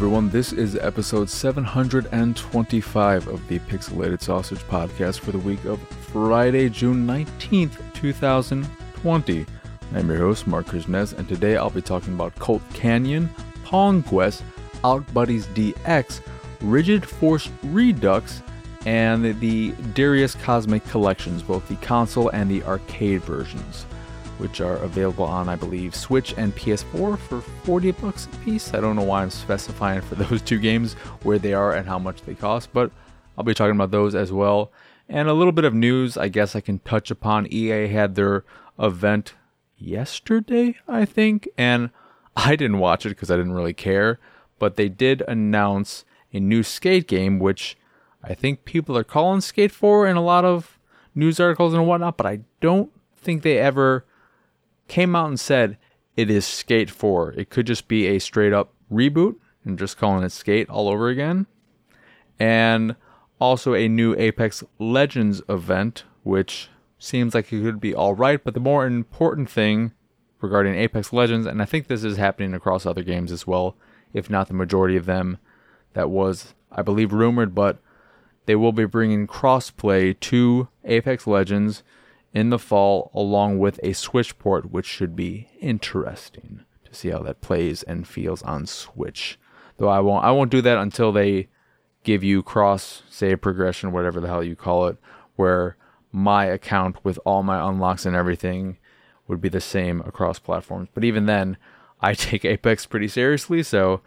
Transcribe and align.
everyone. 0.00 0.30
This 0.30 0.54
is 0.54 0.76
episode 0.76 1.28
725 1.28 3.28
of 3.28 3.48
the 3.48 3.58
Pixelated 3.58 4.22
Sausage 4.22 4.60
Podcast 4.60 5.20
for 5.20 5.30
the 5.30 5.38
week 5.38 5.62
of 5.66 5.78
Friday, 5.78 6.70
June 6.70 7.06
19th, 7.06 7.76
2020. 7.92 9.46
I'm 9.94 10.08
your 10.08 10.16
host, 10.16 10.46
Marc 10.46 10.68
Kuznez, 10.68 11.12
and 11.18 11.28
today 11.28 11.58
I'll 11.58 11.68
be 11.68 11.82
talking 11.82 12.14
about 12.14 12.34
Colt 12.36 12.62
Canyon, 12.72 13.28
Pong 13.62 14.02
Quest, 14.02 14.42
Outbuddies 14.84 15.44
DX, 15.52 16.22
Rigid 16.62 17.06
Force 17.06 17.50
Redux, 17.64 18.42
and 18.86 19.38
the 19.38 19.72
Darius 19.92 20.34
Cosmic 20.34 20.82
Collections, 20.86 21.42
both 21.42 21.68
the 21.68 21.76
console 21.76 22.30
and 22.30 22.50
the 22.50 22.62
arcade 22.62 23.20
versions 23.20 23.84
which 24.40 24.60
are 24.60 24.76
available 24.76 25.24
on, 25.24 25.48
I 25.48 25.56
believe, 25.56 25.94
Switch 25.94 26.34
and 26.36 26.56
PS4 26.56 27.18
for 27.18 27.40
40 27.40 27.92
bucks 27.92 28.26
a 28.26 28.36
piece. 28.38 28.74
I 28.74 28.80
don't 28.80 28.96
know 28.96 29.02
why 29.02 29.22
I'm 29.22 29.30
specifying 29.30 30.00
for 30.00 30.14
those 30.16 30.42
two 30.42 30.58
games 30.58 30.94
where 31.22 31.38
they 31.38 31.54
are 31.54 31.74
and 31.74 31.86
how 31.86 31.98
much 31.98 32.22
they 32.22 32.34
cost, 32.34 32.72
but 32.72 32.90
I'll 33.36 33.44
be 33.44 33.54
talking 33.54 33.76
about 33.76 33.90
those 33.90 34.14
as 34.14 34.32
well. 34.32 34.72
And 35.08 35.28
a 35.28 35.34
little 35.34 35.52
bit 35.52 35.64
of 35.64 35.74
news, 35.74 36.16
I 36.16 36.28
guess 36.28 36.56
I 36.56 36.60
can 36.60 36.78
touch 36.80 37.10
upon. 37.10 37.46
EA 37.52 37.88
had 37.88 38.14
their 38.14 38.44
event 38.78 39.34
yesterday, 39.76 40.76
I 40.88 41.04
think, 41.04 41.48
and 41.58 41.90
I 42.36 42.56
didn't 42.56 42.78
watch 42.78 43.04
it 43.04 43.10
because 43.10 43.30
I 43.30 43.36
didn't 43.36 43.52
really 43.52 43.74
care, 43.74 44.18
but 44.58 44.76
they 44.76 44.88
did 44.88 45.22
announce 45.28 46.04
a 46.32 46.40
new 46.40 46.62
skate 46.62 47.06
game, 47.06 47.38
which 47.38 47.76
I 48.22 48.34
think 48.34 48.64
people 48.64 48.96
are 48.96 49.04
calling 49.04 49.40
Skate 49.40 49.72
4 49.72 50.06
in 50.06 50.16
a 50.16 50.22
lot 50.22 50.44
of 50.44 50.78
news 51.14 51.40
articles 51.40 51.74
and 51.74 51.86
whatnot, 51.86 52.16
but 52.16 52.26
I 52.26 52.40
don't 52.60 52.90
think 53.16 53.42
they 53.42 53.58
ever 53.58 54.04
came 54.90 55.14
out 55.14 55.28
and 55.28 55.40
said 55.40 55.78
it 56.16 56.28
is 56.28 56.44
Skate 56.44 56.90
4. 56.90 57.32
It 57.32 57.48
could 57.48 57.66
just 57.66 57.88
be 57.88 58.08
a 58.08 58.18
straight 58.18 58.52
up 58.52 58.74
reboot 58.92 59.36
and 59.64 59.78
just 59.78 59.96
calling 59.96 60.24
it 60.24 60.32
Skate 60.32 60.68
all 60.68 60.88
over 60.88 61.08
again. 61.08 61.46
And 62.38 62.96
also 63.40 63.74
a 63.74 63.88
new 63.88 64.14
Apex 64.16 64.64
Legends 64.78 65.40
event, 65.48 66.04
which 66.24 66.68
seems 66.98 67.34
like 67.34 67.52
it 67.52 67.62
could 67.62 67.80
be 67.80 67.94
alright, 67.94 68.42
but 68.42 68.54
the 68.54 68.60
more 68.60 68.84
important 68.84 69.48
thing 69.48 69.92
regarding 70.40 70.74
Apex 70.74 71.12
Legends, 71.12 71.46
and 71.46 71.62
I 71.62 71.66
think 71.66 71.86
this 71.86 72.02
is 72.02 72.16
happening 72.16 72.52
across 72.52 72.84
other 72.84 73.02
games 73.02 73.30
as 73.30 73.46
well, 73.46 73.76
if 74.12 74.28
not 74.28 74.48
the 74.48 74.54
majority 74.54 74.96
of 74.96 75.06
them, 75.06 75.38
that 75.92 76.10
was, 76.10 76.54
I 76.72 76.82
believe, 76.82 77.12
rumored, 77.12 77.54
but 77.54 77.78
they 78.46 78.56
will 78.56 78.72
be 78.72 78.86
bringing 78.86 79.28
crossplay 79.28 80.18
to 80.18 80.68
Apex 80.84 81.26
Legends 81.26 81.84
in 82.32 82.50
the 82.50 82.58
fall, 82.58 83.10
along 83.14 83.58
with 83.58 83.80
a 83.82 83.92
Switch 83.92 84.38
port, 84.38 84.70
which 84.70 84.86
should 84.86 85.16
be 85.16 85.48
interesting 85.60 86.64
to 86.84 86.94
see 86.94 87.10
how 87.10 87.20
that 87.20 87.40
plays 87.40 87.82
and 87.82 88.06
feels 88.06 88.42
on 88.42 88.66
Switch. 88.66 89.38
Though 89.78 89.88
I 89.88 90.00
won't, 90.00 90.24
I 90.24 90.30
won't 90.30 90.50
do 90.50 90.60
that 90.62 90.78
until 90.78 91.12
they 91.12 91.48
give 92.04 92.22
you 92.22 92.42
cross 92.42 93.02
save 93.10 93.40
progression, 93.40 93.92
whatever 93.92 94.20
the 94.20 94.28
hell 94.28 94.44
you 94.44 94.56
call 94.56 94.86
it, 94.86 94.96
where 95.36 95.76
my 96.12 96.46
account 96.46 97.04
with 97.04 97.18
all 97.24 97.42
my 97.42 97.66
unlocks 97.68 98.06
and 98.06 98.16
everything 98.16 98.78
would 99.26 99.40
be 99.40 99.48
the 99.48 99.60
same 99.60 100.00
across 100.02 100.38
platforms. 100.38 100.88
But 100.92 101.04
even 101.04 101.26
then, 101.26 101.56
I 102.00 102.14
take 102.14 102.44
Apex 102.44 102.86
pretty 102.86 103.08
seriously, 103.08 103.62
so 103.62 104.00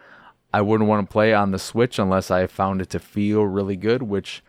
I 0.53 0.61
wouldn't 0.61 0.89
want 0.89 1.07
to 1.07 1.11
play 1.11 1.33
on 1.33 1.51
the 1.51 1.59
Switch 1.59 1.97
unless 1.97 2.29
I 2.29 2.45
found 2.47 2.81
it 2.81 2.89
to 2.91 2.99
feel 2.99 3.43
really 3.45 3.75
good, 3.75 4.03
which 4.03 4.43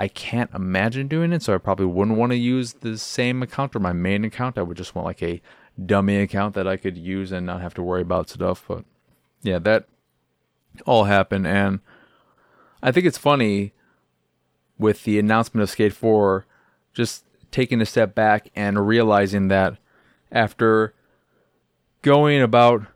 I 0.00 0.08
can't 0.08 0.50
imagine 0.54 1.08
doing 1.08 1.30
it, 1.30 1.42
so 1.42 1.54
I 1.54 1.58
probably 1.58 1.84
wouldn't 1.84 2.16
want 2.16 2.32
to 2.32 2.38
use 2.38 2.72
the 2.72 2.96
same 2.96 3.42
account 3.42 3.76
or 3.76 3.80
my 3.80 3.92
main 3.92 4.24
account. 4.24 4.56
I 4.56 4.62
would 4.62 4.78
just 4.78 4.94
want 4.94 5.04
like 5.04 5.22
a 5.22 5.42
dummy 5.84 6.16
account 6.16 6.54
that 6.54 6.66
I 6.66 6.78
could 6.78 6.96
use 6.96 7.32
and 7.32 7.44
not 7.44 7.60
have 7.60 7.74
to 7.74 7.82
worry 7.82 8.00
about 8.00 8.30
stuff. 8.30 8.64
But 8.66 8.86
yeah, 9.42 9.58
that 9.58 9.88
all 10.86 11.04
happened, 11.04 11.46
and 11.46 11.80
I 12.82 12.92
think 12.92 13.04
it's 13.04 13.18
funny 13.18 13.74
with 14.78 15.04
the 15.04 15.18
announcement 15.18 15.64
of 15.64 15.68
Skate 15.68 15.92
4, 15.92 16.46
just 16.94 17.26
taking 17.50 17.82
a 17.82 17.86
step 17.86 18.14
back 18.14 18.48
and 18.56 18.88
realizing 18.88 19.48
that 19.48 19.76
after 20.32 20.94
going 22.00 22.40
about, 22.40 22.86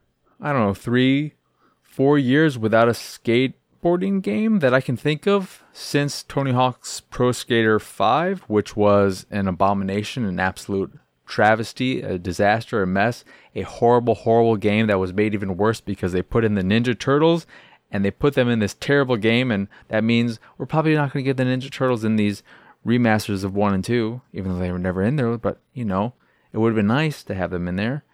I 0.40 0.54
don't 0.54 0.62
know, 0.62 0.72
three, 0.72 1.34
four 1.82 2.18
years 2.18 2.56
without 2.56 2.88
a 2.88 2.94
skate 2.94 3.56
skateboarding 3.84 4.22
game 4.22 4.60
that 4.60 4.74
I 4.74 4.80
can 4.80 4.96
think 4.96 5.26
of 5.26 5.62
since 5.72 6.22
Tony 6.22 6.52
Hawk's 6.52 7.00
Pro 7.00 7.32
Skater 7.32 7.78
5, 7.78 8.42
which 8.42 8.76
was 8.76 9.26
an 9.30 9.46
abomination, 9.46 10.24
an 10.24 10.40
absolute 10.40 10.92
travesty, 11.26 12.00
a 12.02 12.18
disaster, 12.18 12.82
a 12.82 12.86
mess, 12.86 13.24
a 13.54 13.62
horrible, 13.62 14.14
horrible 14.14 14.56
game 14.56 14.86
that 14.86 14.98
was 14.98 15.12
made 15.12 15.34
even 15.34 15.56
worse 15.56 15.80
because 15.80 16.12
they 16.12 16.22
put 16.22 16.44
in 16.44 16.54
the 16.54 16.62
Ninja 16.62 16.98
Turtles 16.98 17.46
and 17.90 18.04
they 18.04 18.10
put 18.10 18.34
them 18.34 18.48
in 18.48 18.58
this 18.58 18.74
terrible 18.74 19.16
game, 19.16 19.50
and 19.50 19.68
that 19.88 20.02
means 20.02 20.40
we're 20.58 20.66
probably 20.66 20.94
not 20.94 21.12
going 21.12 21.24
to 21.24 21.28
get 21.28 21.36
the 21.36 21.44
Ninja 21.44 21.70
Turtles 21.70 22.04
in 22.04 22.16
these 22.16 22.42
remasters 22.84 23.44
of 23.44 23.54
1 23.54 23.74
and 23.74 23.84
2, 23.84 24.20
even 24.32 24.52
though 24.52 24.58
they 24.58 24.72
were 24.72 24.78
never 24.78 25.02
in 25.02 25.16
there, 25.16 25.36
but 25.38 25.60
you 25.72 25.84
know, 25.84 26.14
it 26.52 26.58
would 26.58 26.70
have 26.70 26.76
been 26.76 26.86
nice 26.86 27.22
to 27.22 27.34
have 27.34 27.50
them 27.50 27.68
in 27.68 27.76
there 27.76 28.04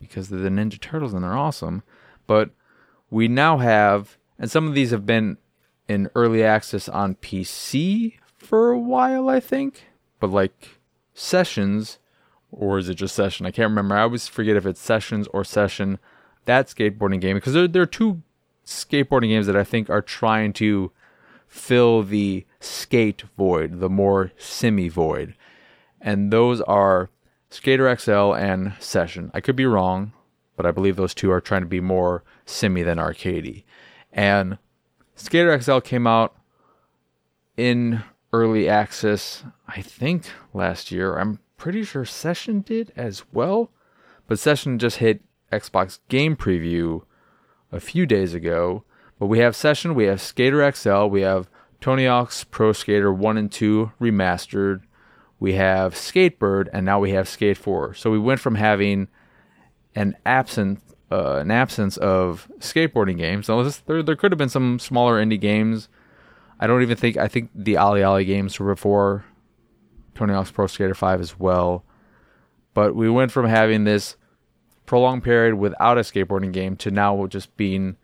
because 0.00 0.28
they're 0.28 0.40
the 0.40 0.48
Ninja 0.48 0.80
Turtles 0.80 1.12
and 1.12 1.24
they're 1.24 1.36
awesome. 1.36 1.82
But 2.26 2.50
we 3.10 3.28
now 3.28 3.58
have 3.58 4.18
and 4.38 4.50
some 4.50 4.66
of 4.66 4.74
these 4.74 4.90
have 4.90 5.06
been 5.06 5.38
in 5.88 6.10
early 6.14 6.42
access 6.42 6.88
on 6.88 7.14
PC 7.16 8.14
for 8.36 8.70
a 8.70 8.78
while, 8.78 9.28
I 9.28 9.40
think. 9.40 9.86
But 10.20 10.30
like 10.30 10.78
Sessions, 11.14 11.98
or 12.50 12.78
is 12.78 12.88
it 12.88 12.94
just 12.94 13.14
Session? 13.14 13.46
I 13.46 13.50
can't 13.50 13.70
remember. 13.70 13.96
I 13.96 14.02
always 14.02 14.28
forget 14.28 14.56
if 14.56 14.66
it's 14.66 14.80
Sessions 14.80 15.28
or 15.28 15.44
Session. 15.44 15.98
That 16.44 16.66
skateboarding 16.66 17.20
game, 17.20 17.36
because 17.36 17.54
there, 17.54 17.66
there 17.66 17.82
are 17.82 17.86
two 17.86 18.22
skateboarding 18.64 19.28
games 19.28 19.46
that 19.46 19.56
I 19.56 19.64
think 19.64 19.90
are 19.90 20.02
trying 20.02 20.52
to 20.54 20.92
fill 21.48 22.02
the 22.02 22.44
skate 22.60 23.24
void, 23.36 23.80
the 23.80 23.88
more 23.88 24.32
simi 24.36 24.88
void. 24.88 25.34
And 26.00 26.32
those 26.32 26.60
are 26.62 27.10
Skater 27.50 27.94
XL 27.96 28.32
and 28.34 28.74
Session. 28.78 29.30
I 29.34 29.40
could 29.40 29.56
be 29.56 29.66
wrong, 29.66 30.12
but 30.56 30.66
I 30.66 30.70
believe 30.70 30.96
those 30.96 31.14
two 31.14 31.30
are 31.30 31.40
trying 31.40 31.62
to 31.62 31.66
be 31.66 31.80
more 31.80 32.22
simi 32.44 32.82
than 32.82 32.98
arcadey. 32.98 33.64
And 34.16 34.56
Skater 35.14 35.60
XL 35.60 35.78
came 35.78 36.06
out 36.06 36.34
in 37.56 38.02
early 38.32 38.68
access, 38.68 39.44
I 39.68 39.82
think 39.82 40.30
last 40.52 40.90
year. 40.90 41.16
I'm 41.16 41.38
pretty 41.58 41.84
sure 41.84 42.04
Session 42.04 42.62
did 42.62 42.92
as 42.96 43.24
well. 43.32 43.70
But 44.26 44.38
Session 44.38 44.78
just 44.78 44.96
hit 44.96 45.22
Xbox 45.52 46.00
Game 46.08 46.34
Preview 46.34 47.02
a 47.70 47.78
few 47.78 48.06
days 48.06 48.34
ago. 48.34 48.84
But 49.18 49.26
we 49.26 49.38
have 49.38 49.54
Session, 49.54 49.94
we 49.94 50.04
have 50.04 50.20
Skater 50.20 50.70
XL, 50.72 51.06
we 51.06 51.20
have 51.20 51.48
Tony 51.80 52.06
Hawk's 52.06 52.42
Pro 52.42 52.72
Skater 52.72 53.12
1 53.12 53.36
and 53.36 53.52
2 53.52 53.92
remastered, 54.00 54.82
we 55.38 55.54
have 55.54 55.94
Skatebird, 55.94 56.68
and 56.72 56.84
now 56.84 56.98
we 56.98 57.10
have 57.10 57.28
Skate 57.28 57.58
4. 57.58 57.94
So 57.94 58.10
we 58.10 58.18
went 58.18 58.40
from 58.40 58.56
having 58.56 59.08
an 59.94 60.16
absent 60.24 60.80
uh, 61.10 61.36
an 61.36 61.50
absence 61.50 61.96
of 61.98 62.48
skateboarding 62.58 63.16
games. 63.16 63.48
Now, 63.48 63.62
this, 63.62 63.78
there 63.78 64.02
there 64.02 64.16
could 64.16 64.32
have 64.32 64.38
been 64.38 64.48
some 64.48 64.78
smaller 64.78 65.22
indie 65.24 65.40
games. 65.40 65.88
I 66.58 66.66
don't 66.66 66.82
even 66.82 66.96
think 66.96 67.16
I 67.16 67.28
think 67.28 67.50
the 67.54 67.74
OlliOlli 67.74 68.26
games 68.26 68.58
were 68.58 68.74
before 68.74 69.24
Tony 70.14 70.32
Hawk's 70.32 70.50
Pro 70.50 70.66
Skater 70.66 70.94
5 70.94 71.20
as 71.20 71.38
well. 71.38 71.84
But 72.74 72.94
we 72.94 73.08
went 73.08 73.32
from 73.32 73.46
having 73.46 73.84
this 73.84 74.16
prolonged 74.86 75.22
period 75.22 75.54
without 75.54 75.98
a 75.98 76.02
skateboarding 76.02 76.52
game 76.52 76.76
to 76.76 76.90
now 76.90 77.26
just 77.26 77.56
being 77.56 77.96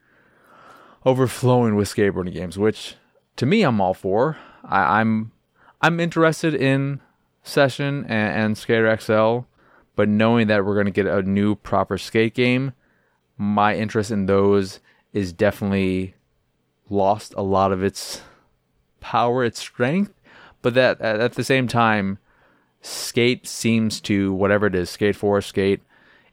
overflowing 1.04 1.74
with 1.74 1.94
skateboarding 1.94 2.32
games, 2.32 2.58
which 2.58 2.96
to 3.36 3.46
me 3.46 3.62
I'm 3.62 3.80
all 3.80 3.94
for. 3.94 4.36
I, 4.64 5.00
am 5.00 5.32
I'm, 5.80 5.94
I'm 5.94 6.00
interested 6.00 6.54
in 6.54 7.00
Session 7.42 8.04
and, 8.04 8.42
and 8.44 8.58
Skater 8.58 8.96
XL, 8.96 9.40
but 9.96 10.08
knowing 10.08 10.46
that 10.46 10.64
we're 10.64 10.74
going 10.74 10.86
to 10.86 10.92
get 10.92 11.06
a 11.06 11.22
new 11.22 11.54
proper 11.54 11.98
skate 11.98 12.34
game 12.34 12.72
my 13.36 13.76
interest 13.76 14.10
in 14.10 14.26
those 14.26 14.80
is 15.12 15.32
definitely 15.32 16.14
lost 16.88 17.34
a 17.36 17.42
lot 17.42 17.72
of 17.72 17.82
its 17.82 18.22
power, 19.00 19.44
its 19.44 19.58
strength. 19.58 20.12
But 20.62 20.74
that 20.74 21.00
at 21.00 21.34
the 21.34 21.44
same 21.44 21.66
time, 21.66 22.18
skate 22.80 23.46
seems 23.46 24.00
to 24.02 24.32
whatever 24.32 24.66
it 24.66 24.74
is, 24.74 24.90
skate 24.90 25.16
four, 25.16 25.40
skate. 25.40 25.82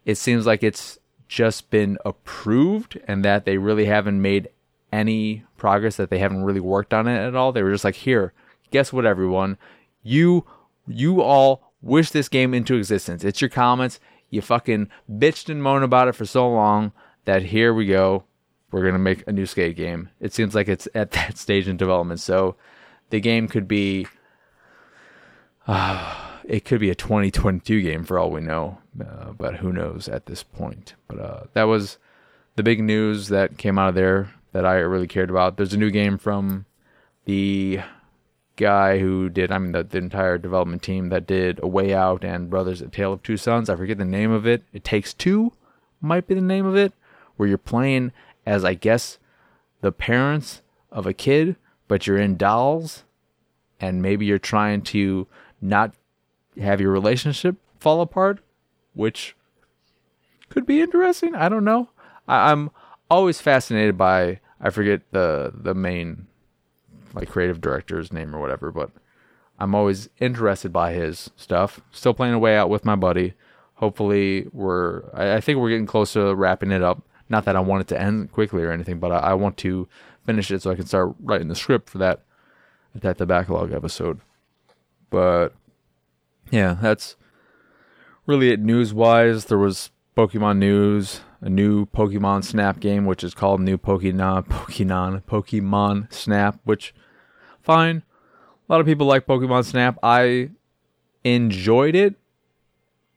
It 0.06 0.16
seems 0.16 0.46
like 0.46 0.64
it's 0.64 1.00
just 1.28 1.70
been 1.70 1.98
approved, 2.06 3.00
and 3.08 3.24
that 3.26 3.46
they 3.46 3.58
really 3.58 3.86
haven't 3.86 4.22
made 4.22 4.50
any 4.92 5.44
progress. 5.58 5.98
That 5.98 6.10
they 6.10 6.20
haven't 6.20 6.44
really 6.44 6.60
worked 6.60 6.94
on 6.94 7.08
it 7.08 7.18
at 7.18 7.36
all. 7.36 7.52
They 7.52 7.64
were 7.64 7.72
just 7.72 7.84
like, 7.84 7.96
here, 7.96 8.34
guess 8.72 8.94
what, 8.94 9.06
everyone, 9.06 9.58
you 10.04 10.46
you 10.88 11.22
all 11.22 11.74
wish 11.82 12.12
this 12.12 12.30
game 12.30 12.54
into 12.54 12.76
existence. 12.76 13.24
It's 13.24 13.42
your 13.42 13.50
comments. 13.50 14.00
You 14.30 14.42
fucking 14.42 14.90
bitched 15.12 15.50
and 15.50 15.62
moaned 15.64 15.84
about 15.84 16.08
it 16.08 16.16
for 16.16 16.26
so 16.26 16.50
long 16.50 16.92
that 17.26 17.44
here 17.44 17.74
we 17.74 17.86
go. 17.86 18.24
We're 18.72 18.82
going 18.82 18.94
to 18.94 19.00
make 19.00 19.24
a 19.28 19.32
new 19.32 19.46
skate 19.46 19.76
game. 19.76 20.10
It 20.20 20.34
seems 20.34 20.54
like 20.54 20.68
it's 20.68 20.88
at 20.94 21.12
that 21.12 21.38
stage 21.38 21.68
in 21.68 21.78
development. 21.78 22.20
So 22.20 22.56
the 23.10 23.20
game 23.20 23.48
could 23.48 23.68
be. 23.68 24.08
Uh, 25.68 26.16
it 26.46 26.66
could 26.66 26.80
be 26.80 26.90
a 26.90 26.96
2022 26.96 27.82
game 27.82 28.04
for 28.04 28.18
all 28.18 28.32
we 28.32 28.42
know, 28.42 28.80
uh, 29.00 29.32
but 29.34 29.58
who 29.58 29.72
knows 29.72 30.10
at 30.10 30.26
this 30.26 30.42
point. 30.42 30.96
But 31.08 31.20
uh, 31.20 31.44
that 31.54 31.64
was 31.64 32.00
the 32.56 32.64
big 32.64 32.84
news 32.84 33.28
that 33.28 33.58
came 33.58 33.78
out 33.78 33.90
of 33.90 33.96
there. 33.96 34.34
that 34.52 34.66
I 34.66 34.76
really 34.78 35.08
cared 35.08 35.30
about. 35.30 35.58
There's 35.58 35.74
a 35.74 35.78
new 35.78 35.92
game 35.92 36.18
from 36.18 36.66
the 37.26 37.82
guy 38.60 39.00
who 39.00 39.30
did, 39.30 39.52
I 39.52 39.58
mean, 39.58 39.72
the, 39.72 39.84
the 39.84 39.98
entire 39.98 40.38
development 40.38 40.84
team 40.84 41.10
that 41.10 41.26
did 41.26 41.60
A 41.64 41.68
Way 41.68 41.94
Out 41.94 42.24
and 42.24 42.50
Brothers: 42.50 42.82
A 42.82 42.88
Tale 42.90 43.14
of 43.14 43.24
Two 43.24 43.38
Sons. 43.38 43.70
I 43.70 43.76
forget 43.76 43.98
the 43.98 44.06
name 44.06 44.32
of 44.32 44.46
it. 44.46 44.64
It 44.74 44.84
Takes 44.84 45.14
Two 45.14 45.54
might 46.02 46.28
be 46.28 46.36
the 46.36 46.42
name 46.42 46.66
of 46.66 46.76
it, 46.76 46.94
where 47.38 47.50
you're 47.50 47.58
playing 47.58 48.12
as, 48.46 48.64
I 48.64 48.74
guess, 48.74 49.18
the 49.82 49.92
parents 49.92 50.62
of 50.92 51.06
a 51.06 51.14
kid, 51.14 51.56
but 51.88 52.06
you're 52.06 52.18
in 52.18 52.38
dolls, 52.38 53.04
and 53.80 54.02
maybe 54.02 54.26
you're 54.26 54.38
trying 54.40 54.82
to 54.84 55.28
not 55.62 55.94
have 56.60 56.82
your 56.82 56.92
relationship 56.92 57.56
fall 57.80 58.02
apart, 58.02 58.40
which 58.94 59.36
could 60.50 60.66
be 60.66 60.82
interesting. 60.82 61.36
I 61.36 61.50
don't 61.50 61.66
know. 61.66 61.90
I, 62.28 62.52
I'm 62.52 62.72
always 63.10 63.42
fascinated 63.42 63.98
by 63.98 64.40
I 64.62 64.70
forget 64.70 65.02
the 65.12 65.52
the 65.54 65.74
main 65.74 66.28
like 67.14 67.30
creative 67.30 67.62
director's 67.62 68.12
name 68.14 68.36
or 68.36 68.40
whatever, 68.40 68.72
but 68.72 68.92
I'm 69.60 69.76
always 69.76 70.10
interested 70.20 70.72
by 70.72 70.94
his 70.94 71.30
stuff. 71.36 71.82
Still 71.92 72.14
playing 72.14 72.34
a 72.34 72.40
way 72.40 72.56
out 72.56 72.70
with 72.70 72.86
my 72.86 72.96
buddy. 72.96 73.34
Hopefully, 73.76 74.48
we're 74.54 75.04
I, 75.14 75.36
I, 75.36 75.42
think 75.42 75.60
we're 75.60 75.70
getting 75.70 75.86
close 75.86 76.14
to 76.14 76.34
wrapping 76.34 76.72
it 76.72 76.82
up. 76.82 77.02
Not 77.30 77.46
that 77.46 77.56
I 77.56 77.60
want 77.60 77.82
it 77.82 77.88
to 77.90 78.02
end 78.02 78.32
quickly 78.32 78.64
or 78.64 78.72
anything, 78.72 79.00
but 79.00 79.12
I, 79.12 79.20
I 79.20 79.34
want 79.34 79.58
to 79.58 79.88
finish 80.26 80.52
it 80.52 80.62
so 80.62 80.72
I 80.72 80.76
can 80.76 80.86
start 80.86 81.16
writing 81.20 81.48
the 81.48 81.56
script 81.56 81.90
for 81.90 81.98
that 82.00 82.24
that 82.96 83.18
the 83.18 83.26
backlog 83.26 83.72
episode. 83.72 84.20
But 85.10 85.50
yeah, 86.52 86.78
that's 86.82 87.16
really 88.26 88.52
it 88.52 88.60
news 88.60 88.94
wise. 88.94 89.46
There 89.46 89.58
was 89.58 89.92
Pokemon 90.16 90.58
news, 90.58 91.22
a 91.42 91.50
new 91.50 91.86
Pokemon 91.88 92.44
Snap 92.44 92.80
game, 92.80 93.06
which 93.06 93.24
is 93.24 93.34
called 93.34 93.62
New 93.62 93.78
Pokemon 93.78 94.48
Pokemon 94.48 95.24
Pokemon 95.24 96.12
Snap, 96.14 96.60
which 96.64 96.94
fine. 97.62 98.04
A 98.68 98.72
lot 98.72 98.82
of 98.82 98.86
people 98.86 99.08
like 99.08 99.26
Pokemon 99.26 99.66
Snap. 99.66 99.98
I 100.04 100.52
enjoyed 101.24 101.96
it 101.96 102.16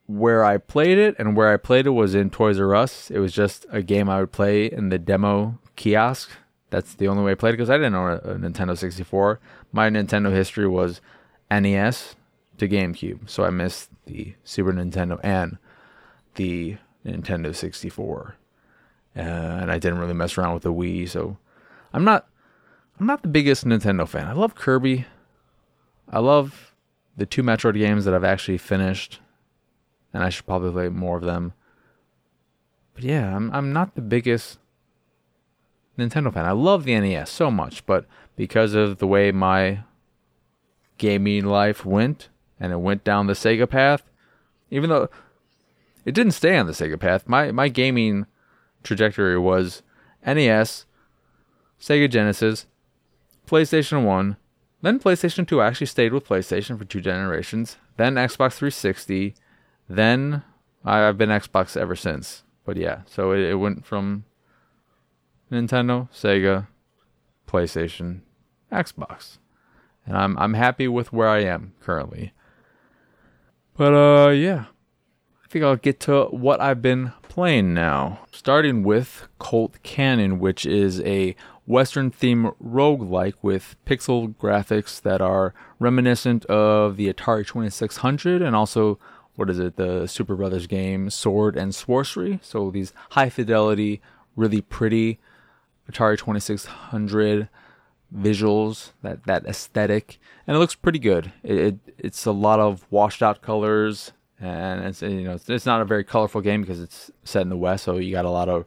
where 0.06 0.44
I 0.44 0.58
played 0.58 0.98
it, 0.98 1.14
and 1.18 1.36
where 1.36 1.52
I 1.52 1.56
played 1.56 1.86
it 1.86 1.90
was 1.90 2.14
in 2.14 2.30
Toys 2.30 2.58
R 2.58 2.74
Us. 2.74 3.10
It 3.10 3.18
was 3.18 3.32
just 3.32 3.66
a 3.70 3.82
game 3.82 4.08
I 4.08 4.20
would 4.20 4.32
play 4.32 4.66
in 4.66 4.88
the 4.88 4.98
demo 4.98 5.58
kiosk. 5.76 6.30
That's 6.70 6.94
the 6.94 7.08
only 7.08 7.22
way 7.22 7.32
I 7.32 7.34
played 7.34 7.50
it 7.50 7.58
because 7.58 7.70
I 7.70 7.76
didn't 7.76 7.94
own 7.94 8.10
a, 8.10 8.30
a 8.30 8.34
Nintendo 8.36 8.76
64. 8.76 9.40
My 9.72 9.90
Nintendo 9.90 10.32
history 10.32 10.66
was 10.66 11.00
NES 11.50 12.16
to 12.58 12.68
GameCube, 12.68 13.28
so 13.28 13.44
I 13.44 13.50
missed 13.50 13.90
the 14.06 14.34
Super 14.44 14.72
Nintendo 14.72 15.20
and 15.22 15.58
the 16.34 16.78
Nintendo 17.06 17.54
64. 17.54 18.36
Uh, 19.14 19.20
and 19.20 19.70
I 19.70 19.78
didn't 19.78 19.98
really 19.98 20.14
mess 20.14 20.38
around 20.38 20.54
with 20.54 20.62
the 20.62 20.72
Wii, 20.72 21.08
so 21.08 21.36
I'm 21.92 22.04
not 22.04 22.26
I'm 22.98 23.06
not 23.06 23.22
the 23.22 23.28
biggest 23.28 23.64
Nintendo 23.64 24.06
fan. 24.06 24.26
I 24.26 24.32
love 24.32 24.54
Kirby. 24.54 25.06
I 26.08 26.18
love 26.18 26.74
the 27.16 27.26
two 27.26 27.42
Metroid 27.42 27.76
games 27.76 28.04
that 28.04 28.14
I've 28.14 28.24
actually 28.24 28.58
finished, 28.58 29.20
and 30.12 30.22
I 30.22 30.28
should 30.30 30.46
probably 30.46 30.72
play 30.72 30.88
more 30.88 31.16
of 31.16 31.24
them. 31.24 31.52
But 32.94 33.04
yeah, 33.04 33.36
I'm 33.36 33.50
I'm 33.52 33.72
not 33.72 33.94
the 33.94 34.02
biggest 34.02 34.58
Nintendo 35.98 36.32
fan. 36.32 36.46
I 36.46 36.52
love 36.52 36.84
the 36.84 36.98
NES 36.98 37.30
so 37.30 37.50
much, 37.50 37.84
but 37.84 38.06
because 38.36 38.74
of 38.74 38.98
the 38.98 39.06
way 39.06 39.30
my 39.30 39.80
gaming 40.96 41.44
life 41.44 41.84
went, 41.84 42.28
and 42.58 42.72
it 42.72 42.80
went 42.80 43.04
down 43.04 43.26
the 43.26 43.34
Sega 43.34 43.68
path, 43.68 44.04
even 44.70 44.88
though 44.88 45.08
it 46.04 46.12
didn't 46.12 46.32
stay 46.32 46.56
on 46.56 46.66
the 46.66 46.72
Sega 46.72 46.98
path. 46.98 47.28
My 47.28 47.52
my 47.52 47.68
gaming 47.68 48.26
trajectory 48.82 49.38
was 49.38 49.82
NES, 50.26 50.86
Sega 51.80 52.10
Genesis, 52.10 52.66
PlayStation 53.46 54.04
1, 54.04 54.36
then 54.82 54.98
PlayStation 54.98 55.46
2. 55.46 55.60
I 55.60 55.66
actually 55.66 55.86
stayed 55.86 56.12
with 56.12 56.26
PlayStation 56.26 56.78
for 56.78 56.84
two 56.84 57.00
generations, 57.00 57.76
then 57.96 58.14
Xbox 58.14 58.54
360, 58.54 59.34
then 59.88 60.42
I've 60.84 61.18
been 61.18 61.30
Xbox 61.30 61.76
ever 61.76 61.96
since. 61.96 62.42
But 62.64 62.76
yeah, 62.76 63.02
so 63.06 63.32
it, 63.32 63.40
it 63.40 63.54
went 63.56 63.84
from 63.84 64.24
Nintendo, 65.50 66.08
Sega, 66.10 66.68
PlayStation, 67.46 68.20
Xbox. 68.72 69.38
And 70.06 70.16
I'm 70.16 70.38
I'm 70.38 70.54
happy 70.54 70.88
with 70.88 71.12
where 71.12 71.28
I 71.28 71.40
am 71.40 71.74
currently. 71.80 72.32
But 73.76 73.94
uh 73.94 74.30
yeah, 74.30 74.66
think 75.52 75.64
I'll 75.66 75.76
get 75.76 76.00
to 76.00 76.24
what 76.30 76.62
I've 76.62 76.80
been 76.80 77.12
playing 77.24 77.74
now. 77.74 78.20
Starting 78.32 78.82
with 78.82 79.28
Colt 79.38 79.76
Canyon, 79.82 80.38
which 80.38 80.64
is 80.64 81.02
a 81.02 81.36
Western 81.66 82.10
theme 82.10 82.52
roguelike 82.62 83.34
with 83.42 83.76
pixel 83.86 84.34
graphics 84.34 85.00
that 85.02 85.20
are 85.20 85.52
reminiscent 85.78 86.46
of 86.46 86.96
the 86.96 87.12
Atari 87.12 87.46
2600 87.46 88.40
and 88.40 88.56
also, 88.56 88.98
what 89.36 89.50
is 89.50 89.58
it, 89.58 89.76
the 89.76 90.04
Superbrothers 90.04 90.66
game 90.66 91.10
Sword 91.10 91.54
and 91.54 91.72
Sworcery. 91.72 92.42
So 92.42 92.70
these 92.70 92.94
high 93.10 93.28
fidelity, 93.28 94.00
really 94.34 94.62
pretty 94.62 95.20
Atari 95.90 96.16
2600 96.16 97.50
visuals, 98.16 98.92
that, 99.02 99.24
that 99.24 99.44
aesthetic, 99.44 100.18
and 100.46 100.56
it 100.56 100.60
looks 100.60 100.74
pretty 100.74 100.98
good. 100.98 101.30
It, 101.42 101.58
it, 101.58 101.78
it's 101.98 102.24
a 102.24 102.32
lot 102.32 102.58
of 102.58 102.86
washed 102.90 103.22
out 103.22 103.42
colors, 103.42 104.12
and 104.42 104.84
it's 104.84 105.02
you 105.02 105.22
know 105.22 105.38
it's, 105.46 105.66
not 105.66 105.80
a 105.80 105.84
very 105.84 106.04
colorful 106.04 106.40
game 106.40 106.60
because 106.60 106.80
it's 106.80 107.10
set 107.24 107.42
in 107.42 107.48
the 107.48 107.56
west, 107.56 107.84
so 107.84 107.96
you 107.96 108.12
got 108.12 108.24
a 108.24 108.30
lot 108.30 108.48
of 108.48 108.64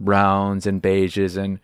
browns 0.00 0.66
and 0.66 0.82
beiges 0.82 1.36
and 1.36 1.60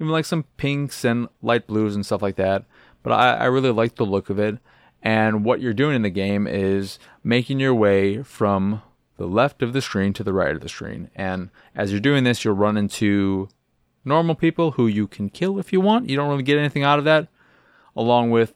even 0.00 0.10
like 0.10 0.24
some 0.24 0.44
pinks 0.56 1.04
and 1.04 1.28
light 1.42 1.66
blues 1.66 1.94
and 1.94 2.04
stuff 2.04 2.22
like 2.22 2.36
that. 2.36 2.64
But 3.02 3.12
I, 3.12 3.34
I 3.34 3.44
really 3.44 3.70
like 3.70 3.96
the 3.96 4.06
look 4.06 4.30
of 4.30 4.38
it. 4.38 4.58
And 5.02 5.44
what 5.44 5.60
you're 5.60 5.72
doing 5.72 5.94
in 5.94 6.02
the 6.02 6.10
game 6.10 6.46
is 6.46 6.98
making 7.22 7.60
your 7.60 7.74
way 7.74 8.22
from 8.22 8.82
the 9.16 9.26
left 9.26 9.62
of 9.62 9.72
the 9.72 9.80
screen 9.80 10.12
to 10.14 10.24
the 10.24 10.32
right 10.32 10.54
of 10.54 10.60
the 10.60 10.68
screen. 10.68 11.10
And 11.14 11.50
as 11.74 11.92
you're 11.92 12.00
doing 12.00 12.24
this, 12.24 12.44
you'll 12.44 12.54
run 12.54 12.76
into 12.76 13.48
normal 14.04 14.34
people 14.34 14.72
who 14.72 14.86
you 14.86 15.06
can 15.06 15.30
kill 15.30 15.58
if 15.58 15.72
you 15.72 15.80
want. 15.80 16.10
You 16.10 16.16
don't 16.16 16.28
really 16.28 16.42
get 16.42 16.58
anything 16.58 16.82
out 16.82 16.98
of 16.98 17.04
that, 17.04 17.28
along 17.94 18.30
with 18.30 18.54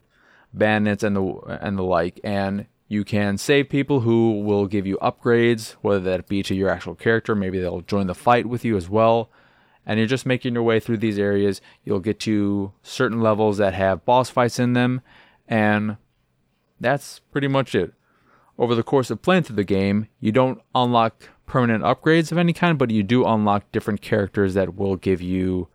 bandits 0.53 1.03
and 1.03 1.17
the 1.17 1.23
and 1.61 1.79
the 1.79 1.83
like. 1.83 2.21
And 2.25 2.67
you 2.91 3.05
can 3.05 3.39
save 3.39 3.69
people 3.69 4.01
who 4.01 4.41
will 4.41 4.67
give 4.67 4.85
you 4.85 4.99
upgrades, 5.01 5.77
whether 5.81 6.01
that 6.01 6.27
be 6.27 6.43
to 6.43 6.57
your 6.57 6.69
actual 6.69 6.97
character, 6.97 7.37
maybe 7.37 7.61
they'll 7.61 7.83
join 7.83 8.09
the 8.09 8.17
fight 8.17 8.47
with 8.47 8.65
you 8.65 8.77
as 8.77 8.91
well. 8.91 9.31
And 9.87 9.99
you're 9.99 10.09
just 10.09 10.27
making 10.27 10.55
your 10.55 10.65
way 10.65 10.81
through 10.81 10.97
these 10.97 11.17
areas. 11.17 11.61
You'll 11.85 12.01
get 12.01 12.19
to 12.21 12.73
certain 12.83 13.21
levels 13.21 13.59
that 13.59 13.75
have 13.75 14.05
boss 14.05 14.29
fights 14.29 14.59
in 14.59 14.73
them, 14.73 15.03
and 15.47 15.99
that's 16.81 17.21
pretty 17.31 17.47
much 17.47 17.77
it. 17.77 17.95
Over 18.59 18.75
the 18.75 18.83
course 18.83 19.09
of 19.09 19.23
playing 19.23 19.45
through 19.45 19.57
the 19.57 19.65
game, 19.65 20.09
you 20.19 20.33
don't 20.33 20.61
unlock 20.75 21.29
permanent 21.47 21.85
upgrades 21.85 22.33
of 22.33 22.39
any 22.39 22.53
kind, 22.53 22.77
but 22.77 22.91
you 22.91 23.05
do 23.05 23.25
unlock 23.25 23.71
different 23.71 24.03
characters 24.03 24.55
that 24.55 24.75
will 24.75 24.97
give 24.97 25.23
you 25.23 25.69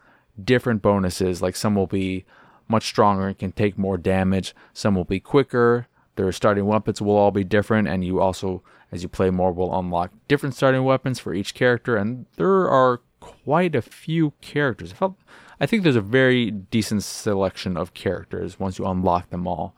different 0.43 0.81
bonuses. 0.81 1.41
Like 1.41 1.55
some 1.55 1.75
will 1.75 1.87
be 1.87 2.25
much 2.67 2.85
stronger 2.85 3.27
and 3.27 3.39
can 3.39 3.53
take 3.53 3.77
more 3.77 3.97
damage, 3.97 4.53
some 4.73 4.95
will 4.95 5.05
be 5.05 5.21
quicker, 5.21 5.87
their 6.15 6.31
starting 6.31 6.65
weapons 6.65 7.01
will 7.01 7.15
all 7.15 7.31
be 7.31 7.43
different, 7.43 7.87
and 7.87 8.03
you 8.03 8.19
also, 8.19 8.63
as 8.91 9.03
you 9.03 9.09
play 9.09 9.29
more, 9.29 9.51
will 9.51 9.77
unlock 9.77 10.11
different 10.27 10.55
starting 10.55 10.83
weapons 10.83 11.19
for 11.19 11.33
each 11.33 11.53
character. 11.53 11.95
And 11.95 12.25
there 12.37 12.69
are 12.69 13.01
quite 13.19 13.75
a 13.75 13.81
few 13.81 14.31
characters. 14.41 14.93
I, 14.93 14.95
felt, 14.95 15.17
I 15.59 15.65
think 15.65 15.83
there's 15.83 15.95
a 15.95 16.01
very 16.01 16.51
decent 16.51 17.03
selection 17.03 17.75
of 17.75 17.93
characters 17.93 18.59
once 18.59 18.79
you 18.79 18.85
unlock 18.85 19.29
them 19.29 19.47
all. 19.47 19.75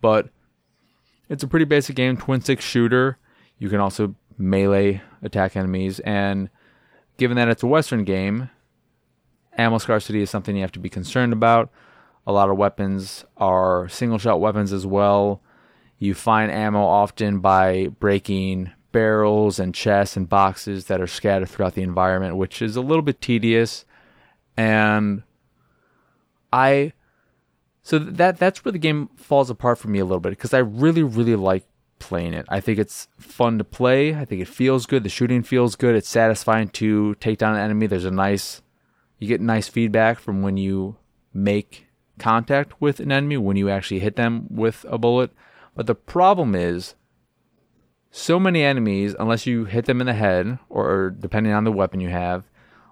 But 0.00 0.28
it's 1.28 1.42
a 1.42 1.48
pretty 1.48 1.64
basic 1.64 1.96
game, 1.96 2.16
twin 2.16 2.42
six 2.42 2.64
shooter. 2.64 3.18
You 3.58 3.68
can 3.68 3.80
also 3.80 4.14
melee 4.36 5.00
attack 5.22 5.56
enemies, 5.56 6.00
and 6.00 6.50
given 7.16 7.36
that 7.36 7.48
it's 7.48 7.62
a 7.62 7.66
Western 7.66 8.04
game, 8.04 8.50
ammo 9.56 9.78
scarcity 9.78 10.20
is 10.20 10.30
something 10.30 10.56
you 10.56 10.62
have 10.62 10.72
to 10.72 10.80
be 10.80 10.88
concerned 10.88 11.32
about. 11.32 11.70
A 12.26 12.32
lot 12.32 12.50
of 12.50 12.56
weapons 12.56 13.24
are 13.36 13.88
single 13.88 14.18
shot 14.18 14.40
weapons 14.40 14.72
as 14.72 14.86
well. 14.86 15.40
You 16.02 16.14
find 16.14 16.50
ammo 16.50 16.82
often 16.82 17.38
by 17.38 17.86
breaking 18.00 18.72
barrels 18.90 19.60
and 19.60 19.72
chests 19.72 20.16
and 20.16 20.28
boxes 20.28 20.86
that 20.86 21.00
are 21.00 21.06
scattered 21.06 21.48
throughout 21.48 21.76
the 21.76 21.82
environment, 21.82 22.36
which 22.36 22.60
is 22.60 22.74
a 22.74 22.80
little 22.80 23.02
bit 23.02 23.20
tedious. 23.20 23.84
And 24.56 25.22
I 26.52 26.92
so 27.84 28.00
that 28.00 28.36
that's 28.38 28.64
where 28.64 28.72
the 28.72 28.80
game 28.80 29.10
falls 29.14 29.48
apart 29.48 29.78
for 29.78 29.86
me 29.86 30.00
a 30.00 30.04
little 30.04 30.18
bit 30.18 30.30
because 30.30 30.52
I 30.52 30.58
really 30.58 31.04
really 31.04 31.36
like 31.36 31.68
playing 32.00 32.34
it. 32.34 32.46
I 32.48 32.58
think 32.58 32.80
it's 32.80 33.06
fun 33.16 33.58
to 33.58 33.64
play. 33.64 34.12
I 34.12 34.24
think 34.24 34.42
it 34.42 34.48
feels 34.48 34.86
good. 34.86 35.04
The 35.04 35.08
shooting 35.08 35.44
feels 35.44 35.76
good. 35.76 35.94
It's 35.94 36.08
satisfying 36.08 36.70
to 36.70 37.14
take 37.20 37.38
down 37.38 37.54
an 37.54 37.60
enemy. 37.60 37.86
There's 37.86 38.04
a 38.04 38.10
nice 38.10 38.60
you 39.20 39.28
get 39.28 39.40
nice 39.40 39.68
feedback 39.68 40.18
from 40.18 40.42
when 40.42 40.56
you 40.56 40.96
make 41.32 41.86
contact 42.18 42.80
with 42.80 42.98
an 42.98 43.12
enemy 43.12 43.36
when 43.36 43.56
you 43.56 43.70
actually 43.70 44.00
hit 44.00 44.16
them 44.16 44.48
with 44.50 44.84
a 44.88 44.98
bullet. 44.98 45.30
But 45.74 45.86
the 45.86 45.94
problem 45.94 46.54
is, 46.54 46.94
so 48.10 48.38
many 48.38 48.62
enemies, 48.62 49.14
unless 49.18 49.46
you 49.46 49.64
hit 49.64 49.86
them 49.86 50.00
in 50.00 50.06
the 50.06 50.12
head, 50.12 50.58
or 50.68 51.10
depending 51.10 51.52
on 51.52 51.64
the 51.64 51.72
weapon 51.72 52.00
you 52.00 52.10
have, 52.10 52.44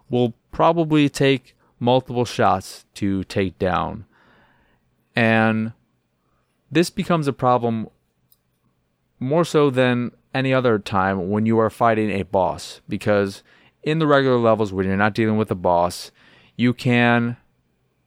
will 0.08 0.34
probably 0.50 1.08
take 1.08 1.56
multiple 1.78 2.24
shots 2.24 2.86
to 2.94 3.24
take 3.24 3.58
down. 3.58 4.06
And 5.14 5.72
this 6.70 6.90
becomes 6.90 7.28
a 7.28 7.32
problem 7.32 7.88
more 9.18 9.44
so 9.44 9.68
than 9.68 10.12
any 10.32 10.54
other 10.54 10.78
time 10.78 11.28
when 11.28 11.44
you 11.44 11.58
are 11.58 11.70
fighting 11.70 12.10
a 12.10 12.22
boss 12.22 12.80
because 12.88 13.42
in 13.82 13.98
the 13.98 14.06
regular 14.06 14.38
levels 14.38 14.72
when 14.72 14.86
you're 14.86 14.96
not 14.96 15.14
dealing 15.14 15.36
with 15.36 15.50
a 15.50 15.56
boss, 15.56 16.10
you 16.56 16.72
can 16.72 17.36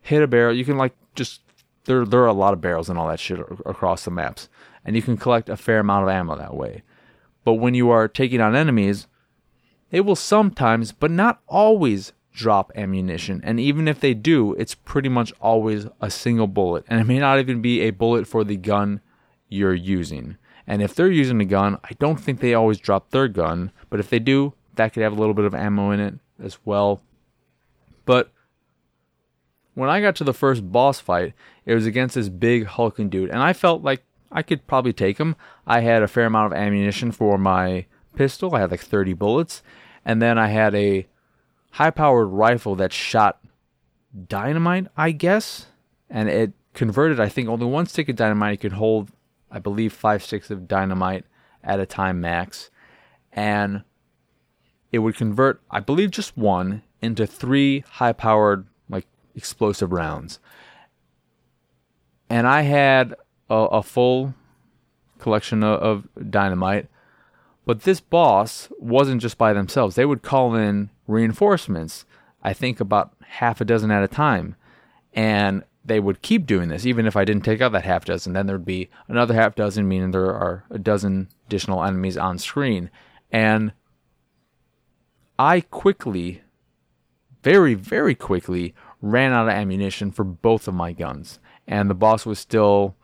hit 0.02 0.24
a 0.24 0.28
barrel, 0.28 0.56
you 0.56 0.66
can 0.66 0.78
like 0.78 0.96
just 1.16 1.42
there 1.86 2.06
there 2.06 2.22
are 2.22 2.28
a 2.28 2.34
lot 2.34 2.54
of 2.54 2.62
barrels 2.62 2.90
and 2.90 2.98
all 2.98 3.08
that 3.08 3.20
shit 3.20 3.40
across 3.66 4.06
the 4.06 4.12
maps 4.12 4.50
and 4.86 4.96
you 4.96 5.02
can 5.02 5.18
collect 5.18 5.50
a 5.50 5.58
fair 5.58 5.80
amount 5.80 6.04
of 6.04 6.10
ammo 6.10 6.36
that 6.36 6.56
way. 6.56 6.84
But 7.44 7.54
when 7.56 7.74
you 7.74 7.90
are 7.90 8.08
taking 8.08 8.42
on 8.42 8.56
enemies, 8.56 9.08
they 9.90 10.02
will 10.02 10.16
sometimes, 10.16 10.92
but 10.92 11.12
not 11.12 11.42
always, 11.48 12.14
drop 12.34 12.72
ammunition. 12.76 13.42
And 13.44 13.60
even 13.60 13.88
if 13.88 14.00
they 14.00 14.14
do, 14.14 14.54
it's 14.54 14.76
pretty 14.76 15.10
much 15.10 15.34
always 15.40 15.88
a 16.02 16.10
single 16.10 16.48
bullet. 16.48 16.84
And 16.88 17.00
it 17.00 17.06
may 17.06 17.20
not 17.20 17.40
even 17.40 17.62
be 17.62 17.82
a 17.82 17.92
bullet 17.92 18.28
for 18.28 18.44
the 18.44 18.58
gun 18.58 19.02
you're 19.50 19.74
using. 19.74 20.38
And 20.66 20.82
if 20.82 20.96
they're 20.96 21.12
using 21.12 21.40
a 21.42 21.46
gun, 21.46 21.78
I 21.84 21.92
don't 22.00 22.20
think 22.20 22.40
they 22.40 22.54
always 22.54 22.80
drop 22.80 23.12
their 23.12 23.28
gun. 23.28 23.72
But 23.90 24.00
if 24.00 24.10
they 24.10 24.20
do, 24.20 24.54
that 24.76 24.94
could 24.94 25.04
have 25.04 25.14
a 25.14 25.20
little 25.20 25.36
bit 25.36 25.46
of 25.46 25.54
ammo 25.54 25.92
in 25.92 26.00
it 26.00 26.16
as 26.42 26.58
well. 26.66 27.02
But 28.06 28.32
when 29.76 29.90
I 29.90 30.02
got 30.02 30.16
to 30.18 30.24
the 30.24 30.34
first 30.34 30.72
boss 30.72 31.00
fight, 31.00 31.34
it 31.66 31.74
was 31.74 31.86
against 31.86 32.16
this 32.16 32.30
big 32.30 32.66
hulking 32.66 33.10
dude. 33.10 33.30
And 33.30 33.42
I 33.42 33.54
felt 33.54 33.84
like 33.84 34.04
I 34.32 34.42
could 34.42 34.66
probably 34.68 34.94
take 34.94 35.20
him. 35.20 35.36
I 35.66 35.82
had 35.82 36.04
a 36.04 36.08
fair 36.08 36.26
amount 36.26 36.54
of 36.54 36.60
ammunition 36.60 37.12
for 37.12 37.38
my 37.38 37.86
pistol. 38.16 38.56
I 38.56 38.60
had 38.60 38.72
like 38.72 38.82
30 38.82 39.14
bullets. 39.14 39.64
And 40.06 40.22
then 40.22 40.38
I 40.38 40.48
had 40.48 40.76
a 40.76 41.08
high 41.72 41.92
powered 41.92 42.30
rifle 42.30 42.76
that 42.76 42.94
shot 42.94 43.40
dynamite, 44.28 44.88
I 44.98 45.12
guess. 45.12 45.68
And 46.10 46.30
it 46.30 46.54
converted, 46.74 47.20
I 47.20 47.30
think, 47.30 47.50
only 47.50 47.66
one 47.66 47.86
stick 47.86 48.10
of 48.10 48.16
dynamite. 48.16 48.62
Could 48.62 48.74
hold, 48.74 49.12
I 49.50 49.60
believe, 49.60 49.94
five 49.94 50.24
sticks 50.24 50.52
of 50.52 50.68
dynamite 50.68 51.26
at 51.64 51.80
a 51.80 51.86
time 51.86 52.20
max. 52.20 52.70
And 53.32 53.84
it 54.92 55.00
would 55.00 55.16
convert, 55.16 55.62
I 55.72 55.80
believe, 55.80 56.12
just 56.12 56.38
one 56.38 56.84
into 57.02 57.26
three 57.26 57.80
high 57.80 58.14
powered, 58.14 58.68
like, 58.68 58.73
explosive 59.36 59.92
rounds. 59.92 60.40
And 62.30 62.48
I 62.48 62.62
had 62.62 63.14
a, 63.50 63.56
a 63.56 63.84
full 63.84 64.34
collection 65.20 65.64
of, 65.64 65.80
of 65.80 66.30
dynamite. 66.30 66.88
But 67.66 67.84
this 67.84 68.02
boss 68.02 68.70
wasn't 68.78 69.22
just 69.22 69.38
by 69.38 69.54
themselves. 69.54 69.96
They 69.96 70.06
would 70.06 70.22
call 70.22 70.54
in 70.54 70.90
reinforcements, 71.08 72.06
I 72.42 72.54
think 72.54 72.80
about 72.80 73.14
half 73.22 73.62
a 73.62 73.66
dozen 73.66 73.90
at 73.90 74.04
a 74.04 74.08
time. 74.08 74.56
And 75.14 75.64
they 75.86 76.00
would 76.00 76.22
keep 76.22 76.46
doing 76.46 76.70
this, 76.70 76.86
even 76.86 77.06
if 77.06 77.16
I 77.16 77.26
didn't 77.26 77.44
take 77.44 77.62
out 77.62 77.72
that 77.72 77.84
half 77.86 78.06
dozen. 78.06 78.34
Then 78.34 78.48
there'd 78.48 78.66
be 78.66 78.90
another 79.08 79.34
half 79.34 79.56
dozen, 79.56 79.88
meaning 79.88 80.12
there 80.12 80.34
are 80.34 80.66
a 80.70 80.80
dozen 80.80 81.30
additional 81.48 81.84
enemies 81.84 82.18
on 82.18 82.38
screen. 82.38 82.90
And 83.32 83.74
I 85.40 85.62
quickly, 85.62 86.42
very, 87.44 87.74
very 87.74 88.16
quickly, 88.16 88.74
ran 89.04 89.34
out 89.34 89.50
of 89.50 89.54
ammunition 89.54 90.12
for 90.12 90.24
both 90.24 90.68
of 90.68 90.74
my 90.74 90.94
guns. 90.94 91.38
And 91.68 91.90
the 91.90 91.94
boss 91.94 92.26
was 92.26 92.40
still 92.40 92.96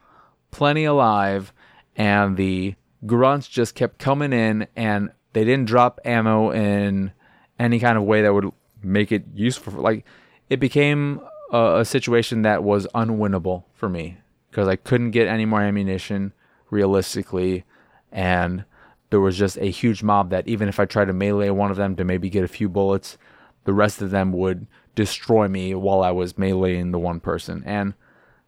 plenty 0.50 0.86
alive, 0.86 1.54
and 1.96 2.38
the 2.38 2.76
grunts 3.06 3.50
just 3.50 3.76
kept 3.76 4.00
coming 4.00 4.32
in, 4.32 4.66
and 4.76 5.12
they 5.34 5.44
didn't 5.44 5.68
drop 5.68 6.00
ammo 6.06 6.52
in 6.52 7.12
any 7.60 7.80
kind 7.80 7.98
of 7.98 8.06
way 8.06 8.22
that 8.22 8.34
would 8.34 8.52
make 8.82 9.12
it 9.12 9.26
useful. 9.36 9.74
Like 9.74 10.06
it 10.50 10.62
became 10.62 11.20
a, 11.52 11.80
a 11.80 11.86
situation 11.86 12.44
that 12.44 12.64
was 12.64 12.88
unwinnable 12.96 13.66
for 13.74 13.90
me 13.90 14.18
because 14.50 14.70
I 14.70 14.78
couldn't 14.78 15.12
get 15.12 15.28
any 15.28 15.46
more 15.46 15.62
ammunition 15.62 16.32
realistically, 16.72 17.66
and 18.10 18.64
there 19.10 19.20
was 19.20 19.38
just 19.38 19.58
a 19.58 19.66
huge 19.66 20.02
mob 20.02 20.30
that 20.30 20.48
even 20.48 20.70
if 20.70 20.80
I 20.80 20.86
tried 20.86 21.06
to 21.06 21.14
melee 21.14 21.50
one 21.50 21.72
of 21.72 21.78
them 21.78 21.98
to 21.98 22.06
maybe 22.06 22.30
get 22.30 22.46
a 22.46 22.48
few 22.48 22.70
bullets, 22.70 23.18
the 23.66 23.74
rest 23.74 24.02
of 24.02 24.12
them 24.12 24.32
would 24.32 24.66
destroy 25.00 25.48
me 25.48 25.74
while 25.74 26.02
I 26.02 26.12
was 26.12 26.34
meleeing 26.34 26.92
the 26.92 27.00
one 27.00 27.22
person, 27.22 27.64
and 27.66 27.94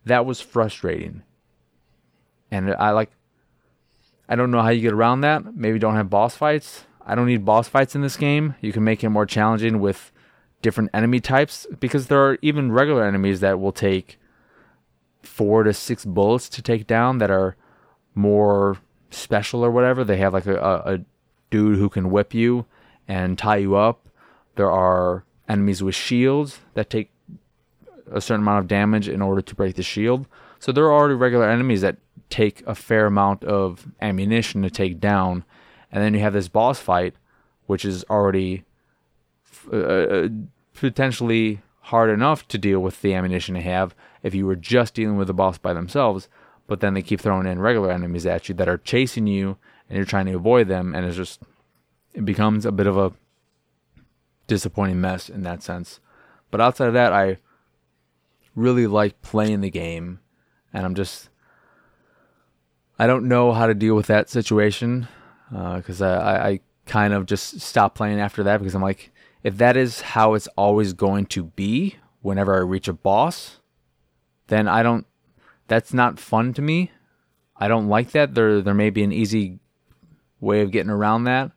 that 0.03 0.25
was 0.25 0.41
frustrating. 0.41 1.23
And 2.51 2.75
I 2.75 2.91
like, 2.91 3.09
I 4.27 4.35
don't 4.35 4.51
know 4.51 4.61
how 4.61 4.67
you 4.67 4.81
get 4.81 4.91
around 4.91 5.21
that. 5.21 5.55
Maybe 5.55 5.79
don't 5.79 5.95
have 5.95 6.09
boss 6.09 6.35
fights. 6.35 6.83
I 7.05 7.15
don't 7.15 7.27
need 7.27 7.45
boss 7.45 7.69
fights 7.69 7.95
in 7.95 8.01
this 8.01 8.17
game. 8.17 8.55
You 8.59 8.73
can 8.73 8.83
make 8.83 9.01
it 9.01 9.09
more 9.09 9.25
challenging 9.25 9.79
with 9.79 10.11
different 10.61 10.89
enemy 10.93 11.21
types 11.21 11.65
because 11.79 12.07
there 12.07 12.19
are 12.19 12.37
even 12.41 12.73
regular 12.73 13.05
enemies 13.05 13.39
that 13.39 13.61
will 13.61 13.71
take 13.71 14.19
four 15.23 15.63
to 15.63 15.73
six 15.73 16.03
bullets 16.03 16.49
to 16.49 16.61
take 16.61 16.85
down 16.85 17.19
that 17.19 17.31
are 17.31 17.55
more 18.13 18.77
special 19.09 19.63
or 19.63 19.71
whatever. 19.71 20.03
They 20.03 20.17
have 20.17 20.33
like 20.33 20.47
a, 20.47 20.59
a, 20.59 20.99
dude 21.49 21.77
who 21.77 21.89
can 21.89 22.11
whip 22.11 22.33
you 22.33 22.65
and 23.07 23.37
tie 23.37 23.57
you 23.57 23.75
up. 23.75 24.09
There 24.55 24.71
are 24.71 25.23
enemies 25.47 25.83
with 25.83 25.95
shields 25.95 26.59
that 26.73 26.89
take 26.89 27.11
a 28.11 28.21
certain 28.21 28.43
amount 28.43 28.59
of 28.59 28.67
damage 28.67 29.07
in 29.07 29.21
order 29.21 29.41
to 29.41 29.55
break 29.55 29.75
the 29.75 29.83
shield. 29.83 30.27
So 30.59 30.71
there 30.71 30.85
are 30.85 30.93
already 30.93 31.15
regular 31.15 31.49
enemies 31.49 31.81
that 31.81 31.97
take 32.29 32.63
a 32.67 32.75
fair 32.75 33.05
amount 33.05 33.43
of 33.43 33.87
ammunition 34.01 34.61
to 34.61 34.69
take 34.69 34.99
down, 34.99 35.43
and 35.91 36.03
then 36.03 36.13
you 36.13 36.19
have 36.21 36.33
this 36.33 36.47
boss 36.47 36.79
fight, 36.79 37.15
which 37.65 37.83
is 37.85 38.03
already 38.09 38.63
uh, 39.71 39.77
uh, 39.77 40.27
potentially 40.73 41.61
hard 41.81 42.09
enough 42.09 42.47
to 42.47 42.57
deal 42.57 42.79
with 42.79 43.01
the 43.01 43.13
ammunition 43.13 43.55
they 43.55 43.61
have 43.61 43.95
if 44.23 44.35
you 44.35 44.45
were 44.45 44.55
just 44.55 44.93
dealing 44.93 45.17
with 45.17 45.27
the 45.27 45.33
boss 45.33 45.57
by 45.57 45.73
themselves. 45.73 46.29
But 46.67 46.79
then 46.79 46.93
they 46.93 47.01
keep 47.01 47.19
throwing 47.19 47.47
in 47.47 47.59
regular 47.59 47.91
enemies 47.91 48.25
at 48.25 48.47
you 48.47 48.55
that 48.55 48.69
are 48.69 48.77
chasing 48.77 49.27
you, 49.27 49.57
and 49.89 49.97
you're 49.97 50.05
trying 50.05 50.27
to 50.27 50.35
avoid 50.35 50.67
them, 50.67 50.95
and 50.95 51.05
it's 51.05 51.17
just 51.17 51.41
it 52.13 52.23
becomes 52.23 52.65
a 52.65 52.71
bit 52.71 52.87
of 52.87 52.97
a 52.97 53.11
disappointing 54.51 54.99
mess 54.99 55.29
in 55.29 55.43
that 55.43 55.63
sense. 55.63 56.01
But 56.51 56.59
outside 56.59 56.89
of 56.89 56.93
that, 56.93 57.13
I 57.13 57.37
really 58.53 58.85
like 58.85 59.21
playing 59.21 59.61
the 59.61 59.69
game, 59.69 60.19
and 60.73 60.85
I'm 60.85 60.93
just 60.93 61.29
I 62.99 63.07
don't 63.07 63.29
know 63.29 63.53
how 63.53 63.65
to 63.65 63.73
deal 63.73 63.95
with 63.95 64.07
that 64.07 64.29
situation 64.29 65.07
because 65.49 66.01
uh, 66.01 66.05
I, 66.05 66.49
I 66.49 66.59
kind 66.85 67.13
of 67.13 67.25
just 67.25 67.61
stopped 67.61 67.95
playing 67.95 68.19
after 68.19 68.43
that 68.43 68.57
because 68.57 68.75
I'm 68.75 68.81
like, 68.81 69.11
if 69.41 69.57
that 69.57 69.77
is 69.77 70.01
how 70.01 70.33
it's 70.33 70.47
always 70.57 70.91
going 70.91 71.27
to 71.27 71.45
be 71.45 71.95
whenever 72.21 72.53
I 72.53 72.59
reach 72.59 72.89
a 72.89 72.93
boss, 72.93 73.59
then 74.47 74.67
I 74.67 74.83
don't. 74.83 75.05
That's 75.69 75.93
not 75.93 76.19
fun 76.19 76.53
to 76.55 76.61
me. 76.61 76.91
I 77.55 77.69
don't 77.69 77.87
like 77.87 78.11
that. 78.11 78.35
There, 78.35 78.61
there 78.61 78.73
may 78.73 78.89
be 78.89 79.03
an 79.03 79.13
easy 79.13 79.59
way 80.41 80.59
of 80.59 80.71
getting 80.71 80.91
around 80.91 81.23
that, 81.23 81.51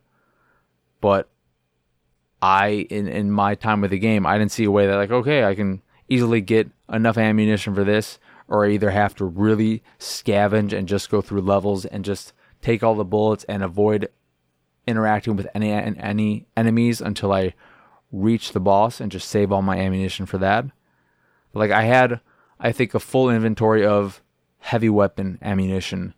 but 1.00 1.28
I, 2.44 2.86
in 2.90 3.08
in 3.08 3.30
my 3.30 3.54
time 3.54 3.80
with 3.80 3.90
the 3.90 3.98
game, 3.98 4.26
I 4.26 4.36
didn't 4.36 4.52
see 4.52 4.64
a 4.64 4.70
way 4.70 4.86
that 4.86 4.96
like, 4.96 5.10
okay, 5.10 5.44
I 5.44 5.54
can 5.54 5.80
easily 6.10 6.42
get 6.42 6.70
enough 6.92 7.16
ammunition 7.16 7.74
for 7.74 7.84
this 7.84 8.18
or 8.48 8.66
I 8.66 8.72
either 8.72 8.90
have 8.90 9.14
to 9.16 9.24
really 9.24 9.82
scavenge 9.98 10.76
and 10.76 10.86
just 10.86 11.10
go 11.10 11.22
through 11.22 11.40
levels 11.40 11.86
and 11.86 12.04
just 12.04 12.34
take 12.60 12.82
all 12.82 12.94
the 12.94 13.04
bullets 13.04 13.44
and 13.44 13.62
avoid 13.62 14.10
interacting 14.86 15.36
with 15.36 15.46
any 15.54 15.72
any 15.72 16.46
enemies 16.54 17.00
until 17.00 17.32
I 17.32 17.54
reach 18.12 18.52
the 18.52 18.60
boss 18.60 19.00
and 19.00 19.10
just 19.10 19.28
save 19.28 19.50
all 19.50 19.62
my 19.62 19.78
ammunition 19.78 20.26
for 20.26 20.36
that. 20.36 20.66
Like 21.54 21.70
I 21.70 21.84
had 21.84 22.20
I 22.60 22.72
think 22.72 22.92
a 22.92 23.00
full 23.00 23.30
inventory 23.30 23.86
of 23.86 24.22
heavy 24.58 24.90
weapon 24.90 25.38
ammunition, 25.40 26.12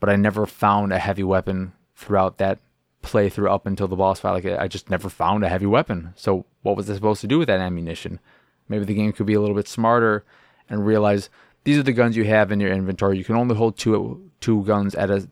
but 0.00 0.08
I 0.08 0.16
never 0.16 0.46
found 0.46 0.92
a 0.92 0.98
heavy 0.98 1.22
weapon 1.22 1.74
throughout 1.94 2.38
that 2.38 2.60
playthrough 3.06 3.50
up 3.50 3.66
until 3.66 3.88
the 3.88 3.96
boss 3.96 4.20
fight. 4.20 4.32
Like 4.32 4.46
I 4.46 4.68
just 4.68 4.90
never 4.90 5.08
found 5.08 5.44
a 5.44 5.48
heavy 5.48 5.66
weapon. 5.66 6.12
So 6.16 6.46
what 6.62 6.76
was 6.76 6.90
I 6.90 6.94
supposed 6.94 7.20
to 7.22 7.26
do 7.26 7.38
with 7.38 7.48
that 7.48 7.60
ammunition? 7.60 8.20
Maybe 8.68 8.84
the 8.84 8.94
game 8.94 9.12
could 9.12 9.26
be 9.26 9.34
a 9.34 9.40
little 9.40 9.54
bit 9.54 9.68
smarter 9.68 10.24
and 10.68 10.84
realize 10.84 11.30
these 11.64 11.78
are 11.78 11.82
the 11.82 11.92
guns 11.92 12.16
you 12.16 12.24
have 12.24 12.52
in 12.52 12.60
your 12.60 12.72
inventory. 12.72 13.18
You 13.18 13.24
can 13.24 13.36
only 13.36 13.56
hold 13.56 13.76
two 13.76 14.30
two 14.40 14.64
guns 14.64 14.94
at 14.94 15.10
a 15.10 15.28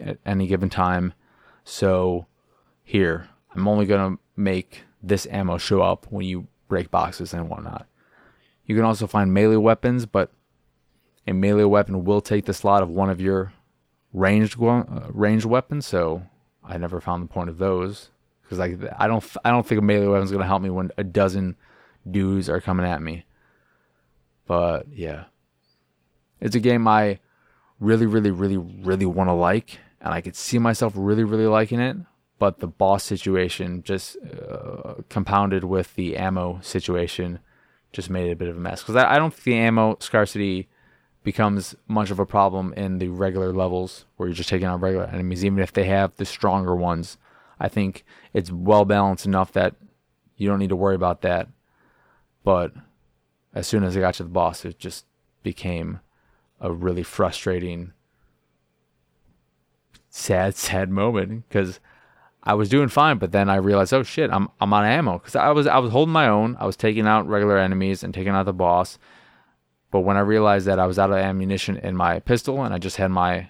at 0.00 0.18
any 0.24 0.46
given 0.46 0.70
time. 0.70 1.14
So 1.64 2.26
here, 2.82 3.28
I'm 3.54 3.66
only 3.66 3.86
gonna 3.86 4.18
make 4.36 4.82
this 5.02 5.26
ammo 5.30 5.58
show 5.58 5.82
up 5.82 6.06
when 6.10 6.26
you 6.26 6.46
break 6.68 6.90
boxes 6.90 7.32
and 7.32 7.48
whatnot. 7.48 7.86
You 8.64 8.74
can 8.74 8.84
also 8.84 9.06
find 9.06 9.32
melee 9.32 9.56
weapons, 9.56 10.06
but 10.06 10.32
a 11.26 11.32
melee 11.32 11.64
weapon 11.64 12.04
will 12.04 12.20
take 12.20 12.44
the 12.44 12.54
slot 12.54 12.82
of 12.82 12.88
one 12.88 13.10
of 13.10 13.20
your 13.20 13.52
ranged 14.12 14.60
uh, 14.60 14.82
ranged 15.10 15.46
weapons. 15.46 15.86
So 15.86 16.22
I 16.66 16.76
never 16.78 17.00
found 17.00 17.22
the 17.22 17.32
point 17.32 17.48
of 17.48 17.58
those 17.58 18.10
because 18.42 18.58
like 18.58 18.78
I 18.98 19.06
don't 19.06 19.24
I 19.44 19.50
don't 19.50 19.66
think 19.66 19.80
a 19.80 19.84
melee 19.84 20.06
weapon 20.06 20.24
is 20.24 20.32
gonna 20.32 20.46
help 20.46 20.62
me 20.62 20.70
when 20.70 20.90
a 20.96 21.04
dozen 21.04 21.56
dudes 22.08 22.48
are 22.48 22.60
coming 22.60 22.86
at 22.86 23.02
me. 23.02 23.24
But 24.46 24.86
yeah. 24.92 25.24
It's 26.40 26.54
a 26.54 26.60
game 26.60 26.86
I 26.86 27.18
really, 27.80 28.06
really, 28.06 28.30
really, 28.30 28.56
really 28.58 29.06
want 29.06 29.28
to 29.28 29.32
like, 29.32 29.78
and 30.00 30.12
I 30.12 30.20
could 30.20 30.36
see 30.36 30.58
myself 30.58 30.92
really, 30.96 31.24
really 31.24 31.46
liking 31.46 31.80
it. 31.80 31.96
But 32.38 32.58
the 32.58 32.66
boss 32.66 33.02
situation, 33.02 33.82
just 33.82 34.18
uh, 34.18 34.94
compounded 35.08 35.64
with 35.64 35.94
the 35.94 36.16
ammo 36.16 36.60
situation, 36.62 37.38
just 37.92 38.10
made 38.10 38.28
it 38.28 38.32
a 38.32 38.36
bit 38.36 38.48
of 38.48 38.58
a 38.58 38.60
mess. 38.60 38.82
Because 38.82 38.96
I, 38.96 39.14
I 39.14 39.18
don't 39.18 39.32
think 39.32 39.44
the 39.44 39.54
ammo 39.54 39.96
scarcity 40.00 40.68
becomes 41.26 41.74
much 41.88 42.12
of 42.12 42.20
a 42.20 42.24
problem 42.24 42.72
in 42.74 42.98
the 42.98 43.08
regular 43.08 43.52
levels 43.52 44.04
where 44.14 44.28
you're 44.28 44.36
just 44.36 44.48
taking 44.48 44.68
on 44.68 44.78
regular 44.78 45.06
enemies, 45.06 45.44
even 45.44 45.58
if 45.58 45.72
they 45.72 45.82
have 45.82 46.14
the 46.14 46.24
stronger 46.24 46.76
ones. 46.76 47.18
I 47.58 47.68
think 47.68 48.04
it's 48.32 48.52
well 48.52 48.84
balanced 48.84 49.26
enough 49.26 49.50
that 49.54 49.74
you 50.36 50.48
don't 50.48 50.60
need 50.60 50.68
to 50.68 50.76
worry 50.76 50.94
about 50.94 51.22
that. 51.22 51.48
But 52.44 52.74
as 53.52 53.66
soon 53.66 53.82
as 53.82 53.96
I 53.96 54.00
got 54.00 54.14
to 54.14 54.22
the 54.22 54.28
boss, 54.28 54.64
it 54.64 54.78
just 54.78 55.04
became 55.42 55.98
a 56.60 56.70
really 56.70 57.02
frustrating, 57.02 57.92
sad, 60.08 60.54
sad 60.54 60.90
moment 60.90 61.48
because 61.48 61.80
I 62.44 62.54
was 62.54 62.68
doing 62.68 62.86
fine, 62.86 63.18
but 63.18 63.32
then 63.32 63.50
I 63.50 63.56
realized, 63.56 63.92
oh 63.92 64.04
shit, 64.04 64.30
I'm 64.30 64.48
I'm 64.60 64.72
on 64.72 64.84
ammo 64.84 65.18
because 65.18 65.34
I 65.34 65.50
was 65.50 65.66
I 65.66 65.78
was 65.78 65.90
holding 65.90 66.12
my 66.12 66.28
own. 66.28 66.56
I 66.60 66.66
was 66.66 66.76
taking 66.76 67.08
out 67.08 67.26
regular 67.26 67.58
enemies 67.58 68.04
and 68.04 68.14
taking 68.14 68.32
out 68.32 68.46
the 68.46 68.52
boss. 68.52 69.00
But 69.96 70.02
when 70.02 70.18
I 70.18 70.20
realized 70.20 70.66
that 70.66 70.78
I 70.78 70.84
was 70.84 70.98
out 70.98 71.10
of 71.10 71.16
ammunition 71.16 71.78
in 71.78 71.96
my 71.96 72.20
pistol 72.20 72.62
and 72.62 72.74
I 72.74 72.76
just 72.76 72.98
had 72.98 73.10
my 73.10 73.48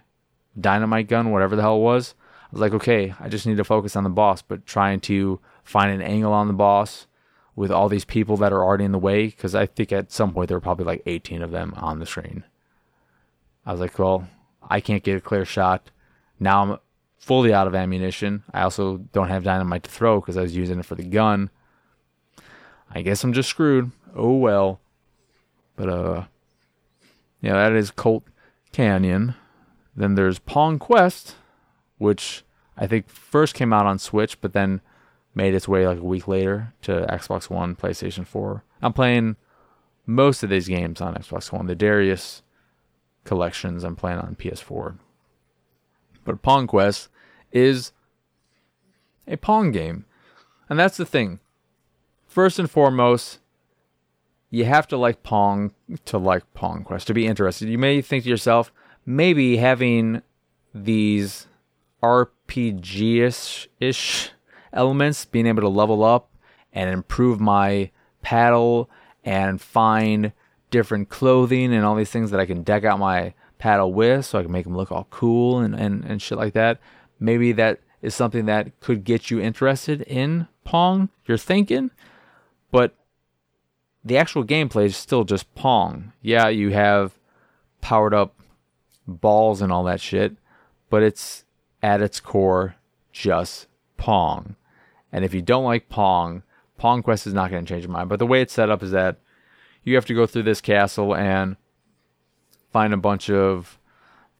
dynamite 0.60 1.08
gun, 1.08 1.32
whatever 1.32 1.56
the 1.56 1.62
hell 1.62 1.78
it 1.78 1.80
was, 1.80 2.14
I 2.20 2.48
was 2.52 2.60
like, 2.60 2.72
okay, 2.72 3.12
I 3.18 3.28
just 3.28 3.48
need 3.48 3.56
to 3.56 3.64
focus 3.64 3.96
on 3.96 4.04
the 4.04 4.10
boss. 4.10 4.42
But 4.42 4.64
trying 4.64 5.00
to 5.00 5.40
find 5.64 5.90
an 5.90 6.00
angle 6.00 6.32
on 6.32 6.46
the 6.46 6.52
boss 6.52 7.08
with 7.56 7.72
all 7.72 7.88
these 7.88 8.04
people 8.04 8.36
that 8.36 8.52
are 8.52 8.62
already 8.62 8.84
in 8.84 8.92
the 8.92 8.98
way, 9.00 9.26
because 9.26 9.56
I 9.56 9.66
think 9.66 9.90
at 9.90 10.12
some 10.12 10.32
point 10.32 10.46
there 10.46 10.56
were 10.56 10.60
probably 10.60 10.84
like 10.84 11.02
18 11.04 11.42
of 11.42 11.50
them 11.50 11.74
on 11.78 11.98
the 11.98 12.06
screen. 12.06 12.44
I 13.64 13.72
was 13.72 13.80
like, 13.80 13.98
well, 13.98 14.28
I 14.70 14.78
can't 14.80 15.02
get 15.02 15.16
a 15.16 15.20
clear 15.20 15.44
shot. 15.44 15.90
Now 16.38 16.62
I'm 16.62 16.78
fully 17.18 17.52
out 17.52 17.66
of 17.66 17.74
ammunition. 17.74 18.44
I 18.54 18.62
also 18.62 18.98
don't 18.98 19.30
have 19.30 19.42
dynamite 19.42 19.82
to 19.82 19.90
throw 19.90 20.20
because 20.20 20.36
I 20.36 20.42
was 20.42 20.54
using 20.54 20.78
it 20.78 20.86
for 20.86 20.94
the 20.94 21.02
gun. 21.02 21.50
I 22.88 23.02
guess 23.02 23.24
I'm 23.24 23.32
just 23.32 23.48
screwed. 23.48 23.90
Oh 24.14 24.36
well. 24.36 24.78
But 25.74 25.88
uh 25.88 26.24
yeah, 27.46 27.52
that 27.52 27.74
is 27.74 27.92
Colt 27.92 28.24
Canyon. 28.72 29.36
Then 29.94 30.16
there's 30.16 30.40
Pong 30.40 30.80
Quest, 30.80 31.36
which 31.96 32.42
I 32.76 32.88
think 32.88 33.08
first 33.08 33.54
came 33.54 33.72
out 33.72 33.86
on 33.86 34.00
Switch, 34.00 34.40
but 34.40 34.52
then 34.52 34.80
made 35.32 35.54
its 35.54 35.68
way 35.68 35.86
like 35.86 36.00
a 36.00 36.04
week 36.04 36.26
later 36.26 36.74
to 36.82 37.06
Xbox 37.08 37.48
One, 37.48 37.76
PlayStation 37.76 38.26
4. 38.26 38.64
I'm 38.82 38.92
playing 38.92 39.36
most 40.06 40.42
of 40.42 40.50
these 40.50 40.66
games 40.66 41.00
on 41.00 41.14
Xbox 41.14 41.52
One. 41.52 41.66
The 41.66 41.76
Darius 41.76 42.42
collections 43.22 43.84
I'm 43.84 43.94
playing 43.94 44.18
on 44.18 44.34
PS4. 44.34 44.98
But 46.24 46.42
Pong 46.42 46.66
Quest 46.66 47.08
is 47.52 47.92
a 49.28 49.36
Pong 49.36 49.70
game. 49.70 50.04
And 50.68 50.80
that's 50.80 50.96
the 50.96 51.06
thing. 51.06 51.38
First 52.26 52.58
and 52.58 52.68
foremost, 52.68 53.38
you 54.50 54.64
have 54.64 54.86
to 54.88 54.96
like 54.96 55.22
Pong 55.22 55.72
to 56.06 56.18
like 56.18 56.52
Pong 56.54 56.84
Quest, 56.84 57.06
to 57.08 57.14
be 57.14 57.26
interested. 57.26 57.68
You 57.68 57.78
may 57.78 58.00
think 58.00 58.24
to 58.24 58.30
yourself, 58.30 58.72
maybe 59.04 59.56
having 59.56 60.22
these 60.74 61.46
RPG 62.02 63.66
ish 63.80 64.30
elements, 64.72 65.24
being 65.24 65.46
able 65.46 65.62
to 65.62 65.68
level 65.68 66.04
up 66.04 66.30
and 66.72 66.90
improve 66.90 67.40
my 67.40 67.90
paddle 68.22 68.90
and 69.24 69.60
find 69.60 70.32
different 70.70 71.08
clothing 71.08 71.72
and 71.72 71.84
all 71.84 71.94
these 71.94 72.10
things 72.10 72.30
that 72.30 72.40
I 72.40 72.46
can 72.46 72.62
deck 72.62 72.84
out 72.84 72.98
my 72.98 73.34
paddle 73.58 73.92
with 73.92 74.26
so 74.26 74.38
I 74.38 74.42
can 74.42 74.52
make 74.52 74.64
them 74.64 74.76
look 74.76 74.92
all 74.92 75.06
cool 75.10 75.60
and, 75.60 75.74
and, 75.74 76.04
and 76.04 76.20
shit 76.20 76.38
like 76.38 76.52
that. 76.54 76.78
Maybe 77.18 77.52
that 77.52 77.80
is 78.02 78.14
something 78.14 78.46
that 78.46 78.78
could 78.80 79.04
get 79.04 79.30
you 79.30 79.40
interested 79.40 80.02
in 80.02 80.48
Pong, 80.64 81.08
you're 81.24 81.38
thinking. 81.38 81.90
But 82.70 82.94
the 84.06 84.16
actual 84.16 84.44
gameplay 84.44 84.84
is 84.84 84.96
still 84.96 85.24
just 85.24 85.52
Pong. 85.54 86.12
Yeah, 86.22 86.48
you 86.48 86.70
have 86.70 87.18
powered 87.80 88.14
up 88.14 88.40
balls 89.06 89.60
and 89.60 89.72
all 89.72 89.82
that 89.84 90.00
shit, 90.00 90.36
but 90.90 91.02
it's 91.02 91.44
at 91.82 92.00
its 92.00 92.20
core 92.20 92.76
just 93.12 93.66
Pong. 93.96 94.54
And 95.10 95.24
if 95.24 95.34
you 95.34 95.42
don't 95.42 95.64
like 95.64 95.88
Pong, 95.88 96.44
Pong 96.78 97.02
Quest 97.02 97.26
is 97.26 97.34
not 97.34 97.50
going 97.50 97.64
to 97.64 97.68
change 97.68 97.84
your 97.84 97.92
mind. 97.92 98.08
But 98.08 98.20
the 98.20 98.26
way 98.26 98.42
it's 98.42 98.52
set 98.52 98.70
up 98.70 98.82
is 98.82 98.92
that 98.92 99.18
you 99.82 99.96
have 99.96 100.06
to 100.06 100.14
go 100.14 100.24
through 100.24 100.44
this 100.44 100.60
castle 100.60 101.14
and 101.14 101.56
find 102.72 102.94
a 102.94 102.98
bunch 102.98 103.28
of 103.28 103.78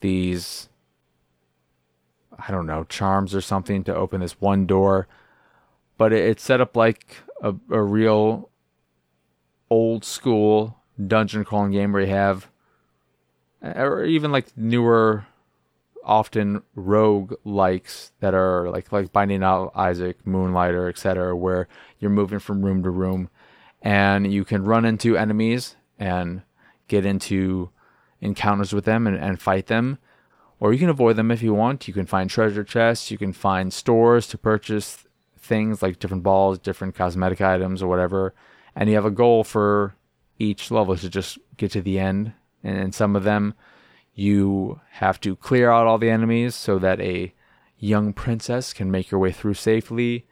these 0.01 0.69
I 2.39 2.53
don't 2.53 2.67
know, 2.67 2.85
charms 2.85 3.35
or 3.35 3.41
something 3.41 3.83
to 3.85 3.95
open 3.95 4.21
this 4.21 4.41
one 4.41 4.67
door. 4.67 5.09
But 5.99 6.13
it's 6.13 6.43
set 6.43 6.61
up 6.61 6.77
like 6.77 7.17
a, 7.43 7.55
a 7.71 7.83
real 7.83 8.51
old 9.71 10.05
school 10.05 10.79
dungeon 11.07 11.45
crawling 11.45 11.73
game 11.73 11.93
where 11.93 12.03
you 12.03 12.09
have, 12.09 12.49
or 13.63 14.05
even 14.05 14.33
like 14.33 14.57
newer, 14.57 15.27
often 16.05 16.63
rogue 16.75 17.35
likes 17.45 18.13
that 18.21 18.33
are 18.33 18.71
like 18.71 18.93
like 18.93 19.13
Binding 19.13 19.43
of 19.43 19.71
Isaac, 19.75 20.25
Moonlighter, 20.25 20.89
etc., 20.89 21.37
where 21.37 21.69
you're 21.99 22.11
moving 22.11 22.39
from 22.39 22.65
room 22.65 22.83
to 22.83 22.91
room, 22.91 23.29
and 23.83 24.33
you 24.33 24.45
can 24.45 24.65
run 24.65 24.85
into 24.85 25.17
enemies 25.17 25.77
and 25.99 26.43
get 26.89 27.05
into 27.05 27.71
encounters 28.21 28.73
with 28.73 28.85
them 28.85 29.07
and, 29.07 29.17
and 29.17 29.41
fight 29.41 29.67
them 29.67 29.99
or 30.59 30.73
you 30.73 30.79
can 30.79 30.89
avoid 30.89 31.17
them 31.17 31.31
if 31.31 31.43
you 31.43 31.53
want. 31.55 31.87
You 31.87 31.95
can 31.95 32.07
find 32.07 32.31
treasure 32.31 32.65
chests, 32.65 33.11
you 33.11 33.19
can 33.19 33.33
find 33.33 33.73
stores 33.73 34.27
to 34.29 34.39
purchase 34.39 35.05
things 35.37 35.83
like 35.83 35.99
different 35.99 36.23
balls, 36.23 36.59
different 36.59 36.95
cosmetic 36.95 37.41
items, 37.41 37.83
or 37.83 37.89
whatever. 37.89 38.35
And 38.77 38.89
you 38.89 38.95
have 38.95 39.07
a 39.07 39.11
goal 39.11 39.43
for 39.43 39.97
each 40.39 40.71
level 40.71 40.97
to 40.97 41.09
just 41.09 41.39
get 41.57 41.73
to 41.73 41.81
the 41.81 41.99
end. 41.99 42.35
And 42.63 42.79
in 42.79 42.93
some 42.93 43.17
of 43.17 43.25
them, 43.25 43.55
you 44.15 44.81
have 44.93 45.21
to 45.21 45.35
clear 45.35 45.71
out 45.71 45.87
all 45.87 45.99
the 45.99 46.11
enemies 46.11 46.55
so 46.55 46.79
that 46.79 47.01
a 47.01 47.33
young 47.79 48.13
princess 48.13 48.73
can 48.73 48.91
make 48.91 49.11
your 49.11 49.21
way 49.21 49.33
through 49.33 49.55
safely. 49.55 50.27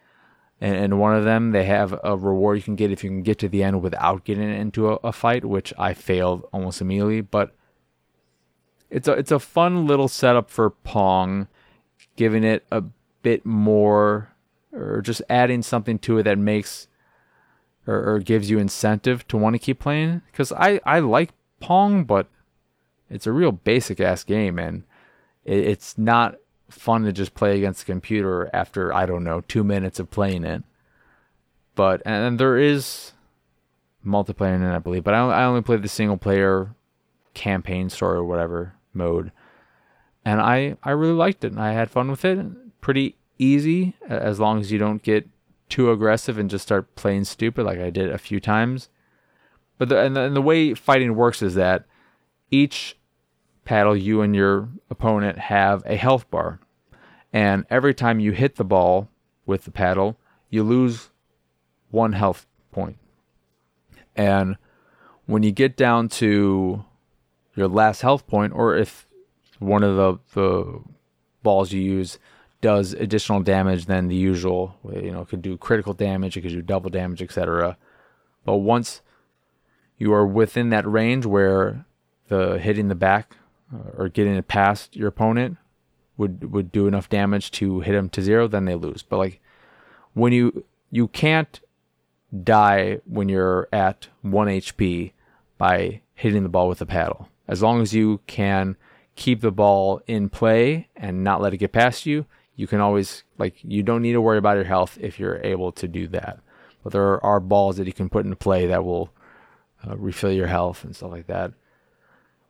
And 0.61 0.76
in 0.76 0.98
one 0.98 1.14
of 1.14 1.24
them, 1.24 1.50
they 1.50 1.64
have 1.64 1.98
a 2.04 2.16
reward 2.16 2.59
you 2.59 2.62
can 2.62 2.76
get 2.76 2.92
if 2.92 3.02
you 3.02 3.11
can 3.11 3.22
get 3.22 3.38
to 3.40 3.48
the 3.48 3.62
end 3.62 3.83
without 3.83 4.24
getting 4.24 4.48
into 4.48 4.90
a, 4.90 4.94
a 5.04 5.12
fight, 5.12 5.44
which 5.44 5.72
I 5.78 5.94
failed 5.94 6.46
almost 6.52 6.80
immediately. 6.80 7.22
But 7.22 7.54
it's 8.90 9.09
a 9.09 9.12
it's 9.12 9.33
a 9.33 9.38
fun 9.38 9.87
little 9.87 10.09
setup 10.09 10.50
for 10.50 10.70
Pong, 10.70 11.48
giving 12.16 12.44
it 12.44 12.64
a 12.70 12.85
bit 13.22 13.44
more 13.44 14.30
or 14.72 15.02
just 15.02 15.22
adding 15.28 15.62
something 15.62 15.98
to 16.00 16.18
it 16.18 16.22
that 16.24 16.38
makes 16.38 16.88
or, 17.86 18.14
or 18.14 18.18
gives 18.18 18.50
you 18.50 18.58
incentive 18.58 19.26
to 19.28 19.36
want 19.36 19.54
to 19.54 19.58
keep 19.58 19.78
playing. 19.78 20.22
Because 20.30 20.52
I 20.52 20.80
I 20.84 21.00
like 21.00 21.30
Pong, 21.60 22.04
but 22.04 22.26
it's 23.10 23.26
a 23.26 23.32
real 23.32 23.52
basic 23.52 24.00
ass 24.00 24.24
game, 24.24 24.58
and 24.58 24.84
it, 25.44 25.58
it's 25.58 25.98
not 25.98 26.36
fun 26.68 27.04
to 27.04 27.12
just 27.12 27.34
play 27.34 27.56
against 27.56 27.80
the 27.80 27.92
computer 27.92 28.50
after 28.52 28.92
I 28.92 29.06
don't 29.06 29.24
know 29.24 29.42
two 29.42 29.64
minutes 29.64 30.00
of 30.00 30.10
playing 30.10 30.44
it. 30.44 30.62
But 31.74 32.02
and 32.04 32.38
there 32.38 32.56
is 32.56 33.12
multiplayer 34.04 34.54
in 34.54 34.62
it, 34.62 34.74
I 34.74 34.78
believe. 34.78 35.04
But 35.04 35.14
I, 35.14 35.42
I 35.42 35.44
only 35.44 35.62
played 35.62 35.82
the 35.82 35.88
single 35.88 36.16
player 36.16 36.74
campaign 37.34 37.90
story 37.90 38.18
or 38.18 38.24
whatever 38.24 38.74
mode. 38.92 39.32
And 40.24 40.40
I, 40.40 40.76
I 40.82 40.92
really 40.92 41.14
liked 41.14 41.44
it 41.44 41.52
and 41.52 41.60
I 41.60 41.72
had 41.72 41.90
fun 41.90 42.10
with 42.10 42.24
it. 42.24 42.80
Pretty 42.80 43.16
easy 43.38 43.94
as 44.08 44.40
long 44.40 44.60
as 44.60 44.70
you 44.72 44.78
don't 44.78 45.02
get 45.02 45.28
too 45.74 45.90
aggressive 45.90 46.38
and 46.38 46.48
just 46.48 46.62
start 46.62 46.94
playing 46.94 47.24
stupid 47.24 47.66
like 47.66 47.80
I 47.80 47.90
did 47.90 48.08
a 48.08 48.16
few 48.16 48.38
times. 48.38 48.90
But 49.76 49.88
the, 49.88 49.98
and 49.98 50.14
the, 50.14 50.20
and 50.20 50.37
the 50.37 50.40
way 50.40 50.72
fighting 50.72 51.16
works 51.16 51.42
is 51.42 51.56
that 51.56 51.84
each 52.48 52.96
paddle, 53.64 53.96
you 53.96 54.20
and 54.20 54.37
your 54.37 54.68
opponent 54.88 55.37
have 55.37 55.82
a 55.84 55.96
health 55.96 56.30
bar. 56.30 56.60
And 57.32 57.66
every 57.70 57.92
time 57.92 58.20
you 58.20 58.30
hit 58.30 58.54
the 58.54 58.64
ball 58.64 59.08
with 59.46 59.64
the 59.64 59.72
paddle, 59.72 60.16
you 60.48 60.62
lose 60.62 61.10
one 61.90 62.12
health 62.12 62.46
point. 62.70 62.98
And 64.14 64.56
when 65.26 65.42
you 65.42 65.50
get 65.50 65.76
down 65.76 66.08
to 66.20 66.84
your 67.56 67.66
last 67.66 68.02
health 68.02 68.28
point, 68.28 68.52
or 68.52 68.76
if 68.76 69.08
one 69.58 69.82
of 69.82 69.96
the 69.96 70.40
the 70.40 70.80
balls 71.42 71.72
you 71.72 71.80
use 71.80 72.20
does 72.64 72.94
additional 72.94 73.40
damage 73.40 73.85
than 73.85 74.09
the 74.09 74.16
usual. 74.16 74.74
You 74.90 75.12
know, 75.12 75.20
it 75.20 75.29
could 75.29 75.42
do 75.42 75.59
critical 75.59 75.92
damage, 75.92 76.35
it 76.35 76.40
could 76.40 76.53
do 76.53 76.62
double 76.62 76.88
damage, 76.88 77.20
etc. 77.20 77.77
But 78.46 78.57
once 78.57 79.03
you 79.98 80.14
are 80.14 80.27
within 80.27 80.70
that 80.70 80.90
range 80.90 81.27
where 81.27 81.85
the 82.29 82.59
hitting 82.59 82.88
the 82.88 82.94
back 82.94 83.37
uh, 83.70 83.90
or 83.98 84.09
getting 84.09 84.35
it 84.35 84.48
past 84.48 84.96
your 84.96 85.09
opponent 85.09 85.59
would 86.16 86.55
would 86.55 86.72
do 86.72 86.87
enough 86.87 87.11
damage 87.11 87.50
to 87.50 87.81
hit 87.81 87.92
them 87.92 88.09
to 88.09 88.22
zero, 88.22 88.48
then 88.48 88.64
they 88.64 88.77
lose. 88.77 89.03
But 89.03 89.18
like 89.18 89.42
when 90.14 90.33
you 90.33 90.64
you 90.90 91.09
can't 91.09 91.61
die 92.44 93.00
when 93.05 93.29
you're 93.29 93.68
at 93.74 94.09
one 94.22 94.46
HP 94.46 95.12
by 95.59 96.00
hitting 96.14 96.44
the 96.44 96.48
ball 96.48 96.70
with 96.70 96.81
a 96.81 96.87
paddle. 96.87 97.29
As 97.46 97.62
long 97.62 97.83
as 97.83 97.92
you 97.92 98.22
can 98.27 98.79
keep 99.16 99.42
the 99.42 99.53
ball 99.53 100.00
in 100.07 100.31
play 100.31 100.88
and 100.96 101.22
not 101.22 101.42
let 101.42 101.53
it 101.53 101.59
get 101.59 101.72
past 101.72 102.07
you, 102.07 102.24
you 102.56 102.66
can 102.66 102.80
always 102.80 103.24
like 103.38 103.56
you 103.62 103.82
don't 103.82 104.02
need 104.02 104.12
to 104.12 104.20
worry 104.20 104.38
about 104.38 104.56
your 104.56 104.64
health 104.64 104.98
if 105.00 105.18
you're 105.18 105.40
able 105.42 105.72
to 105.72 105.88
do 105.88 106.06
that. 106.08 106.40
But 106.82 106.92
there 106.92 107.24
are 107.24 107.40
balls 107.40 107.78
that 107.78 107.86
you 107.86 107.92
can 107.92 108.08
put 108.08 108.24
into 108.24 108.36
play 108.36 108.66
that 108.66 108.84
will 108.84 109.10
uh, 109.86 109.96
refill 109.96 110.32
your 110.32 110.46
health 110.46 110.84
and 110.84 110.94
stuff 110.94 111.10
like 111.10 111.26
that. 111.26 111.52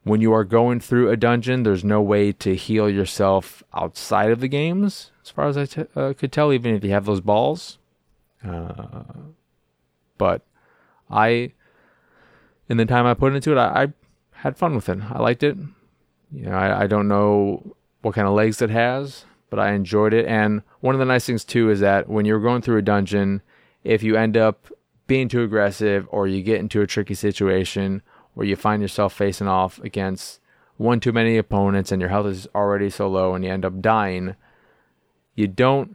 When 0.03 0.21
you 0.21 0.33
are 0.35 0.45
going 0.45 0.81
through 0.81 1.11
a 1.11 1.17
dungeon, 1.17 1.63
there's 1.63 1.85
no 1.85 2.03
way 2.03 2.33
to 2.33 2.55
heal 2.55 2.91
yourself 2.91 3.63
outside 3.73 4.31
of 4.31 4.41
the 4.41 4.49
games, 4.49 5.13
as 5.23 5.31
far 5.31 5.47
as 5.47 5.57
I 5.57 5.65
t- 5.65 5.87
uh, 5.97 6.13
could 6.13 6.31
tell, 6.31 6.53
even 6.53 6.75
if 6.75 6.85
you 6.85 6.91
have 6.91 7.07
those 7.07 7.23
balls. 7.23 7.79
Uh, 8.47 9.05
but 10.19 10.43
I, 11.11 11.53
in 12.69 12.77
the 12.77 12.85
time 12.85 13.07
I 13.07 13.15
put 13.15 13.35
into 13.35 13.53
it, 13.53 13.59
I, 13.59 13.85
I, 13.85 13.93
had 14.33 14.59
fun 14.59 14.75
with 14.75 14.91
it. 14.91 14.99
I 15.11 15.23
liked 15.23 15.43
it. 15.43 15.57
You 16.31 16.47
know, 16.47 16.53
I, 16.53 16.83
I 16.83 16.87
don't 16.87 17.09
know 17.09 17.75
what 18.03 18.15
kind 18.15 18.29
of 18.29 18.35
legs 18.35 18.61
it 18.61 18.69
has, 18.69 19.25
but 19.55 19.63
I 19.63 19.71
enjoyed 19.71 20.13
it. 20.13 20.27
And 20.27 20.63
one 20.81 20.97
of 20.97 20.99
the 20.99 21.05
nice 21.05 21.27
things 21.27 21.45
too 21.45 21.71
is 21.71 21.79
that 21.79 22.09
when 22.09 22.25
you're 22.25 22.41
going 22.41 22.61
through 22.61 22.79
a 22.79 22.83
dungeon, 22.83 23.41
if 23.85 24.03
you 24.03 24.17
end 24.17 24.37
up 24.37 24.67
being 25.07 25.29
too 25.29 25.45
aggressive 25.45 26.09
or 26.11 26.27
you 26.27 26.43
get 26.43 26.59
into 26.59 26.83
a 26.83 26.89
tricky 26.89 27.15
situation 27.15 28.03
where 28.33 28.49
you 28.49 28.57
find 28.57 28.83
yourself 28.83 29.13
facing 29.13 29.47
off 29.47 29.79
against 29.85 30.41
one 30.77 30.99
too 30.99 31.13
many 31.13 31.37
opponents 31.37 31.93
and 31.93 32.03
your 32.03 32.09
health 32.09 32.27
is 32.27 32.49
already 32.53 32.91
so 32.91 33.07
low 33.07 33.33
and 33.33 33.45
you 33.45 33.51
end 33.53 33.65
up 33.65 33.81
dying, 33.81 34.35
you 35.37 35.47
don't 35.47 35.95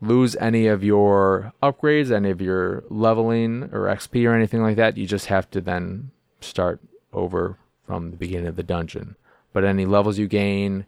lose 0.00 0.34
any 0.40 0.66
of 0.66 0.82
your 0.82 1.52
upgrades, 1.62 2.10
any 2.10 2.30
of 2.30 2.40
your 2.40 2.82
leveling 2.88 3.70
or 3.70 3.82
XP 3.82 4.28
or 4.28 4.34
anything 4.34 4.62
like 4.62 4.74
that. 4.74 4.96
You 4.96 5.06
just 5.06 5.26
have 5.26 5.48
to 5.52 5.60
then 5.60 6.10
start 6.40 6.80
over 7.12 7.56
from 7.86 8.10
the 8.10 8.16
beginning 8.16 8.48
of 8.48 8.56
the 8.56 8.64
dungeon. 8.64 9.14
But 9.52 9.64
any 9.64 9.86
levels 9.86 10.18
you 10.18 10.26
gain, 10.26 10.86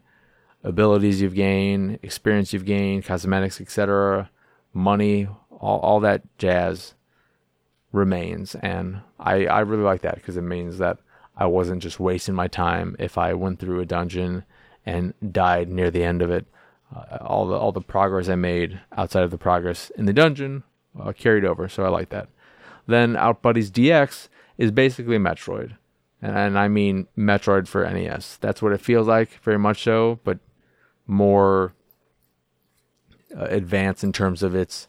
abilities 0.65 1.21
you've 1.21 1.35
gained, 1.35 1.99
experience 2.03 2.53
you've 2.53 2.65
gained, 2.65 3.05
cosmetics, 3.05 3.61
etc., 3.61 4.31
money, 4.73 5.29
all, 5.51 5.79
all 5.81 6.01
that 6.01 6.23
jazz 6.39 6.95
remains. 7.93 8.55
And 8.57 9.01
I, 9.21 9.47
I 9.47 9.61
really 9.61 9.85
like 9.85 10.01
that 10.01 10.17
because 10.17 10.37
it 10.37 10.43
means 10.43 10.79
that 10.79 10.99
I 11.37 11.47
wasn't 11.47 11.83
just 11.83 12.01
wasting 12.01 12.35
my 12.35 12.49
time 12.49 12.97
if 12.99 13.19
I 13.19 13.35
went 13.35 13.59
through 13.59 13.81
a 13.81 13.87
dungeon 13.87 14.45
and 14.87 15.15
died 15.33 15.69
near 15.69 15.91
the 15.91 16.05
end 16.05 16.23
of 16.23 16.31
it. 16.31 16.47
Uh, 16.95 17.17
all 17.23 17.47
the 17.47 17.57
all 17.57 17.73
the 17.73 17.81
progress 17.81 18.29
I 18.29 18.37
made 18.37 18.81
outside 18.97 19.25
of 19.25 19.31
the 19.31 19.39
progress 19.39 19.91
in 19.97 20.05
the 20.05 20.13
dungeon 20.13 20.63
uh, 21.01 21.13
carried 21.13 21.45
over, 21.45 21.69
so 21.69 21.85
I 21.85 21.89
like 21.89 22.11
that. 22.11 22.29
Then 22.87 23.15
Outbuddies 23.15 23.71
DX 23.71 24.29
is 24.59 24.71
basically 24.71 25.19
Metroid, 25.19 25.77
and, 26.23 26.37
and 26.37 26.59
I 26.59 26.69
mean 26.69 27.09
Metroid 27.19 27.67
for 27.67 27.89
NES. 27.89 28.37
That's 28.37 28.63
what 28.63 28.73
it 28.73 28.81
feels 28.81 29.09
like, 29.09 29.41
very 29.43 29.59
much 29.59 29.83
so, 29.83 30.21
but 30.25 30.39
more 31.07 31.75
uh, 33.37 33.45
advanced 33.45 34.05
in 34.05 34.13
terms 34.13 34.43
of 34.43 34.55
its 34.55 34.89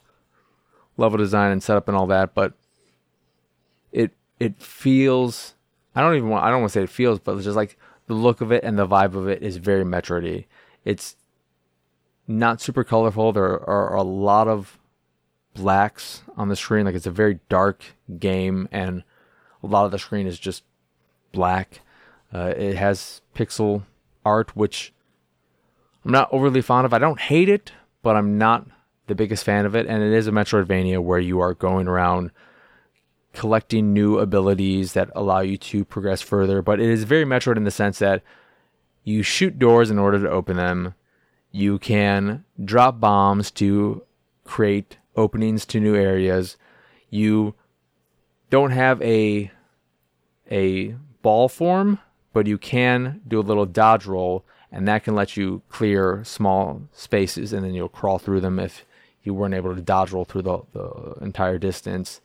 level 0.98 1.18
design 1.18 1.52
and 1.52 1.64
setup 1.64 1.88
and 1.88 1.98
all 1.98 2.08
that, 2.08 2.34
but 2.34 2.54
it 3.92 4.12
it 4.40 4.62
feels 4.62 5.56
I 5.96 6.02
don't 6.02 6.16
even 6.16 6.30
want 6.30 6.44
I 6.44 6.50
don't 6.50 6.62
want 6.62 6.74
to 6.74 6.80
say 6.80 6.84
it 6.84 6.90
feels, 6.90 7.20
but 7.20 7.36
it's 7.36 7.46
just 7.46 7.56
like 7.56 7.78
the 8.08 8.14
look 8.14 8.42
of 8.42 8.52
it 8.52 8.64
and 8.64 8.78
the 8.78 8.88
vibe 8.88 9.16
of 9.16 9.28
it 9.28 9.42
is 9.42 9.58
very 9.58 9.84
Metroidy. 9.84 10.46
It's 10.84 11.16
not 12.28 12.62
super 12.62 12.84
colorful. 12.84 13.32
There 13.32 13.68
are 13.68 13.96
a 13.96 14.04
lot 14.04 14.48
of 14.48 14.78
blacks 15.54 16.22
on 16.38 16.50
the 16.50 16.56
screen. 16.56 16.86
Like 16.86 16.96
it's 16.96 17.08
a 17.08 17.12
very 17.12 17.40
dark 17.50 17.84
game, 18.20 18.68
and 18.72 19.04
a 19.64 19.68
lot 19.68 19.86
of 19.86 19.92
the 19.92 20.00
screen 20.00 20.28
is 20.28 20.38
just 20.38 20.64
black. 21.32 21.82
Uh, 22.34 22.54
it 22.56 22.76
has 22.76 23.22
pixel 23.36 23.84
art, 24.26 24.56
which 24.56 24.94
I'm 26.06 26.12
not 26.12 26.30
overly 26.32 26.62
fond 26.62 26.86
of. 26.86 26.94
I 26.94 27.00
don't 27.00 27.20
hate 27.20 27.50
it, 27.50 27.72
but 28.04 28.16
I'm 28.16 28.38
not 28.38 28.68
the 29.08 29.16
biggest 29.16 29.44
fan 29.44 29.66
of 29.66 29.76
it. 29.76 29.88
And 29.88 30.04
it 30.04 30.14
is 30.14 30.28
a 30.28 30.32
Metroidvania 30.32 31.00
where 31.00 31.20
you 31.20 31.40
are 31.40 31.56
going 31.56 31.88
around 31.88 32.30
collecting 33.34 33.92
new 33.92 34.20
abilities 34.20 34.94
that 34.94 35.10
allow 35.16 35.40
you 35.40 35.58
to 35.58 35.84
progress 35.84 36.22
further. 36.22 36.62
But 36.62 36.80
it 36.80 36.90
is 36.90 37.04
very 37.04 37.26
Metroid 37.26 37.58
in 37.58 37.64
the 37.64 37.72
sense 37.72 38.00
that 38.00 38.22
you 39.04 39.24
shoot 39.24 39.58
doors 39.58 39.90
in 39.90 39.98
order 39.98 40.20
to 40.22 40.30
open 40.30 40.58
them. 40.58 40.94
You 41.52 41.80
can 41.80 42.46
drop 42.64 43.00
bombs 43.00 43.50
to 43.52 44.04
create 44.44 44.98
openings 45.16 45.66
to 45.68 45.80
new 45.80 45.96
areas. 45.96 46.56
You 47.10 47.56
don't 48.52 48.72
have 48.72 49.02
a 49.02 49.52
a 50.52 50.96
ball 51.24 51.50
form, 51.50 52.00
but 52.32 52.46
you 52.46 52.60
can 52.60 53.22
do 53.28 53.40
a 53.40 53.42
little 53.42 53.66
dodge 53.66 54.06
roll 54.06 54.46
and 54.76 54.90
that 54.90 55.06
can 55.06 55.16
let 55.16 55.38
you 55.38 55.62
clear 55.70 56.22
small 56.26 56.82
spaces 56.92 57.54
and 57.54 57.64
then 57.64 57.74
you'll 57.74 57.88
crawl 57.88 58.20
through 58.20 58.42
them 58.42 58.60
if 58.60 58.86
you 59.24 59.34
weren't 59.34 59.54
able 59.54 59.74
to 59.74 59.82
dodge 59.82 60.12
roll 60.12 60.26
through 60.26 60.42
the, 60.42 60.60
the 60.74 61.14
entire 61.22 61.58
distance. 61.58 62.20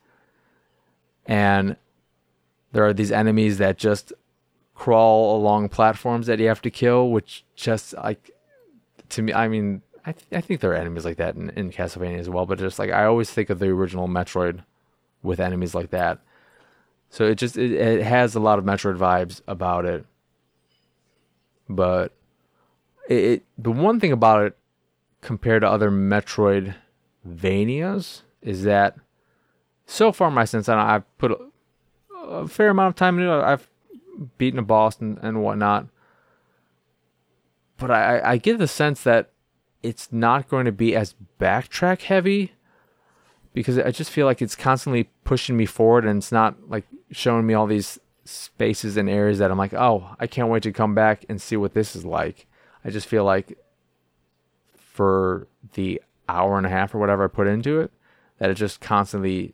And 1.25 1.77
there 2.73 2.85
are 2.85 2.91
these 2.91 3.11
enemies 3.11 3.57
that 3.59 3.77
just 3.77 4.11
crawl 4.75 5.37
along 5.37 5.69
platforms 5.69 6.27
that 6.27 6.39
you 6.39 6.49
have 6.49 6.61
to 6.63 6.69
kill, 6.69 7.09
which 7.09 7.45
just 7.55 7.93
like 7.93 8.31
to 9.07 9.21
me, 9.21 9.31
I 9.31 9.47
mean, 9.47 9.81
I, 10.05 10.11
th- 10.11 10.27
I 10.33 10.41
think 10.41 10.59
there 10.59 10.71
are 10.71 10.75
enemies 10.75 11.05
like 11.05 11.17
that 11.17 11.35
in, 11.35 11.51
in 11.51 11.71
Castlevania 11.71 12.19
as 12.19 12.29
well, 12.29 12.45
but 12.45 12.59
just 12.59 12.79
like 12.79 12.91
I 12.91 13.05
always 13.05 13.31
think 13.31 13.49
of 13.49 13.59
the 13.59 13.67
original 13.67 14.09
Metroid 14.09 14.65
with 15.23 15.39
enemies 15.39 15.73
like 15.73 15.91
that. 15.91 16.19
So 17.11 17.25
it 17.27 17.35
just 17.35 17.55
it, 17.55 17.71
it 17.71 18.03
has 18.03 18.35
a 18.35 18.41
lot 18.41 18.59
of 18.59 18.65
Metroid 18.65 18.97
vibes 18.97 19.39
about 19.47 19.85
it. 19.85 20.05
But 21.69 22.11
it, 23.11 23.23
it, 23.23 23.43
the 23.57 23.71
one 23.71 23.99
thing 23.99 24.13
about 24.13 24.43
it 24.43 24.55
compared 25.19 25.61
to 25.61 25.69
other 25.69 25.91
Metroidvanias 25.91 28.21
is 28.41 28.63
that 28.63 28.95
so 29.85 30.13
far 30.13 30.31
my 30.31 30.45
sense, 30.45 30.69
I've 30.69 31.03
put 31.17 31.31
a, 31.31 31.37
a, 32.15 32.47
fair 32.47 32.69
amount 32.69 32.89
of 32.89 32.95
time 32.95 33.19
into 33.19 33.31
it. 33.31 33.43
I've 33.43 33.69
beaten 34.37 34.59
a 34.59 34.63
boss 34.63 35.01
and, 35.01 35.17
and 35.21 35.43
whatnot, 35.43 35.87
but 37.77 37.91
I, 37.91 38.21
I 38.23 38.37
get 38.37 38.59
the 38.59 38.67
sense 38.67 39.03
that 39.03 39.31
it's 39.83 40.09
not 40.11 40.47
going 40.47 40.65
to 40.65 40.71
be 40.71 40.95
as 40.95 41.15
backtrack 41.39 42.03
heavy 42.03 42.53
because 43.53 43.77
I 43.77 43.91
just 43.91 44.11
feel 44.11 44.25
like 44.25 44.41
it's 44.41 44.55
constantly 44.55 45.09
pushing 45.25 45.57
me 45.57 45.65
forward 45.65 46.05
and 46.05 46.19
it's 46.19 46.31
not 46.31 46.69
like 46.69 46.85
showing 47.11 47.45
me 47.45 47.53
all 47.53 47.67
these 47.67 47.99
spaces 48.23 48.95
and 48.95 49.09
areas 49.09 49.39
that 49.39 49.51
I'm 49.51 49.57
like, 49.57 49.73
oh, 49.73 50.15
I 50.19 50.27
can't 50.27 50.47
wait 50.47 50.63
to 50.63 50.71
come 50.71 50.95
back 50.95 51.25
and 51.27 51.41
see 51.41 51.57
what 51.57 51.73
this 51.73 51.93
is 51.95 52.05
like. 52.05 52.47
I 52.83 52.89
just 52.89 53.07
feel 53.07 53.23
like 53.23 53.57
for 54.75 55.47
the 55.73 56.01
hour 56.27 56.57
and 56.57 56.65
a 56.65 56.69
half 56.69 56.93
or 56.93 56.99
whatever 56.99 57.25
I 57.25 57.27
put 57.27 57.47
into 57.47 57.79
it, 57.79 57.91
that 58.39 58.49
it's 58.49 58.59
just 58.59 58.81
constantly 58.81 59.53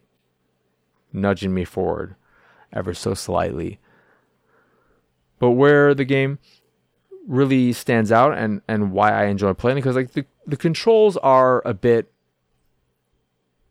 nudging 1.11 1.53
me 1.53 1.65
forward 1.65 2.15
ever 2.73 2.93
so 2.93 3.13
slightly. 3.13 3.79
But 5.39 5.51
where 5.51 5.93
the 5.93 6.05
game 6.05 6.39
really 7.27 7.73
stands 7.73 8.11
out 8.11 8.37
and, 8.37 8.61
and 8.67 8.91
why 8.91 9.11
I 9.11 9.25
enjoy 9.25 9.53
playing 9.53 9.77
because 9.77 9.95
like 9.95 10.11
the, 10.11 10.25
the 10.45 10.55
controls 10.55 11.17
are 11.17 11.61
a 11.65 11.73
bit 11.73 12.11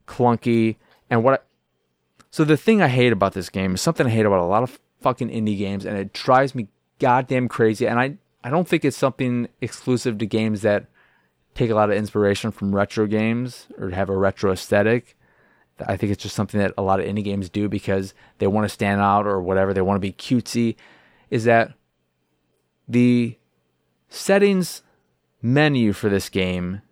clunky 0.06 0.76
and 1.08 1.24
what 1.24 1.34
I, 1.34 1.38
so 2.30 2.44
the 2.44 2.58
thing 2.58 2.82
I 2.82 2.88
hate 2.88 3.12
about 3.12 3.32
this 3.32 3.48
game 3.48 3.74
is 3.74 3.80
something 3.80 4.06
I 4.06 4.10
hate 4.10 4.26
about 4.26 4.40
a 4.40 4.44
lot 4.44 4.62
of 4.62 4.78
fucking 5.00 5.30
indie 5.30 5.56
games 5.56 5.86
and 5.86 5.96
it 5.96 6.12
drives 6.12 6.54
me 6.54 6.68
goddamn 6.98 7.48
crazy 7.48 7.88
and 7.88 7.98
I 7.98 8.18
I 8.46 8.48
don't 8.48 8.68
think 8.68 8.84
it's 8.84 8.96
something 8.96 9.48
exclusive 9.60 10.18
to 10.18 10.26
games 10.26 10.62
that 10.62 10.86
take 11.56 11.68
a 11.68 11.74
lot 11.74 11.90
of 11.90 11.96
inspiration 11.96 12.52
from 12.52 12.76
retro 12.76 13.08
games 13.08 13.66
or 13.76 13.90
have 13.90 14.08
a 14.08 14.16
retro 14.16 14.52
aesthetic. 14.52 15.16
I 15.84 15.96
think 15.96 16.12
it's 16.12 16.22
just 16.22 16.36
something 16.36 16.60
that 16.60 16.72
a 16.78 16.82
lot 16.82 17.00
of 17.00 17.06
indie 17.06 17.24
games 17.24 17.48
do 17.48 17.68
because 17.68 18.14
they 18.38 18.46
want 18.46 18.64
to 18.64 18.72
stand 18.72 19.00
out 19.00 19.26
or 19.26 19.42
whatever. 19.42 19.74
They 19.74 19.82
want 19.82 19.96
to 19.96 20.00
be 20.00 20.12
cutesy. 20.12 20.76
Is 21.28 21.42
that 21.42 21.72
the 22.86 23.36
settings 24.08 24.84
menu 25.42 25.92
for 25.92 26.08
this 26.08 26.28
game 26.28 26.82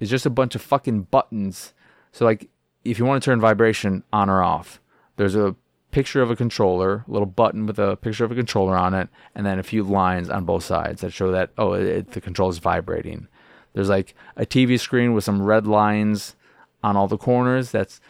is 0.00 0.08
just 0.08 0.24
a 0.24 0.30
bunch 0.30 0.54
of 0.54 0.62
fucking 0.62 1.02
buttons. 1.02 1.74
So, 2.12 2.24
like, 2.24 2.48
if 2.86 2.98
you 2.98 3.04
want 3.04 3.22
to 3.22 3.24
turn 3.26 3.38
vibration 3.38 4.02
on 4.14 4.30
or 4.30 4.42
off, 4.42 4.80
there's 5.16 5.36
a 5.36 5.56
picture 5.92 6.22
of 6.22 6.30
a 6.30 6.36
controller, 6.36 7.04
a 7.06 7.10
little 7.10 7.26
button 7.26 7.66
with 7.66 7.78
a 7.78 7.96
picture 7.96 8.24
of 8.24 8.32
a 8.32 8.34
controller 8.34 8.76
on 8.76 8.94
it, 8.94 9.08
and 9.34 9.46
then 9.46 9.58
a 9.58 9.62
few 9.62 9.84
lines 9.84 10.28
on 10.28 10.44
both 10.44 10.64
sides 10.64 11.02
that 11.02 11.12
show 11.12 11.30
that 11.30 11.50
oh, 11.56 11.74
it, 11.74 12.10
the 12.10 12.48
is 12.48 12.58
vibrating. 12.58 13.28
There's 13.74 13.88
like 13.88 14.14
a 14.36 14.44
TV 14.44 14.80
screen 14.80 15.12
with 15.12 15.22
some 15.22 15.42
red 15.42 15.66
lines 15.66 16.34
on 16.82 16.96
all 16.96 17.06
the 17.06 17.18
corners 17.18 17.70
that's 17.70 18.00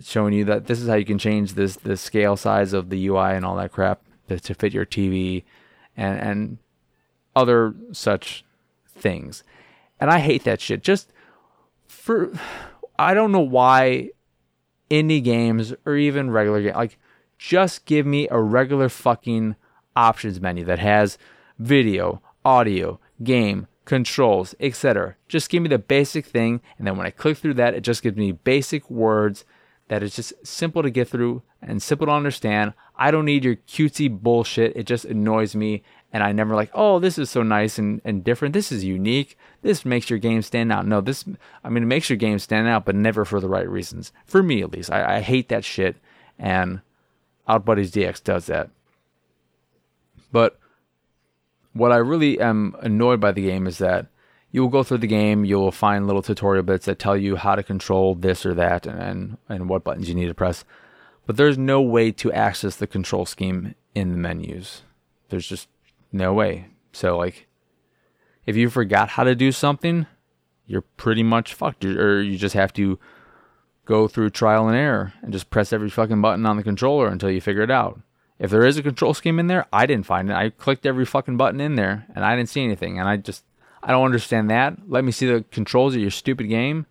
showing 0.00 0.32
you 0.32 0.44
that 0.44 0.66
this 0.66 0.80
is 0.80 0.88
how 0.88 0.94
you 0.94 1.04
can 1.04 1.18
change 1.18 1.54
this 1.54 1.76
the 1.76 1.96
scale 1.96 2.36
size 2.36 2.72
of 2.72 2.90
the 2.90 3.06
UI 3.08 3.34
and 3.34 3.44
all 3.44 3.56
that 3.56 3.72
crap 3.72 4.02
to, 4.28 4.38
to 4.38 4.54
fit 4.54 4.72
your 4.72 4.86
TV 4.86 5.42
and 5.96 6.20
and 6.20 6.58
other 7.34 7.74
such 7.92 8.44
things. 8.86 9.42
And 9.98 10.10
I 10.10 10.18
hate 10.18 10.44
that 10.44 10.60
shit. 10.60 10.82
Just 10.82 11.12
for 11.86 12.32
I 12.98 13.14
don't 13.14 13.32
know 13.32 13.40
why 13.40 14.10
indie 14.90 15.22
games 15.22 15.72
or 15.86 15.96
even 15.96 16.30
regular 16.30 16.62
games 16.62 16.76
like 16.76 16.98
just 17.40 17.86
give 17.86 18.04
me 18.04 18.28
a 18.30 18.38
regular 18.38 18.90
fucking 18.90 19.56
options 19.96 20.40
menu 20.42 20.62
that 20.62 20.78
has 20.78 21.16
video, 21.58 22.20
audio, 22.44 23.00
game, 23.24 23.66
controls, 23.86 24.54
etc. 24.60 25.16
Just 25.26 25.48
give 25.48 25.62
me 25.62 25.70
the 25.70 25.78
basic 25.78 26.26
thing, 26.26 26.60
and 26.76 26.86
then 26.86 26.98
when 26.98 27.06
I 27.06 27.10
click 27.10 27.38
through 27.38 27.54
that, 27.54 27.72
it 27.72 27.80
just 27.80 28.02
gives 28.02 28.18
me 28.18 28.32
basic 28.32 28.88
words 28.90 29.46
that 29.88 30.02
is 30.02 30.14
just 30.14 30.34
simple 30.46 30.82
to 30.82 30.90
get 30.90 31.08
through 31.08 31.42
and 31.62 31.82
simple 31.82 32.06
to 32.08 32.12
understand. 32.12 32.74
I 32.94 33.10
don't 33.10 33.24
need 33.24 33.44
your 33.44 33.56
cutesy 33.56 34.10
bullshit. 34.10 34.76
It 34.76 34.84
just 34.84 35.06
annoys 35.06 35.56
me. 35.56 35.82
And 36.12 36.22
I 36.22 36.32
never 36.32 36.54
like, 36.54 36.70
oh, 36.74 36.98
this 36.98 37.18
is 37.18 37.30
so 37.30 37.42
nice 37.42 37.78
and, 37.78 38.00
and 38.04 38.22
different. 38.22 38.52
This 38.52 38.70
is 38.70 38.84
unique. 38.84 39.36
This 39.62 39.84
makes 39.84 40.10
your 40.10 40.18
game 40.18 40.42
stand 40.42 40.70
out. 40.70 40.86
No, 40.86 41.00
this, 41.00 41.24
I 41.64 41.70
mean, 41.70 41.84
it 41.84 41.86
makes 41.86 42.10
your 42.10 42.18
game 42.18 42.38
stand 42.38 42.68
out, 42.68 42.84
but 42.84 42.94
never 42.94 43.24
for 43.24 43.40
the 43.40 43.48
right 43.48 43.68
reasons. 43.68 44.12
For 44.26 44.42
me, 44.42 44.62
at 44.62 44.72
least. 44.72 44.92
I, 44.92 45.16
I 45.16 45.20
hate 45.20 45.48
that 45.48 45.64
shit. 45.64 45.96
And 46.38 46.82
Outbuddies 47.50 47.90
DX 47.90 48.22
does 48.22 48.46
that. 48.46 48.70
But 50.30 50.58
what 51.72 51.92
I 51.92 51.96
really 51.96 52.40
am 52.40 52.76
annoyed 52.80 53.20
by 53.20 53.32
the 53.32 53.42
game 53.42 53.66
is 53.66 53.78
that 53.78 54.06
you 54.52 54.62
will 54.62 54.68
go 54.68 54.82
through 54.82 54.98
the 54.98 55.06
game, 55.06 55.44
you 55.44 55.58
will 55.58 55.72
find 55.72 56.06
little 56.06 56.22
tutorial 56.22 56.62
bits 56.62 56.86
that 56.86 56.98
tell 56.98 57.16
you 57.16 57.36
how 57.36 57.54
to 57.54 57.62
control 57.62 58.14
this 58.14 58.44
or 58.44 58.54
that 58.54 58.86
and, 58.86 59.00
and, 59.00 59.38
and 59.48 59.68
what 59.68 59.84
buttons 59.84 60.08
you 60.08 60.14
need 60.14 60.26
to 60.26 60.34
press. 60.34 60.64
But 61.26 61.36
there's 61.36 61.58
no 61.58 61.80
way 61.80 62.10
to 62.12 62.32
access 62.32 62.76
the 62.76 62.86
control 62.86 63.26
scheme 63.26 63.74
in 63.94 64.12
the 64.12 64.18
menus. 64.18 64.82
There's 65.28 65.46
just 65.46 65.68
no 66.12 66.32
way. 66.32 66.68
So, 66.92 67.16
like, 67.16 67.46
if 68.46 68.56
you 68.56 68.68
forgot 68.68 69.10
how 69.10 69.24
to 69.24 69.36
do 69.36 69.52
something, 69.52 70.06
you're 70.66 70.82
pretty 70.82 71.22
much 71.22 71.54
fucked. 71.54 71.84
Or 71.84 72.20
you 72.20 72.36
just 72.36 72.54
have 72.54 72.72
to 72.74 72.98
go 73.84 74.08
through 74.08 74.30
trial 74.30 74.68
and 74.68 74.76
error 74.76 75.12
and 75.22 75.32
just 75.32 75.50
press 75.50 75.72
every 75.72 75.90
fucking 75.90 76.20
button 76.20 76.46
on 76.46 76.56
the 76.56 76.62
controller 76.62 77.08
until 77.08 77.30
you 77.30 77.40
figure 77.40 77.62
it 77.62 77.70
out. 77.70 78.00
If 78.38 78.50
there 78.50 78.64
is 78.64 78.78
a 78.78 78.82
control 78.82 79.12
scheme 79.14 79.38
in 79.38 79.48
there, 79.48 79.66
I 79.72 79.86
didn't 79.86 80.06
find 80.06 80.30
it. 80.30 80.34
I 80.34 80.50
clicked 80.50 80.86
every 80.86 81.04
fucking 81.04 81.36
button 81.36 81.60
in 81.60 81.76
there 81.76 82.06
and 82.14 82.24
I 82.24 82.36
didn't 82.36 82.48
see 82.48 82.64
anything. 82.64 82.98
And 82.98 83.08
I 83.08 83.16
just, 83.16 83.44
I 83.82 83.92
don't 83.92 84.04
understand 84.04 84.50
that. 84.50 84.76
Let 84.88 85.04
me 85.04 85.12
see 85.12 85.26
the 85.26 85.44
controls 85.50 85.94
of 85.94 86.00
your 86.00 86.10
stupid 86.10 86.48
game. 86.48 86.86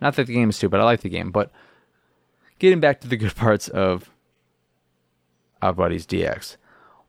Not 0.00 0.16
that 0.16 0.26
the 0.26 0.34
game 0.34 0.50
is 0.50 0.56
stupid, 0.56 0.80
I 0.80 0.84
like 0.84 1.00
the 1.00 1.08
game, 1.08 1.30
but 1.30 1.50
getting 2.58 2.80
back 2.80 3.00
to 3.00 3.08
the 3.08 3.16
good 3.16 3.34
parts 3.36 3.68
of 3.68 4.10
Outbuddies 5.62 6.06
DX. 6.06 6.56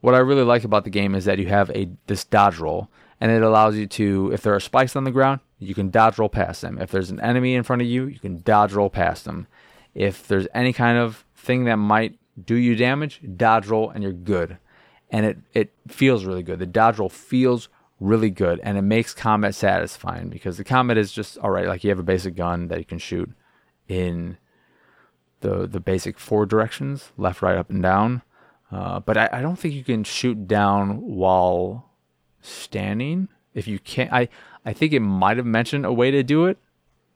What 0.01 0.15
I 0.15 0.19
really 0.19 0.43
like 0.43 0.63
about 0.63 0.83
the 0.83 0.89
game 0.89 1.15
is 1.15 1.25
that 1.25 1.39
you 1.39 1.47
have 1.47 1.69
a 1.71 1.89
this 2.07 2.23
dodge 2.23 2.59
roll, 2.59 2.89
and 3.19 3.31
it 3.31 3.41
allows 3.41 3.75
you 3.75 3.87
to, 3.87 4.31
if 4.33 4.41
there 4.41 4.53
are 4.53 4.59
spikes 4.59 4.95
on 4.95 5.05
the 5.05 5.11
ground, 5.11 5.39
you 5.63 5.75
can 5.75 5.89
dodge 5.89 6.17
roll 6.17 6.29
past 6.29 6.61
them. 6.61 6.79
If 6.79 6.91
there's 6.91 7.09
an 7.09 7.19
enemy 7.19 7.55
in 7.55 7.63
front 7.63 7.81
of 7.81 7.87
you, 7.87 8.05
you 8.05 8.19
can 8.19 8.41
dodge 8.41 8.73
roll 8.73 8.89
past 8.89 9.25
them. 9.25 9.47
If 9.93 10.27
there's 10.27 10.47
any 10.53 10.73
kind 10.73 10.97
of 10.97 11.25
thing 11.35 11.65
that 11.65 11.75
might 11.77 12.17
do 12.43 12.55
you 12.55 12.75
damage, 12.75 13.21
dodge 13.35 13.67
roll, 13.67 13.89
and 13.89 14.03
you're 14.03 14.13
good. 14.13 14.57
And 15.09 15.25
it, 15.25 15.37
it 15.53 15.73
feels 15.87 16.25
really 16.25 16.43
good. 16.43 16.59
The 16.59 16.65
dodge 16.65 16.97
roll 16.97 17.09
feels 17.09 17.69
really 17.99 18.29
good, 18.29 18.59
and 18.63 18.77
it 18.77 18.81
makes 18.81 19.13
combat 19.13 19.55
satisfying 19.55 20.29
because 20.29 20.57
the 20.57 20.63
combat 20.63 20.97
is 20.97 21.11
just 21.11 21.37
all 21.37 21.51
right. 21.51 21.67
Like 21.67 21.83
you 21.83 21.89
have 21.89 21.99
a 21.99 22.03
basic 22.03 22.35
gun 22.35 22.67
that 22.67 22.79
you 22.79 22.85
can 22.85 22.97
shoot 22.97 23.31
in 23.87 24.37
the 25.41 25.67
the 25.67 25.79
basic 25.79 26.19
four 26.19 26.45
directions, 26.45 27.11
left, 27.17 27.41
right, 27.41 27.57
up, 27.57 27.69
and 27.69 27.83
down. 27.83 28.23
Uh, 28.71 28.99
but 28.99 29.17
I, 29.17 29.29
I 29.31 29.41
don't 29.41 29.57
think 29.57 29.75
you 29.75 29.83
can 29.83 30.03
shoot 30.03 30.47
down 30.47 31.01
while 31.01 31.91
standing. 32.41 33.29
If 33.53 33.67
you 33.67 33.77
can't, 33.77 34.11
I 34.11 34.29
I 34.65 34.73
think 34.73 34.93
it 34.93 34.99
might 34.99 35.37
have 35.37 35.45
mentioned 35.45 35.85
a 35.85 35.93
way 35.93 36.11
to 36.11 36.23
do 36.23 36.45
it, 36.45 36.57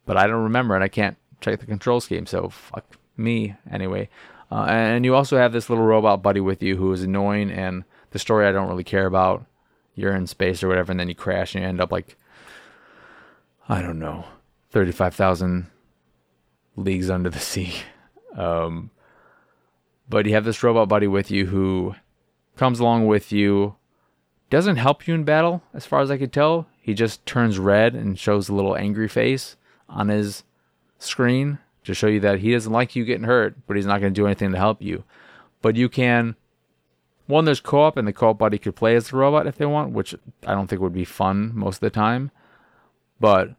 but 0.05 0.17
I 0.17 0.27
don't 0.27 0.43
remember, 0.43 0.75
and 0.75 0.83
I 0.83 0.89
can't 0.89 1.17
check 1.41 1.59
the 1.59 1.65
control 1.65 2.01
scheme. 2.01 2.25
So 2.25 2.49
fuck 2.49 2.97
me 3.15 3.55
anyway. 3.71 4.09
Uh, 4.51 4.65
and 4.69 5.05
you 5.05 5.15
also 5.15 5.37
have 5.37 5.51
this 5.51 5.69
little 5.69 5.85
robot 5.85 6.21
buddy 6.21 6.39
with 6.39 6.63
you 6.63 6.77
who 6.77 6.91
is 6.93 7.03
annoying, 7.03 7.51
and 7.51 7.83
the 8.11 8.19
story 8.19 8.45
I 8.45 8.51
don't 8.51 8.69
really 8.69 8.83
care 8.83 9.05
about. 9.05 9.45
You're 9.95 10.15
in 10.15 10.27
space 10.27 10.61
or 10.61 10.67
whatever, 10.67 10.91
and 10.91 10.99
then 10.99 11.09
you 11.09 11.15
crash 11.15 11.55
and 11.55 11.63
you 11.63 11.67
end 11.69 11.81
up 11.81 11.91
like 11.91 12.17
I 13.67 13.81
don't 13.81 13.99
know, 13.99 14.25
thirty-five 14.71 15.15
thousand 15.15 15.67
leagues 16.75 17.09
under 17.09 17.29
the 17.29 17.39
sea. 17.39 17.73
Um, 18.35 18.91
but 20.07 20.27
you 20.27 20.33
have 20.33 20.45
this 20.45 20.61
robot 20.61 20.87
buddy 20.87 21.07
with 21.07 21.31
you 21.31 21.47
who 21.47 21.95
comes 22.55 22.79
along 22.79 23.07
with 23.07 23.31
you, 23.31 23.75
doesn't 24.51 24.75
help 24.75 25.07
you 25.07 25.15
in 25.15 25.23
battle, 25.23 25.63
as 25.73 25.87
far 25.87 26.01
as 26.01 26.11
I 26.11 26.17
could 26.17 26.31
tell. 26.31 26.67
He 26.87 26.93
just 26.93 27.25
turns 27.25 27.59
red 27.59 27.95
and 27.95 28.17
shows 28.17 28.47
a 28.47 28.53
little 28.53 28.73
angry 28.73 29.09
face 29.09 29.57
on 29.89 30.07
his 30.07 30.45
screen 30.99 31.59
to 31.83 31.93
show 31.93 32.07
you 32.07 32.21
that 32.21 32.39
he 32.39 32.53
doesn't 32.53 32.71
like 32.71 32.95
you 32.95 33.03
getting 33.03 33.25
hurt, 33.25 33.57
but 33.67 33.75
he's 33.75 33.85
not 33.85 33.99
going 33.99 34.13
to 34.13 34.17
do 34.17 34.25
anything 34.25 34.53
to 34.53 34.57
help 34.57 34.81
you. 34.81 35.03
But 35.61 35.75
you 35.75 35.89
can. 35.89 36.37
One, 37.25 37.43
there's 37.43 37.59
co 37.59 37.81
op, 37.81 37.97
and 37.97 38.07
the 38.07 38.13
co 38.13 38.29
op 38.29 38.37
buddy 38.37 38.57
could 38.57 38.77
play 38.77 38.95
as 38.95 39.09
the 39.09 39.17
robot 39.17 39.47
if 39.47 39.57
they 39.57 39.65
want, 39.65 39.91
which 39.91 40.15
I 40.45 40.53
don't 40.53 40.67
think 40.67 40.81
would 40.81 40.93
be 40.93 41.03
fun 41.03 41.51
most 41.53 41.75
of 41.75 41.81
the 41.81 41.89
time. 41.89 42.31
But 43.19 43.49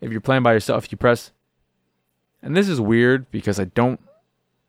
if 0.00 0.12
you're 0.12 0.20
playing 0.20 0.44
by 0.44 0.52
yourself, 0.52 0.86
you 0.92 0.96
press. 0.96 1.32
And 2.42 2.56
this 2.56 2.68
is 2.68 2.80
weird 2.80 3.28
because 3.32 3.58
I 3.58 3.64
don't 3.64 3.98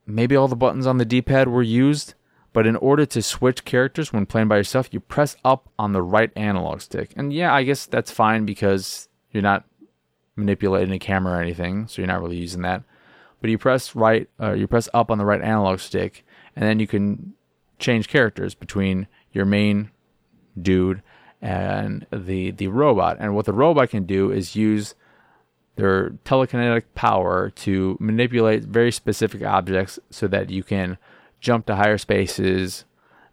maybe 0.08 0.36
all 0.36 0.48
the 0.48 0.56
buttons 0.56 0.88
on 0.88 0.98
the 0.98 1.06
D-pad 1.06 1.48
were 1.48 1.62
used, 1.62 2.16
but 2.58 2.66
in 2.66 2.76
order 2.78 3.06
to 3.06 3.22
switch 3.22 3.66
characters 3.66 4.12
when 4.12 4.26
playing 4.26 4.48
by 4.48 4.58
yourself, 4.58 4.90
you 4.92 5.00
press 5.00 5.36
up 5.46 5.70
on 5.78 5.92
the 5.92 6.02
right 6.02 6.32
analog 6.36 6.82
stick. 6.82 7.14
And 7.16 7.32
yeah, 7.32 7.54
I 7.54 7.62
guess 7.62 7.86
that's 7.86 8.10
fine 8.10 8.48
because 8.48 9.10
you're 9.30 9.44
not 9.44 9.64
manipulating 10.36 10.92
a 10.92 10.98
camera 10.98 11.38
or 11.38 11.42
anything, 11.44 11.88
so 11.88 12.02
you're 12.02 12.08
not 12.08 12.20
really 12.20 12.38
using 12.38 12.64
that. 12.64 12.82
But 13.42 13.52
you 13.52 13.60
press 13.60 13.96
right, 13.96 14.28
uh, 14.42 14.54
you 14.54 14.66
press 14.66 14.90
up 14.92 15.12
on 15.12 15.20
the 15.20 15.24
right 15.24 15.40
analog 15.40 15.78
stick, 15.78 16.26
and 16.56 16.66
then 16.66 16.80
you 16.80 16.88
can 16.88 17.34
change 17.78 18.08
characters 18.08 18.56
between 18.56 19.06
your 19.32 19.46
main 19.46 19.92
dude 20.60 21.04
and 21.40 22.08
the 22.12 22.50
the 22.50 22.70
robot. 22.70 23.18
And 23.20 23.36
what 23.36 23.46
the 23.46 23.54
robot 23.54 23.92
can 23.92 24.08
do 24.08 24.32
is 24.32 24.56
use 24.56 24.96
their 25.76 26.10
telekinetic 26.26 26.86
power 26.96 27.52
to 27.52 27.98
manipulate 28.00 28.64
very 28.64 28.92
specific 28.92 29.44
objects 29.44 30.00
so 30.10 30.28
that 30.30 30.50
you 30.50 30.64
can 30.64 30.98
jump 31.40 31.66
to 31.68 31.76
higher 31.76 31.98
spaces 31.98 32.86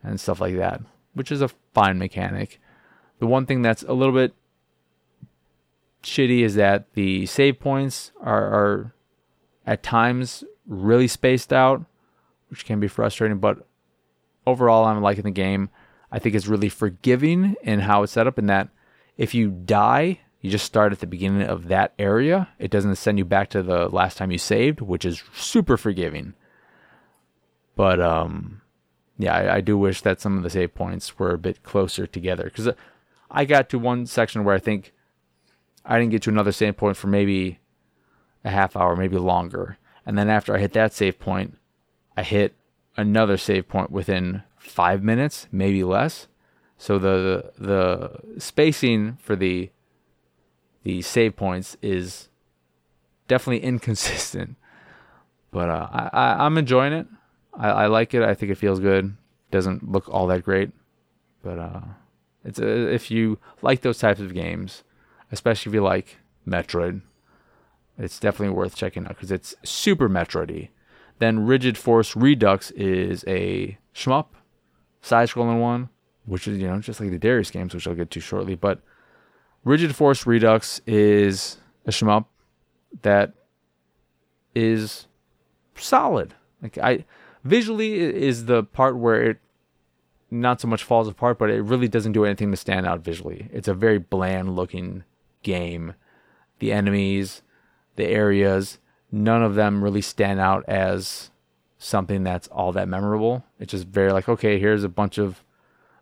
and 0.02 0.20
stuff 0.20 0.40
like 0.40 0.56
that, 0.56 0.80
which 1.14 1.32
is 1.32 1.40
a 1.40 1.50
fine 1.72 1.98
mechanic. 1.98 2.60
The 3.18 3.26
one 3.26 3.46
thing 3.46 3.62
that's 3.62 3.82
a 3.82 3.92
little 3.92 4.14
bit 4.14 4.34
shitty 6.02 6.40
is 6.40 6.54
that 6.56 6.92
the 6.94 7.26
save 7.26 7.58
points 7.58 8.12
are, 8.20 8.44
are 8.44 8.94
at 9.66 9.82
times 9.82 10.44
really 10.66 11.08
spaced 11.08 11.52
out, 11.52 11.84
which 12.50 12.64
can 12.64 12.80
be 12.80 12.88
frustrating, 12.88 13.38
but 13.38 13.66
overall, 14.46 14.84
I'm 14.84 15.02
liking 15.02 15.24
the 15.24 15.30
game. 15.30 15.70
I 16.12 16.18
think 16.18 16.34
it's 16.34 16.46
really 16.46 16.68
forgiving 16.68 17.56
in 17.62 17.80
how 17.80 18.02
it's 18.02 18.12
set 18.12 18.26
up, 18.26 18.38
in 18.38 18.46
that 18.46 18.68
if 19.16 19.34
you 19.34 19.50
die, 19.50 20.20
you 20.40 20.50
just 20.50 20.66
start 20.66 20.92
at 20.92 21.00
the 21.00 21.06
beginning 21.06 21.42
of 21.42 21.68
that 21.68 21.94
area. 21.98 22.48
It 22.58 22.70
doesn't 22.70 22.96
send 22.96 23.18
you 23.18 23.24
back 23.24 23.48
to 23.50 23.62
the 23.62 23.88
last 23.88 24.18
time 24.18 24.30
you 24.30 24.38
saved, 24.38 24.80
which 24.80 25.04
is 25.04 25.22
super 25.34 25.76
forgiving. 25.76 26.34
But 27.76 28.00
um, 28.00 28.60
yeah, 29.18 29.34
I, 29.34 29.56
I 29.56 29.60
do 29.60 29.76
wish 29.76 30.00
that 30.02 30.20
some 30.20 30.36
of 30.36 30.42
the 30.42 30.50
save 30.50 30.74
points 30.74 31.18
were 31.18 31.32
a 31.32 31.38
bit 31.38 31.62
closer 31.62 32.06
together 32.06 32.44
because 32.44 32.68
I 33.30 33.44
got 33.44 33.68
to 33.70 33.78
one 33.78 34.06
section 34.06 34.44
where 34.44 34.54
I 34.54 34.60
think 34.60 34.92
I 35.84 35.98
didn't 35.98 36.12
get 36.12 36.22
to 36.22 36.30
another 36.30 36.52
save 36.52 36.76
point 36.76 36.96
for 36.96 37.08
maybe 37.08 37.58
a 38.44 38.50
half 38.50 38.76
hour, 38.76 38.96
maybe 38.96 39.18
longer. 39.18 39.78
And 40.06 40.18
then 40.18 40.28
after 40.28 40.54
I 40.54 40.60
hit 40.60 40.72
that 40.74 40.92
save 40.92 41.18
point, 41.18 41.56
I 42.16 42.22
hit 42.22 42.54
another 42.96 43.36
save 43.36 43.68
point 43.68 43.90
within 43.90 44.42
five 44.56 45.02
minutes, 45.02 45.48
maybe 45.50 45.82
less. 45.82 46.28
So 46.76 46.98
the 46.98 47.52
the 47.58 48.40
spacing 48.40 49.18
for 49.20 49.36
the 49.36 49.70
the 50.82 51.02
save 51.02 51.36
points 51.36 51.76
is 51.82 52.28
definitely 53.28 53.66
inconsistent. 53.68 54.56
But 55.50 55.70
uh, 55.70 55.88
I, 55.92 56.10
I 56.12 56.46
am 56.46 56.58
enjoying 56.58 56.92
it. 56.92 57.06
I, 57.58 57.68
I 57.68 57.86
like 57.86 58.14
it. 58.14 58.22
I 58.22 58.34
think 58.34 58.50
it 58.52 58.58
feels 58.58 58.80
good. 58.80 59.16
Doesn't 59.50 59.90
look 59.90 60.08
all 60.08 60.26
that 60.28 60.42
great, 60.42 60.70
but 61.42 61.58
uh, 61.58 61.80
it's 62.44 62.58
a, 62.58 62.92
if 62.92 63.10
you 63.10 63.38
like 63.62 63.82
those 63.82 63.98
types 63.98 64.20
of 64.20 64.34
games, 64.34 64.82
especially 65.30 65.70
if 65.70 65.74
you 65.74 65.82
like 65.82 66.18
Metroid, 66.46 67.02
it's 67.98 68.18
definitely 68.18 68.54
worth 68.54 68.74
checking 68.74 69.04
out 69.04 69.10
because 69.10 69.30
it's 69.30 69.54
super 69.62 70.08
Metroidy. 70.08 70.70
Then 71.18 71.46
Rigid 71.46 71.78
Force 71.78 72.16
Redux 72.16 72.72
is 72.72 73.24
a 73.28 73.78
shmup, 73.94 74.26
side-scrolling 75.00 75.60
one, 75.60 75.88
which 76.26 76.48
is 76.48 76.58
you 76.58 76.66
know 76.66 76.80
just 76.80 77.00
like 77.00 77.10
the 77.10 77.18
Darius 77.18 77.50
games, 77.50 77.74
which 77.74 77.86
I'll 77.86 77.94
get 77.94 78.10
to 78.10 78.20
shortly. 78.20 78.56
But 78.56 78.80
Rigid 79.62 79.94
Force 79.94 80.26
Redux 80.26 80.80
is 80.86 81.58
a 81.86 81.90
shmup 81.90 82.26
that 83.02 83.34
is 84.54 85.06
solid. 85.76 86.34
Like 86.60 86.78
I 86.78 87.04
visually 87.44 88.00
is 88.00 88.46
the 88.46 88.64
part 88.64 88.96
where 88.96 89.22
it 89.22 89.38
not 90.30 90.60
so 90.60 90.66
much 90.66 90.82
falls 90.82 91.06
apart, 91.06 91.38
but 91.38 91.50
it 91.50 91.62
really 91.62 91.86
doesn't 91.86 92.12
do 92.12 92.24
anything 92.24 92.50
to 92.50 92.56
stand 92.56 92.86
out 92.86 93.04
visually. 93.04 93.48
It's 93.52 93.68
a 93.68 93.74
very 93.74 93.98
bland 93.98 94.56
looking 94.56 95.04
game. 95.42 95.94
The 96.58 96.72
enemies, 96.72 97.42
the 97.96 98.06
areas, 98.06 98.78
none 99.12 99.42
of 99.42 99.54
them 99.54 99.84
really 99.84 100.00
stand 100.00 100.40
out 100.40 100.64
as 100.66 101.30
something 101.78 102.24
that's 102.24 102.48
all 102.48 102.72
that 102.72 102.88
memorable. 102.88 103.44
It's 103.60 103.70
just 103.70 103.86
very 103.86 104.12
like, 104.12 104.28
okay, 104.28 104.58
here's 104.58 104.82
a 104.82 104.88
bunch 104.88 105.18
of 105.18 105.44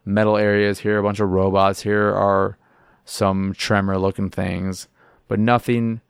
metal 0.05 0.37
areas, 0.37 0.81
here 0.81 0.98
a 0.98 1.02
bunch 1.02 1.20
of 1.20 1.31
robots, 1.31 1.83
here 1.83 2.09
are 2.09 2.57
some 3.05 3.52
tremor 3.52 3.98
looking 3.98 4.31
things, 4.31 4.88
but 5.28 5.38
nothing 5.38 6.00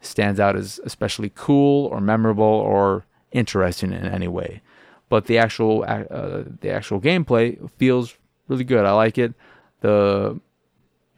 stands 0.00 0.40
out 0.40 0.56
as 0.56 0.80
especially 0.84 1.30
cool 1.34 1.86
or 1.86 2.00
memorable 2.00 2.44
or 2.44 3.04
interesting 3.32 3.92
in 3.92 4.06
any 4.06 4.28
way. 4.28 4.62
But 5.10 5.26
the 5.26 5.36
actual 5.36 5.84
uh, 5.86 6.44
the 6.60 6.70
actual 6.70 7.00
gameplay 7.00 7.70
feels 7.72 8.16
really 8.48 8.64
good. 8.64 8.86
I 8.86 8.92
like 8.92 9.18
it. 9.18 9.34
The 9.80 10.40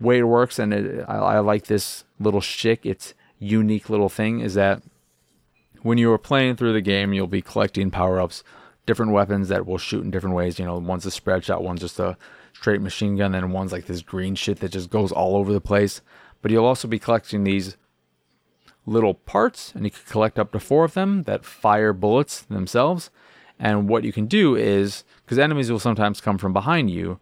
way 0.00 0.18
it 0.18 0.24
works, 0.24 0.58
and 0.58 0.74
it, 0.74 1.04
I, 1.06 1.16
I 1.16 1.38
like 1.38 1.66
this 1.66 2.04
little 2.18 2.40
shtick. 2.40 2.84
Its 2.84 3.14
unique 3.38 3.88
little 3.88 4.08
thing 4.08 4.40
is 4.40 4.54
that 4.54 4.82
when 5.82 5.98
you 5.98 6.10
are 6.12 6.18
playing 6.18 6.56
through 6.56 6.72
the 6.72 6.80
game, 6.80 7.12
you'll 7.12 7.26
be 7.26 7.42
collecting 7.42 7.90
power 7.90 8.20
ups, 8.20 8.42
different 8.86 9.12
weapons 9.12 9.48
that 9.48 9.66
will 9.66 9.78
shoot 9.78 10.04
in 10.04 10.10
different 10.10 10.36
ways. 10.36 10.58
You 10.58 10.64
know, 10.64 10.78
one's 10.78 11.06
a 11.06 11.10
spread 11.10 11.44
shot, 11.44 11.62
one's 11.62 11.82
just 11.82 12.00
a 12.00 12.16
straight 12.54 12.80
machine 12.80 13.16
gun, 13.16 13.34
and 13.34 13.52
one's 13.52 13.72
like 13.72 13.86
this 13.86 14.02
green 14.02 14.34
shit 14.34 14.60
that 14.60 14.72
just 14.72 14.90
goes 14.90 15.12
all 15.12 15.36
over 15.36 15.52
the 15.52 15.60
place. 15.60 16.00
But 16.40 16.50
you'll 16.50 16.64
also 16.64 16.88
be 16.88 16.98
collecting 16.98 17.44
these 17.44 17.76
little 18.86 19.14
parts, 19.14 19.72
and 19.74 19.84
you 19.84 19.90
can 19.90 20.00
collect 20.08 20.38
up 20.38 20.52
to 20.52 20.60
four 20.60 20.84
of 20.84 20.94
them 20.94 21.24
that 21.24 21.44
fire 21.44 21.92
bullets 21.92 22.40
themselves. 22.40 23.10
And 23.62 23.88
what 23.88 24.02
you 24.02 24.12
can 24.12 24.26
do 24.26 24.56
is, 24.56 25.04
because 25.24 25.38
enemies 25.38 25.70
will 25.70 25.78
sometimes 25.78 26.20
come 26.20 26.36
from 26.36 26.52
behind 26.52 26.90
you, 26.90 27.20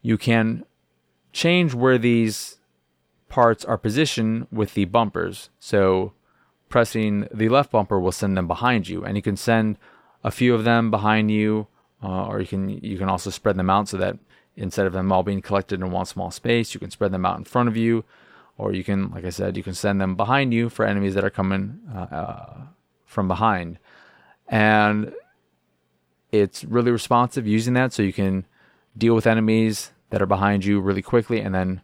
you 0.00 0.16
can 0.16 0.64
change 1.32 1.74
where 1.74 1.98
these 1.98 2.58
parts 3.28 3.64
are 3.64 3.76
positioned 3.76 4.46
with 4.52 4.74
the 4.74 4.84
bumpers. 4.84 5.50
So 5.58 6.12
pressing 6.68 7.26
the 7.34 7.48
left 7.48 7.72
bumper 7.72 7.98
will 7.98 8.12
send 8.12 8.36
them 8.36 8.46
behind 8.46 8.86
you, 8.86 9.04
and 9.04 9.16
you 9.16 9.22
can 9.22 9.36
send 9.36 9.76
a 10.22 10.30
few 10.30 10.54
of 10.54 10.62
them 10.62 10.92
behind 10.92 11.32
you, 11.32 11.66
uh, 12.00 12.26
or 12.26 12.40
you 12.40 12.46
can 12.46 12.68
you 12.68 12.96
can 12.96 13.08
also 13.08 13.30
spread 13.30 13.56
them 13.56 13.68
out 13.68 13.88
so 13.88 13.96
that 13.96 14.18
instead 14.56 14.86
of 14.86 14.92
them 14.92 15.10
all 15.10 15.24
being 15.24 15.42
collected 15.42 15.80
in 15.80 15.90
one 15.90 16.06
small 16.06 16.30
space, 16.30 16.74
you 16.74 16.80
can 16.80 16.92
spread 16.92 17.10
them 17.10 17.26
out 17.26 17.38
in 17.38 17.44
front 17.44 17.68
of 17.68 17.76
you, 17.76 18.04
or 18.56 18.72
you 18.72 18.84
can, 18.84 19.10
like 19.10 19.24
I 19.24 19.30
said, 19.30 19.56
you 19.56 19.64
can 19.64 19.74
send 19.74 20.00
them 20.00 20.14
behind 20.14 20.54
you 20.54 20.68
for 20.68 20.84
enemies 20.86 21.14
that 21.14 21.24
are 21.24 21.30
coming 21.30 21.80
uh, 21.92 22.06
uh, 22.14 22.54
from 23.04 23.26
behind, 23.26 23.78
and 24.46 25.12
it's 26.32 26.64
really 26.64 26.90
responsive 26.90 27.46
using 27.46 27.74
that, 27.74 27.92
so 27.92 28.02
you 28.02 28.12
can 28.12 28.46
deal 28.96 29.14
with 29.14 29.26
enemies 29.26 29.92
that 30.10 30.22
are 30.22 30.26
behind 30.26 30.64
you 30.64 30.80
really 30.80 31.02
quickly, 31.02 31.40
and 31.40 31.54
then 31.54 31.82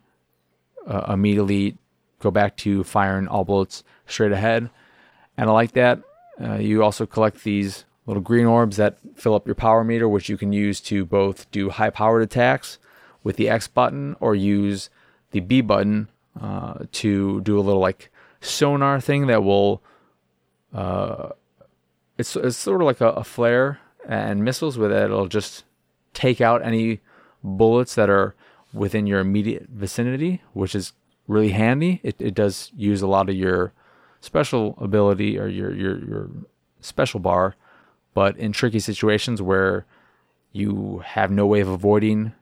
uh, 0.87 1.13
immediately 1.13 1.77
go 2.21 2.31
back 2.31 2.57
to 2.57 2.83
firing 2.83 3.29
all 3.29 3.45
bullets 3.45 3.85
straight 4.07 4.33
ahead. 4.33 4.71
And 5.37 5.49
I 5.49 5.53
like 5.53 5.73
that. 5.73 6.01
Uh, 6.41 6.55
you 6.55 6.83
also 6.83 7.07
collect 7.07 7.45
these 7.45 7.85
little 8.07 8.23
green 8.23 8.47
orbs 8.47 8.79
that 8.79 8.99
fill 9.15 9.35
up 9.35 9.47
your 9.47 9.55
power 9.55 9.85
meter, 9.85 10.09
which 10.09 10.29
you 10.29 10.37
can 10.37 10.53
use 10.53 10.81
to 10.81 11.05
both 11.05 11.51
do 11.51 11.71
high 11.71 11.91
powered 11.91 12.23
attacks 12.23 12.79
with 13.23 13.37
the 13.37 13.49
X 13.49 13.69
button 13.69 14.17
or 14.19 14.35
use 14.35 14.89
the 15.31 15.41
B 15.41 15.61
button 15.61 16.09
uh, 16.41 16.85
to 16.93 17.41
do 17.43 17.59
a 17.59 17.61
little 17.61 17.81
like 17.81 18.11
sonar 18.41 19.01
thing 19.01 19.27
that 19.27 19.45
will. 19.45 19.83
Uh, 20.73 21.31
it's, 22.17 22.35
it's 22.35 22.57
sort 22.57 22.81
of 22.81 22.87
like 22.87 23.01
a, 23.01 23.11
a 23.11 23.25
flare 23.25 23.79
and 24.09 24.45
missiles 24.45 24.79
with 24.79 24.91
it. 24.91 25.05
It'll 25.05 25.29
just 25.29 25.65
take 26.15 26.41
out 26.41 26.65
any 26.65 27.01
bullets 27.45 27.95
that 27.95 28.11
are 28.11 28.35
within 28.73 29.07
your 29.07 29.21
immediate 29.21 29.69
vicinity, 29.69 30.43
which 30.53 30.75
is 30.75 30.93
really 31.29 31.51
handy. 31.51 32.01
It, 32.03 32.17
it 32.19 32.35
does 32.35 32.73
use 32.77 33.03
a 33.03 33.07
lot 33.07 33.29
of 33.29 33.37
your 33.37 33.73
special 34.21 34.77
ability 34.81 35.39
or 35.39 35.47
your, 35.47 35.73
your, 35.75 35.99
your 36.05 36.31
special 36.81 37.21
bar, 37.21 37.55
but 38.15 38.37
in 38.37 38.53
tricky 38.53 38.81
situations 38.81 39.41
where 39.41 39.87
you 40.53 41.03
have 41.05 41.31
no 41.31 41.47
way 41.47 41.61
of 41.61 41.69
avoiding 41.69 42.33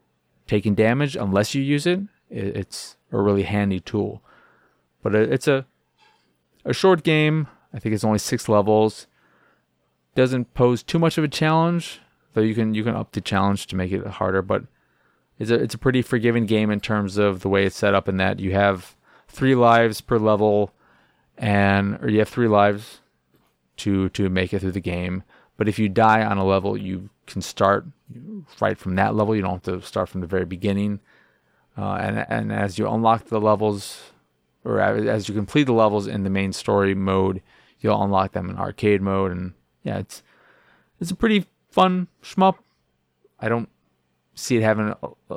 taking 0.47 0.75
damage 0.75 1.17
unless 1.17 1.55
you 1.55 1.63
use 1.63 1.87
it, 1.87 2.01
it 2.31 2.57
it's 2.57 2.97
a 3.13 3.21
really 3.21 3.43
handy 3.43 3.81
tool. 3.81 4.23
But 5.03 5.15
uh, 5.15 5.19
it's 5.19 5.49
a 5.49 5.67
a 6.65 6.73
short 6.73 7.03
game. 7.03 7.49
I 7.73 7.79
think 7.79 7.95
it's 7.95 8.05
only 8.05 8.19
six 8.19 8.49
levels. 8.49 9.07
Doesn't 10.17 10.55
pose 10.55 10.83
too 10.83 10.99
much 10.99 11.19
of 11.19 11.25
a 11.25 11.29
challenge, 11.29 12.01
though 12.33 12.41
you 12.41 12.55
can 12.55 12.75
you 12.75 12.83
can 12.83 12.97
up 12.97 13.13
the 13.13 13.21
challenge 13.21 13.67
to 13.69 13.77
make 13.77 13.93
it 13.93 14.05
harder. 14.07 14.43
But 14.43 14.65
it's 15.39 15.51
a 15.51 15.55
it's 15.55 15.75
a 15.75 15.79
pretty 15.79 16.03
forgiving 16.03 16.47
game 16.47 16.71
in 16.71 16.81
terms 16.81 17.19
of 17.19 17.41
the 17.41 17.51
way 17.51 17.67
it's 17.67 17.77
set 17.77 17.95
up 17.95 18.09
in 18.09 18.17
that 18.17 18.41
you 18.41 18.53
have 18.53 18.97
three 19.29 19.55
lives 19.55 20.01
per 20.01 20.19
level 20.19 20.73
and 21.37 21.99
or 22.03 22.09
you 22.09 22.19
have 22.21 22.31
three 22.31 22.49
lives 22.49 23.01
to 23.77 24.09
to 24.09 24.31
make 24.31 24.55
it 24.55 24.61
through 24.61 24.73
the 24.73 24.81
game. 24.81 25.23
But 25.59 25.69
if 25.69 25.79
you 25.79 25.89
die 25.89 26.25
on 26.25 26.39
a 26.39 26.45
level, 26.45 26.77
you 26.77 27.11
can 27.27 27.43
start 27.43 27.87
right 28.61 28.79
from 28.79 28.97
that 28.97 29.15
level. 29.15 29.37
You 29.37 29.43
don't 29.43 29.65
have 29.65 29.81
to 29.81 29.87
start 29.87 30.09
from 30.09 30.23
the 30.23 30.27
very 30.27 30.45
beginning. 30.45 31.01
Uh, 31.77 31.95
and 31.97 32.27
and 32.31 32.53
as 32.53 32.79
you 32.79 32.89
unlock 32.89 33.27
the 33.27 33.41
levels, 33.41 34.13
or 34.65 34.81
as 34.81 35.29
you 35.29 35.35
complete 35.35 35.65
the 35.65 35.73
levels 35.73 36.07
in 36.07 36.25
the 36.25 36.31
main 36.31 36.55
story 36.55 36.95
mode, 36.95 37.43
you'll 37.81 38.03
unlock 38.03 38.33
them 38.33 38.49
in 38.49 38.57
arcade 38.57 39.03
mode. 39.03 39.33
And 39.33 39.53
yeah, 39.87 39.99
it's 39.99 40.23
it's 41.01 41.13
a 41.13 41.15
pretty 41.15 41.47
fun 41.71 42.09
shmup. 42.23 42.57
I 43.39 43.49
don't 43.49 43.69
see 44.35 44.57
it 44.57 44.63
having 44.63 44.93
uh, 45.31 45.37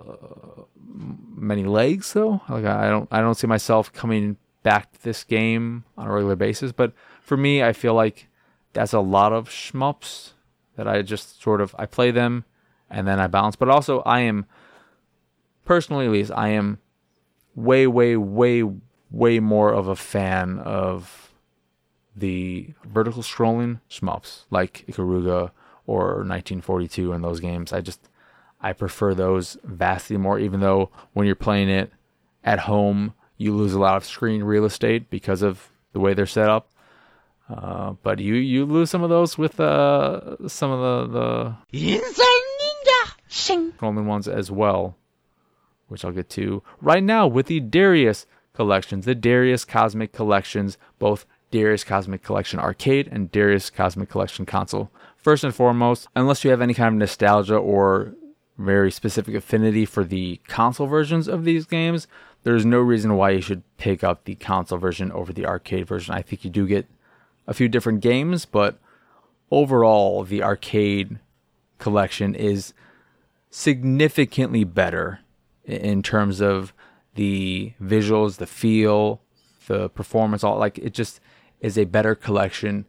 many 0.76 1.64
legs 1.64 2.14
though. 2.14 2.42
Like 2.50 2.66
I 2.66 2.90
don't 2.90 3.08
I 3.12 3.22
don't 3.22 3.36
see 3.36 3.46
myself 3.46 3.94
coming 3.94 4.38
back 4.64 4.92
to 4.94 5.04
this 5.04 5.24
game 5.24 5.84
on 5.98 6.08
a 6.08 6.12
regular 6.12 6.36
basis. 6.36 6.72
But 6.72 6.94
for 7.22 7.38
me, 7.38 7.64
I 7.64 7.74
feel 7.74 7.94
like 7.94 8.28
that's 8.74 8.92
a 8.92 9.00
lot 9.00 9.34
of 9.34 9.50
shmups 9.50 10.32
that 10.76 10.88
I 10.88 11.04
just 11.04 11.42
sort 11.42 11.62
of 11.62 11.76
I 11.78 11.86
play 11.86 12.10
them 12.10 12.44
and 12.90 13.08
then 13.08 13.20
I 13.20 13.28
bounce. 13.28 13.56
But 13.56 13.70
also 13.70 14.02
I 14.02 14.22
am 14.22 14.48
personally 15.64 16.08
at 16.08 16.12
least 16.12 16.32
I 16.36 16.50
am 16.50 16.80
way 17.54 17.86
way 17.86 18.18
way 18.18 18.64
way 19.12 19.40
more 19.40 19.72
of 19.72 19.88
a 19.88 19.96
fan 19.96 20.58
of 20.58 21.29
the 22.16 22.74
vertical 22.86 23.24
scrolling 23.24 23.80
shmups 23.90 24.44
like 24.50 24.86
Ikaruga 24.88 25.52
or 25.88 26.08
1942 26.24 27.14
in 27.14 27.22
those 27.22 27.40
games. 27.40 27.74
I 27.74 27.82
just 27.82 28.10
I 28.62 28.74
prefer 28.74 29.14
those 29.14 29.58
vastly 29.64 30.18
more, 30.18 30.38
even 30.40 30.60
though 30.60 30.90
when 31.14 31.26
you're 31.26 31.36
playing 31.36 31.70
it 31.70 31.92
at 32.44 32.60
home, 32.60 33.14
you 33.38 33.56
lose 33.56 33.74
a 33.74 33.80
lot 33.80 33.96
of 33.98 34.06
screen 34.06 34.44
real 34.44 34.66
estate 34.66 35.10
because 35.10 35.42
of 35.42 35.70
the 35.94 36.00
way 36.00 36.14
they're 36.14 36.26
set 36.26 36.50
up. 36.50 36.70
Uh, 37.50 37.94
but 38.04 38.20
you 38.20 38.36
you 38.36 38.66
lose 38.66 38.92
some 38.92 39.02
of 39.02 39.10
those 39.10 39.38
with 39.38 39.60
uh, 39.60 40.48
some 40.48 40.72
of 40.72 41.12
the 41.12 41.18
the 41.18 41.56
Roman 43.82 44.06
ones 44.06 44.28
as 44.28 44.52
well, 44.52 44.98
which 45.88 46.06
I'll 46.06 46.12
get 46.12 46.30
to 46.32 46.62
right 46.82 47.04
now 47.04 47.26
with 47.26 47.48
the 47.48 47.60
Darius 47.60 48.28
collections, 48.54 49.06
the 49.06 49.16
Darius 49.16 49.66
Cosmic 49.66 50.12
collections, 50.12 50.78
both 51.00 51.26
Darius 51.52 51.84
Cosmic 51.84 52.24
Collection 52.24 52.60
Arcade 52.60 53.08
and 53.12 53.32
Darius 53.32 53.70
Cosmic 53.70 54.10
Collection 54.10 54.46
Console. 54.46 54.92
First 55.18 55.44
and 55.44 55.54
foremost, 55.54 56.08
unless 56.16 56.44
you 56.44 56.52
have 56.52 56.62
any 56.62 56.74
kind 56.74 56.94
of 56.94 57.00
nostalgia 57.00 57.56
or 57.56 58.14
very 58.58 58.92
specific 58.92 59.36
affinity 59.36 59.86
for 59.86 60.04
the 60.04 60.40
console 60.48 60.88
versions 60.88 61.28
of 61.28 61.46
these 61.46 61.66
games, 61.66 62.08
there's 62.44 62.66
no 62.66 62.80
reason 62.80 63.16
why 63.16 63.32
you 63.32 63.42
should 63.42 63.64
pick 63.78 64.04
up 64.04 64.24
the 64.24 64.36
console 64.36 64.78
version 64.78 65.12
over 65.12 65.34
the 65.34 65.46
arcade 65.46 65.88
version. 65.88 66.14
I 66.14 66.22
think 66.22 66.44
you 66.44 66.50
do 66.50 66.68
get 66.68 66.88
a 67.48 67.54
few 67.54 67.68
different 67.68 68.02
games, 68.02 68.46
but 68.46 68.78
overall, 69.52 70.24
the 70.24 70.44
arcade 70.44 71.20
collection 71.80 72.36
is 72.36 72.74
significantly 73.50 74.64
better 74.64 75.20
in 75.66 76.04
terms 76.04 76.42
of 76.42 76.74
the 77.16 77.74
visuals, 77.82 78.38
the 78.38 78.46
feel, 78.46 79.22
the 79.68 79.90
performance, 79.90 80.44
all 80.44 80.58
like 80.58 80.78
it 80.78 80.94
just 80.94 81.20
is 81.62 81.78
a 81.78 81.86
better 81.86 82.16
collection 82.16 82.86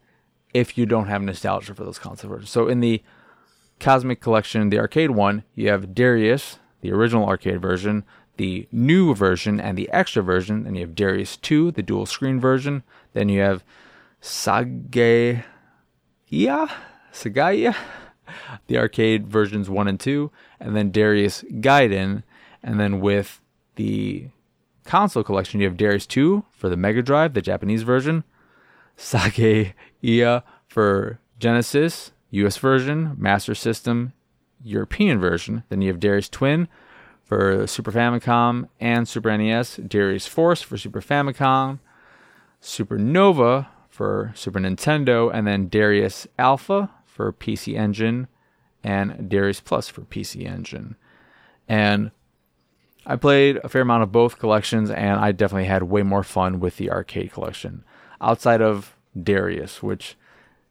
if 0.52 0.76
you 0.76 0.86
don't 0.86 1.06
have 1.08 1.22
nostalgia 1.22 1.74
for 1.74 1.84
those 1.84 1.98
console 1.98 2.30
versions. 2.30 2.50
So 2.50 2.68
in 2.68 2.80
the 2.80 3.02
Cosmic 3.78 4.20
Collection, 4.20 4.68
the 4.68 4.78
arcade 4.78 5.10
one, 5.10 5.44
you 5.54 5.68
have 5.68 5.94
Darius, 5.94 6.58
the 6.80 6.92
original 6.92 7.26
arcade 7.26 7.60
version, 7.60 8.04
the 8.36 8.68
new 8.70 9.14
version, 9.14 9.60
and 9.60 9.76
the 9.76 9.90
extra 9.90 10.22
version. 10.22 10.66
And 10.66 10.76
you 10.76 10.82
have 10.82 10.94
Darius 10.94 11.36
2, 11.36 11.72
the 11.72 11.82
dual 11.82 12.06
screen 12.06 12.40
version. 12.40 12.82
Then 13.12 13.28
you 13.28 13.40
have 13.40 13.64
Sagaia, 14.22 15.44
Sagaia, 17.12 17.76
the 18.66 18.78
arcade 18.78 19.26
versions 19.26 19.68
1 19.68 19.88
and 19.88 20.00
2. 20.00 20.30
And 20.58 20.76
then 20.76 20.90
Darius 20.90 21.42
Gaiden. 21.42 22.22
And 22.62 22.78
then 22.78 23.00
with 23.00 23.40
the 23.76 24.28
console 24.84 25.24
collection, 25.24 25.60
you 25.60 25.66
have 25.66 25.76
Darius 25.76 26.06
2 26.06 26.44
for 26.50 26.68
the 26.68 26.76
Mega 26.76 27.02
Drive, 27.02 27.34
the 27.34 27.42
Japanese 27.42 27.82
version. 27.82 28.24
Sagaia 29.00 30.42
for 30.68 31.18
Genesis, 31.38 32.12
US 32.30 32.58
version, 32.58 33.14
Master 33.16 33.54
System, 33.54 34.12
European 34.62 35.18
version. 35.18 35.64
Then 35.70 35.80
you 35.80 35.88
have 35.88 35.98
Darius 35.98 36.28
Twin 36.28 36.68
for 37.24 37.66
Super 37.66 37.90
Famicom 37.90 38.68
and 38.78 39.08
Super 39.08 39.36
NES, 39.36 39.76
Darius 39.76 40.26
Force 40.26 40.60
for 40.60 40.76
Super 40.76 41.00
Famicom, 41.00 41.78
Supernova 42.62 43.68
for 43.88 44.32
Super 44.34 44.60
Nintendo, 44.60 45.30
and 45.32 45.46
then 45.46 45.68
Darius 45.68 46.26
Alpha 46.38 46.90
for 47.06 47.32
PC 47.32 47.76
Engine 47.76 48.28
and 48.84 49.28
Darius 49.28 49.60
Plus 49.60 49.88
for 49.88 50.02
PC 50.02 50.46
Engine. 50.46 50.96
And 51.66 52.10
I 53.06 53.16
played 53.16 53.58
a 53.64 53.68
fair 53.68 53.82
amount 53.82 54.02
of 54.02 54.12
both 54.12 54.38
collections, 54.38 54.90
and 54.90 55.18
I 55.18 55.32
definitely 55.32 55.68
had 55.68 55.84
way 55.84 56.02
more 56.02 56.22
fun 56.22 56.60
with 56.60 56.76
the 56.76 56.90
arcade 56.90 57.32
collection. 57.32 57.82
Outside 58.20 58.60
of 58.60 58.96
Darius, 59.20 59.82
which 59.82 60.16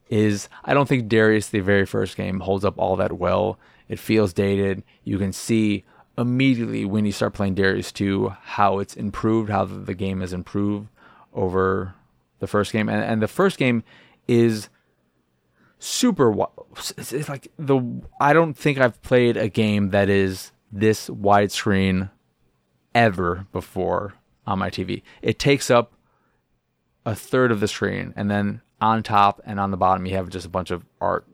is 0.08 0.48
I 0.64 0.74
don't 0.74 0.88
think 0.88 1.08
Darius 1.08 1.48
the 1.48 1.60
very 1.60 1.86
first 1.86 2.16
game 2.16 2.40
holds 2.40 2.64
up 2.64 2.78
all 2.78 2.96
that 2.96 3.12
well. 3.12 3.58
It 3.88 3.98
feels 3.98 4.32
dated. 4.32 4.82
You 5.04 5.18
can 5.18 5.32
see 5.32 5.84
immediately 6.18 6.84
when 6.84 7.04
you 7.04 7.12
start 7.12 7.32
playing 7.32 7.54
Darius 7.54 7.92
2 7.92 8.28
how 8.42 8.78
it's 8.78 8.94
improved, 8.94 9.50
how 9.50 9.64
the 9.64 9.94
game 9.94 10.20
has 10.20 10.32
improved 10.32 10.88
over 11.32 11.94
the 12.40 12.46
first 12.46 12.72
game. 12.72 12.88
And, 12.88 13.02
and 13.02 13.22
the 13.22 13.28
first 13.28 13.58
game 13.58 13.82
is 14.28 14.68
super 15.78 16.34
it's 16.98 17.28
like 17.28 17.50
the 17.58 17.80
I 18.20 18.32
don't 18.32 18.54
think 18.54 18.78
I've 18.78 19.00
played 19.02 19.36
a 19.36 19.48
game 19.48 19.90
that 19.90 20.08
is 20.08 20.52
this 20.70 21.08
widescreen 21.08 22.10
ever 22.94 23.46
before 23.52 24.14
on 24.46 24.58
my 24.58 24.70
TV. 24.70 25.02
It 25.22 25.38
takes 25.38 25.70
up 25.70 25.92
a 27.04 27.14
third 27.14 27.50
of 27.50 27.60
the 27.60 27.68
screen 27.68 28.12
and 28.16 28.30
then 28.30 28.60
on 28.80 29.02
top 29.02 29.40
and 29.44 29.60
on 29.60 29.70
the 29.70 29.76
bottom 29.76 30.06
you 30.06 30.14
have 30.14 30.28
just 30.28 30.46
a 30.46 30.50
bunch 30.50 30.70
of 30.70 30.84
art 31.00 31.26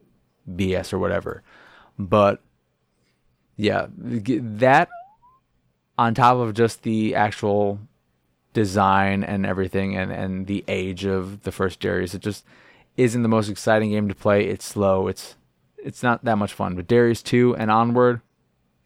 BS 0.51 0.93
or 0.93 0.99
whatever. 0.99 1.43
But 1.99 2.41
yeah, 3.57 3.87
that 3.91 4.89
on 5.99 6.15
top 6.15 6.37
of 6.37 6.55
just 6.55 6.83
the 6.83 7.15
actual 7.15 7.81
design 8.53 9.25
and 9.25 9.47
everything 9.47 9.97
and, 9.97 10.13
and 10.13 10.47
the 10.47 10.65
age 10.69 11.05
of 11.05 11.43
the 11.43 11.53
first 11.53 11.81
Darius, 11.81 12.15
it 12.15 12.23
just 12.23 12.45
isn't 12.97 13.23
the 13.23 13.29
most 13.29 13.49
exciting 13.49 13.91
game 13.91 14.09
to 14.09 14.15
play. 14.15 14.47
It's 14.47 14.65
slow. 14.65 15.09
It's 15.09 15.37
it's 15.79 16.03
not 16.03 16.25
that 16.25 16.37
much 16.37 16.53
fun. 16.53 16.75
But 16.75 16.89
Darius 16.89 17.23
2 17.23 17.57
and 17.57 17.71
onward, 17.71 18.21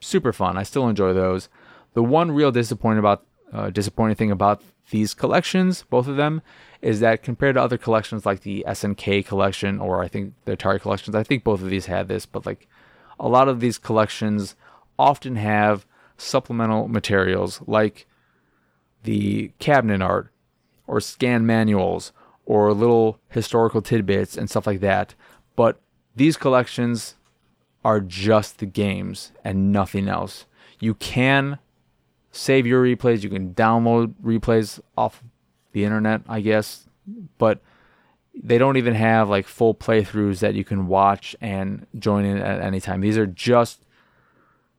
super 0.01 0.33
fun. 0.33 0.59
I 0.59 0.64
still 0.64 0.89
enjoy 0.89 1.12
those. 1.12 1.49
The 1.95 2.03
one 2.03 2.31
real 2.31 2.53
disappointing 2.53 2.99
about 2.99 3.24
uh, 3.53 3.70
disappointing 3.70 4.16
thing 4.16 4.31
about 4.31 4.62
these 4.91 5.14
collections, 5.14 5.85
both 5.89 6.07
of 6.07 6.16
them, 6.16 6.43
is 6.83 7.01
that 7.01 7.22
compared 7.22 7.57
to 7.57 7.62
other 7.62 7.78
collections 7.78 8.24
like 8.24 8.41
the 8.41 8.64
SNK 8.66 9.26
collection 9.26 9.78
or 9.81 10.03
I 10.03 10.09
think 10.09 10.35
the 10.45 10.57
Atari 10.57 10.81
collections, 10.81 11.14
I 11.14 11.22
think 11.22 11.45
both 11.45 11.61
of 11.61 11.70
these 11.70 11.87
had 11.87 12.09
this, 12.09 12.26
but 12.26 12.47
like 12.47 12.68
a 13.18 13.28
lot 13.28 13.49
of 13.49 13.61
these 13.61 13.78
collections 13.78 14.57
often 14.99 15.37
have 15.37 15.87
supplemental 16.16 16.89
materials 16.89 17.61
like 17.66 18.07
the 19.03 19.53
cabinet 19.59 20.03
art 20.03 20.31
or 20.87 21.01
scan 21.01 21.47
manuals 21.47 22.12
or 22.47 22.72
little 22.72 23.18
historical 23.28 23.83
tidbits 23.83 24.37
and 24.37 24.49
stuff 24.49 24.66
like 24.66 24.81
that. 24.81 25.14
But 25.57 25.81
these 26.16 26.37
collections 26.37 27.16
are 27.85 28.01
just 28.01 28.59
the 28.59 28.66
games 28.66 29.33
and 29.45 29.72
nothing 29.72 30.09
else. 30.09 30.47
You 30.81 30.95
can 30.95 31.59
save 32.33 32.66
your 32.66 32.85
replays, 32.85 33.22
you 33.22 33.31
can 33.31 33.55
download 33.55 34.14
replays 34.22 34.81
off 34.97 35.22
the 35.73 35.85
internet, 35.85 36.23
I 36.29 36.41
guess, 36.41 36.89
but 37.39 37.61
they 38.35 38.59
don't 38.59 38.77
even 38.77 38.95
have 38.95 39.29
like 39.29 39.47
full 39.47 39.75
playthroughs 39.75 40.41
that 40.41 40.55
you 40.55 40.64
can 40.64 40.87
watch 40.87 41.35
and 41.41 41.87
join 41.99 42.25
in 42.25 42.39
at 42.39 42.61
any 42.61 42.81
time. 42.81 43.01
These 43.01 43.18
are 43.18 43.27
just 43.27 43.85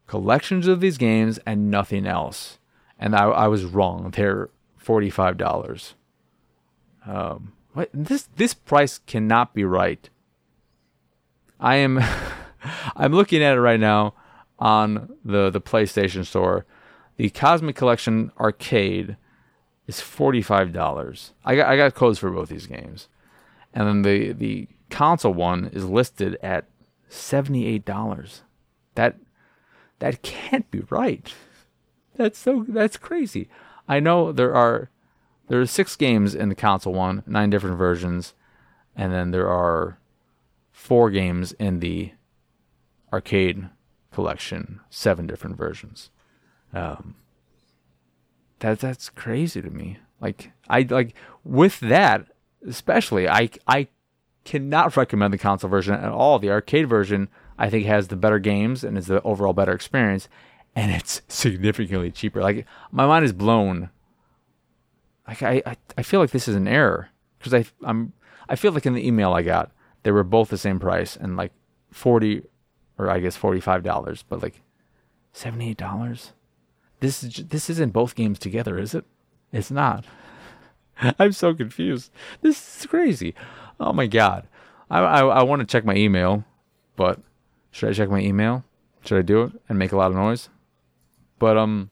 collections 0.08 0.68
of 0.68 0.80
these 0.80 0.98
games 0.98 1.40
and 1.46 1.70
nothing 1.70 2.06
else. 2.06 2.60
And 3.00 3.16
I, 3.16 3.24
I 3.26 3.48
was 3.48 3.66
wrong. 3.66 4.12
They're 4.16 4.50
forty-five 4.78 5.38
dollars. 5.38 5.96
Um, 7.06 7.54
what 7.74 7.90
this 7.94 8.28
this 8.36 8.54
price 8.54 9.00
cannot 9.00 9.54
be 9.54 9.64
right. 9.64 10.10
I 11.60 11.78
am 11.78 12.00
I'm 12.96 13.14
looking 13.14 13.42
at 13.42 13.58
it 13.58 13.62
right 13.62 13.80
now 13.80 14.14
on 14.60 15.16
the 15.26 15.50
the 15.50 15.62
PlayStation 15.62 16.26
Store. 16.26 16.66
The 17.18 17.30
Cosmic 17.30 17.76
Collection 17.76 18.32
Arcade 18.40 19.18
is 19.92 20.02
forty 20.02 20.42
five 20.42 20.72
dollars. 20.72 21.34
I 21.44 21.56
got 21.56 21.68
I 21.68 21.78
got 21.78 21.96
codes 21.96 22.20
for 22.20 22.32
both 22.32 22.50
these 22.50 22.68
games, 22.68 23.08
and 23.74 23.88
then 23.88 24.02
the 24.04 24.32
the 24.32 24.68
console 24.90 25.34
one 25.34 25.70
is 25.74 25.86
listed 25.86 26.38
at 26.42 26.66
seventy 27.10 27.66
eight 27.66 27.86
dollars. 27.86 28.42
That 28.96 29.18
that 30.00 30.22
can't 30.22 30.70
be 30.72 30.84
right. 30.90 31.34
That's 32.16 32.40
so 32.40 32.66
that's 32.68 32.98
crazy. 32.98 33.50
I 33.88 34.00
know 34.00 34.32
there 34.32 34.56
are 34.56 34.90
there 35.48 35.60
are 35.60 35.66
six 35.66 35.96
games 35.96 36.34
in 36.34 36.50
the 36.50 36.56
console 36.56 36.94
one, 36.94 37.24
nine 37.26 37.50
different 37.50 37.78
versions, 37.78 38.34
and 38.96 39.12
then 39.12 39.32
there 39.32 39.50
are 39.50 39.98
four 40.72 41.10
games 41.10 41.52
in 41.54 41.80
the 41.80 42.14
arcade 43.12 43.70
collection, 44.14 44.80
seven 44.90 45.28
different 45.28 45.58
versions. 45.58 46.10
Um, 46.74 47.16
that 48.62 48.80
that's 48.80 49.10
crazy 49.10 49.62
to 49.62 49.70
me. 49.70 49.98
Like 50.20 50.52
I 50.70 50.82
like 50.90 51.14
with 51.44 51.80
that, 51.82 52.28
especially 52.66 53.28
I 53.28 53.50
I 53.68 53.88
cannot 54.46 54.96
recommend 54.96 55.34
the 55.34 55.38
console 55.38 55.70
version 55.70 55.94
at 55.94 56.12
all. 56.12 56.40
The 56.40 56.50
arcade 56.50 56.88
version 56.88 57.28
I 57.58 57.70
think 57.70 57.86
has 57.86 58.08
the 58.08 58.16
better 58.16 58.40
games 58.40 58.84
and 58.84 58.98
is 58.98 59.08
the 59.08 59.22
overall 59.24 59.54
better 59.54 59.74
experience, 59.74 60.30
and 60.76 60.92
it's 60.92 61.22
significantly 61.28 62.12
cheaper. 62.12 62.42
Like 62.42 62.66
my 62.92 63.06
mind 63.06 63.26
is 63.26 63.34
blown. 63.34 63.90
Like 65.28 65.44
I 65.44 65.62
I, 65.66 65.76
I 65.98 66.04
feel 66.04 66.20
like 66.20 66.32
this 66.32 66.48
is 66.48 66.56
an 66.56 66.68
error 66.68 67.10
because 67.40 67.54
I 67.54 67.66
I'm 67.84 68.14
I 68.48 68.56
feel 68.56 68.72
like 68.72 68.86
in 68.86 68.94
the 68.94 69.06
email 69.06 69.34
I 69.34 69.42
got 69.42 69.72
they 70.04 70.12
were 70.12 70.24
both 70.24 70.50
the 70.50 70.58
same 70.58 70.80
price 70.80 71.16
and 71.16 71.36
like 71.36 71.52
forty 71.92 72.44
or 72.98 73.10
I 73.10 73.20
guess 73.20 73.36
forty 73.36 73.60
five 73.60 73.82
dollars, 73.82 74.24
but 74.28 74.44
like 74.44 74.62
seventy 75.34 75.72
eight 75.72 75.78
dollars. 75.78 76.34
This 77.02 77.24
is 77.24 77.34
this 77.48 77.70
isn't 77.70 77.94
both 77.94 78.16
games 78.16 78.40
together, 78.40 78.80
is 78.80 78.96
it? 78.96 79.06
It's 79.52 79.72
not. 79.72 80.06
I'm 81.20 81.34
so 81.34 81.54
confused. 81.54 82.12
This 82.42 82.80
is 82.80 82.86
crazy. 82.86 83.36
Oh 83.80 83.92
my 83.92 84.08
god. 84.08 84.48
I 84.90 85.00
I, 85.00 85.26
I 85.26 85.44
want 85.44 85.60
to 85.60 85.66
check 85.66 85.84
my 85.84 85.96
email, 85.96 86.46
but 86.96 87.20
should 87.72 87.90
I 87.90 87.94
check 87.94 88.10
my 88.10 88.20
email? 88.20 88.64
Should 89.04 89.18
I 89.18 89.24
do 89.24 89.44
it 89.44 89.52
and 89.68 89.80
make 89.80 89.92
a 89.92 89.98
lot 89.98 90.12
of 90.12 90.16
noise? 90.16 90.50
But 91.40 91.58
um, 91.58 91.90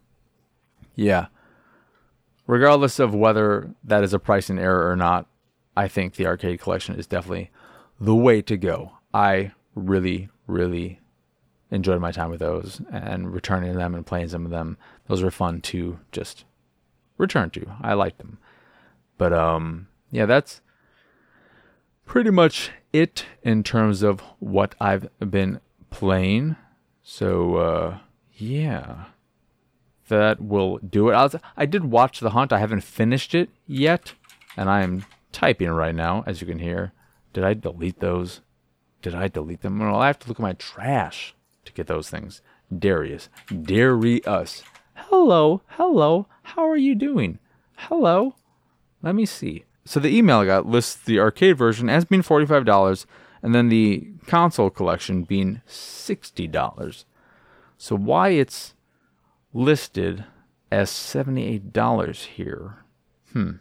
yeah. 0.95 1.27
Regardless 2.45 2.99
of 2.99 3.13
whether 3.13 3.73
that 3.83 4.03
is 4.03 4.13
a 4.13 4.19
pricing 4.19 4.59
error 4.59 4.89
or 4.89 4.95
not, 4.95 5.27
I 5.75 5.87
think 5.87 6.15
the 6.15 6.27
arcade 6.27 6.59
collection 6.59 6.95
is 6.95 7.07
definitely 7.07 7.51
the 7.99 8.15
way 8.15 8.41
to 8.43 8.57
go. 8.57 8.93
I 9.13 9.53
really, 9.75 10.29
really 10.45 10.99
enjoyed 11.71 12.01
my 12.01 12.11
time 12.11 12.29
with 12.29 12.39
those 12.39 12.81
and 12.91 13.33
returning 13.33 13.75
them 13.75 13.93
and 13.93 14.05
playing 14.05 14.29
some 14.29 14.45
of 14.45 14.51
them. 14.51 14.77
Those 15.07 15.21
were 15.21 15.31
fun 15.31 15.61
to 15.61 15.99
just 16.11 16.45
return 17.17 17.49
to. 17.51 17.65
I 17.81 17.93
liked 17.93 18.17
them. 18.17 18.39
But 19.17 19.33
um 19.33 19.87
yeah, 20.11 20.25
that's 20.25 20.61
pretty 22.05 22.31
much 22.31 22.71
it 22.91 23.25
in 23.43 23.63
terms 23.63 24.01
of 24.01 24.21
what 24.39 24.75
I've 24.79 25.09
been 25.19 25.59
playing. 25.89 26.55
So 27.03 27.55
uh 27.57 27.97
yeah. 28.33 29.05
That 30.07 30.41
will 30.41 30.79
do 30.79 31.09
it. 31.09 31.13
I, 31.13 31.23
was, 31.23 31.35
I 31.55 31.67
did 31.67 31.85
watch 31.85 32.19
The 32.19 32.31
Hunt. 32.31 32.51
I 32.51 32.57
haven't 32.57 32.81
finished 32.81 33.35
it 33.35 33.51
yet, 33.67 34.13
and 34.57 34.67
I 34.67 34.81
am 34.81 35.05
typing 35.31 35.69
right 35.69 35.93
now, 35.93 36.23
as 36.25 36.41
you 36.41 36.47
can 36.47 36.57
hear. 36.57 36.93
Did 37.31 37.43
I 37.43 37.53
delete 37.53 37.99
those? 37.99 38.41
Did 39.03 39.13
I 39.13 39.27
delete 39.27 39.61
them? 39.61 39.77
Well, 39.77 40.01
I 40.01 40.07
have 40.07 40.17
to 40.19 40.27
look 40.27 40.39
at 40.39 40.41
my 40.41 40.53
trash 40.53 41.35
to 41.69 41.75
get 41.75 41.87
those 41.87 42.09
things. 42.09 42.41
Darius. 42.77 43.29
Darius. 43.47 44.63
Hello. 44.95 45.61
Hello. 45.69 46.27
How 46.43 46.67
are 46.67 46.77
you 46.77 46.95
doing? 46.95 47.39
Hello. 47.77 48.35
Let 49.01 49.15
me 49.15 49.25
see. 49.25 49.65
So 49.85 49.99
the 49.99 50.15
email 50.15 50.39
I 50.39 50.45
got 50.45 50.65
lists 50.65 50.95
the 50.95 51.19
arcade 51.19 51.57
version 51.57 51.89
as 51.89 52.05
being 52.05 52.21
$45 52.21 53.05
and 53.41 53.55
then 53.55 53.69
the 53.69 54.07
console 54.27 54.69
collection 54.69 55.23
being 55.23 55.61
$60. 55.67 57.05
So 57.77 57.95
why 57.95 58.29
it's 58.29 58.75
listed 59.53 60.25
as 60.71 60.91
$78 60.91 62.15
here? 62.25 62.83
Hmm. 63.33 63.53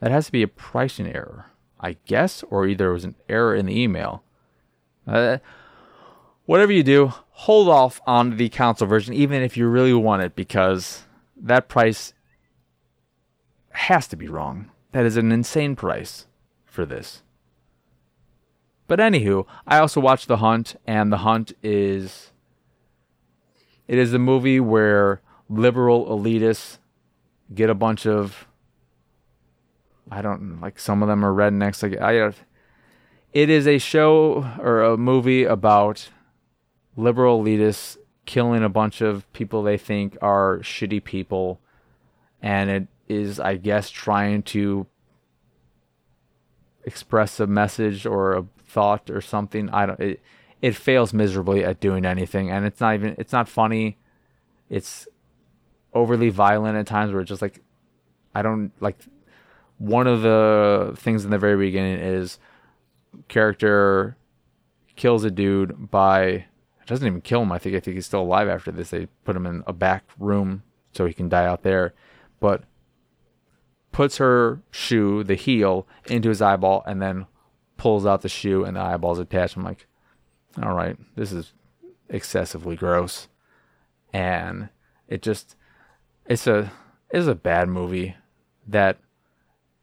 That 0.00 0.10
has 0.10 0.26
to 0.26 0.32
be 0.32 0.42
a 0.42 0.48
pricing 0.48 1.06
error. 1.06 1.46
I 1.80 1.96
guess, 2.04 2.44
or 2.50 2.66
either 2.66 2.90
it 2.90 2.92
was 2.92 3.04
an 3.04 3.14
error 3.28 3.54
in 3.54 3.66
the 3.66 3.80
email. 3.80 4.22
Uh, 5.06 5.38
whatever 6.50 6.72
you 6.72 6.82
do, 6.82 7.12
hold 7.30 7.68
off 7.68 8.00
on 8.08 8.36
the 8.36 8.48
console 8.48 8.88
version, 8.88 9.14
even 9.14 9.40
if 9.40 9.56
you 9.56 9.68
really 9.68 9.94
want 9.94 10.20
it, 10.20 10.34
because 10.34 11.04
that 11.36 11.68
price 11.68 12.12
has 13.70 14.08
to 14.08 14.16
be 14.16 14.26
wrong. 14.26 14.68
That 14.90 15.06
is 15.06 15.16
an 15.16 15.30
insane 15.30 15.76
price 15.76 16.26
for 16.64 16.84
this. 16.84 17.22
But 18.88 18.98
anywho, 18.98 19.46
I 19.64 19.78
also 19.78 20.00
watched 20.00 20.26
The 20.26 20.38
Hunt, 20.38 20.74
and 20.88 21.12
The 21.12 21.18
Hunt 21.18 21.52
is 21.62 22.32
it 23.86 23.96
is 23.96 24.12
a 24.12 24.18
movie 24.18 24.58
where 24.58 25.20
liberal 25.48 26.06
elitists 26.06 26.78
get 27.54 27.70
a 27.70 27.76
bunch 27.76 28.08
of 28.08 28.48
I 30.10 30.20
don't 30.20 30.60
like 30.60 30.80
some 30.80 31.00
of 31.00 31.08
them 31.08 31.24
are 31.24 31.32
rednecks. 31.32 31.80
Like 31.80 32.00
I, 32.00 32.34
it 33.32 33.48
is 33.48 33.68
a 33.68 33.78
show 33.78 34.50
or 34.58 34.82
a 34.82 34.96
movie 34.96 35.44
about 35.44 36.08
liberal 36.96 37.42
elitists 37.42 37.96
killing 38.26 38.62
a 38.62 38.68
bunch 38.68 39.00
of 39.00 39.30
people 39.32 39.62
they 39.62 39.76
think 39.76 40.16
are 40.22 40.58
shitty 40.58 41.02
people, 41.02 41.60
and 42.42 42.70
it 42.70 42.86
is, 43.08 43.40
I 43.40 43.56
guess, 43.56 43.90
trying 43.90 44.42
to 44.44 44.86
express 46.84 47.40
a 47.40 47.46
message 47.46 48.06
or 48.06 48.36
a 48.36 48.46
thought 48.66 49.10
or 49.10 49.20
something. 49.20 49.68
I 49.70 49.86
don't. 49.86 50.00
It, 50.00 50.20
it 50.62 50.76
fails 50.76 51.12
miserably 51.14 51.64
at 51.64 51.80
doing 51.80 52.04
anything, 52.04 52.50
and 52.50 52.66
it's 52.66 52.80
not 52.80 52.94
even. 52.94 53.14
It's 53.18 53.32
not 53.32 53.48
funny. 53.48 53.98
It's 54.68 55.08
overly 55.92 56.30
violent 56.30 56.76
at 56.76 56.86
times 56.86 57.12
where 57.12 57.20
it's 57.20 57.28
just 57.28 57.42
like 57.42 57.60
I 58.34 58.42
don't 58.42 58.72
like 58.80 58.98
one 59.78 60.06
of 60.06 60.22
the 60.22 60.94
things 60.96 61.24
in 61.24 61.30
the 61.30 61.38
very 61.38 61.56
beginning 61.56 61.98
is 61.98 62.38
character 63.28 64.16
kills 64.94 65.24
a 65.24 65.30
dude 65.30 65.90
by 65.90 66.44
doesn't 66.90 67.06
even 67.06 67.20
kill 67.20 67.42
him. 67.42 67.52
I 67.52 67.58
think 67.58 67.76
I 67.76 67.80
think 67.80 67.94
he's 67.94 68.06
still 68.06 68.22
alive 68.22 68.48
after 68.48 68.70
this. 68.70 68.90
They 68.90 69.06
put 69.24 69.36
him 69.36 69.46
in 69.46 69.62
a 69.66 69.72
back 69.72 70.04
room 70.18 70.62
so 70.92 71.06
he 71.06 71.14
can 71.14 71.28
die 71.28 71.46
out 71.46 71.62
there, 71.62 71.94
but 72.40 72.64
puts 73.92 74.18
her 74.18 74.60
shoe, 74.70 75.24
the 75.24 75.34
heel, 75.34 75.86
into 76.06 76.28
his 76.28 76.42
eyeball 76.42 76.82
and 76.86 77.00
then 77.00 77.26
pulls 77.76 78.04
out 78.04 78.22
the 78.22 78.28
shoe 78.28 78.64
and 78.64 78.76
the 78.76 78.80
eyeball's 78.80 79.18
attached. 79.18 79.56
I'm 79.56 79.64
like, 79.64 79.86
all 80.62 80.74
right, 80.74 80.96
this 81.16 81.32
is 81.32 81.52
excessively 82.08 82.76
gross, 82.76 83.28
and 84.12 84.68
it 85.08 85.22
just 85.22 85.56
it's 86.26 86.46
a 86.46 86.72
it's 87.10 87.28
a 87.28 87.34
bad 87.34 87.68
movie 87.68 88.16
that 88.66 88.98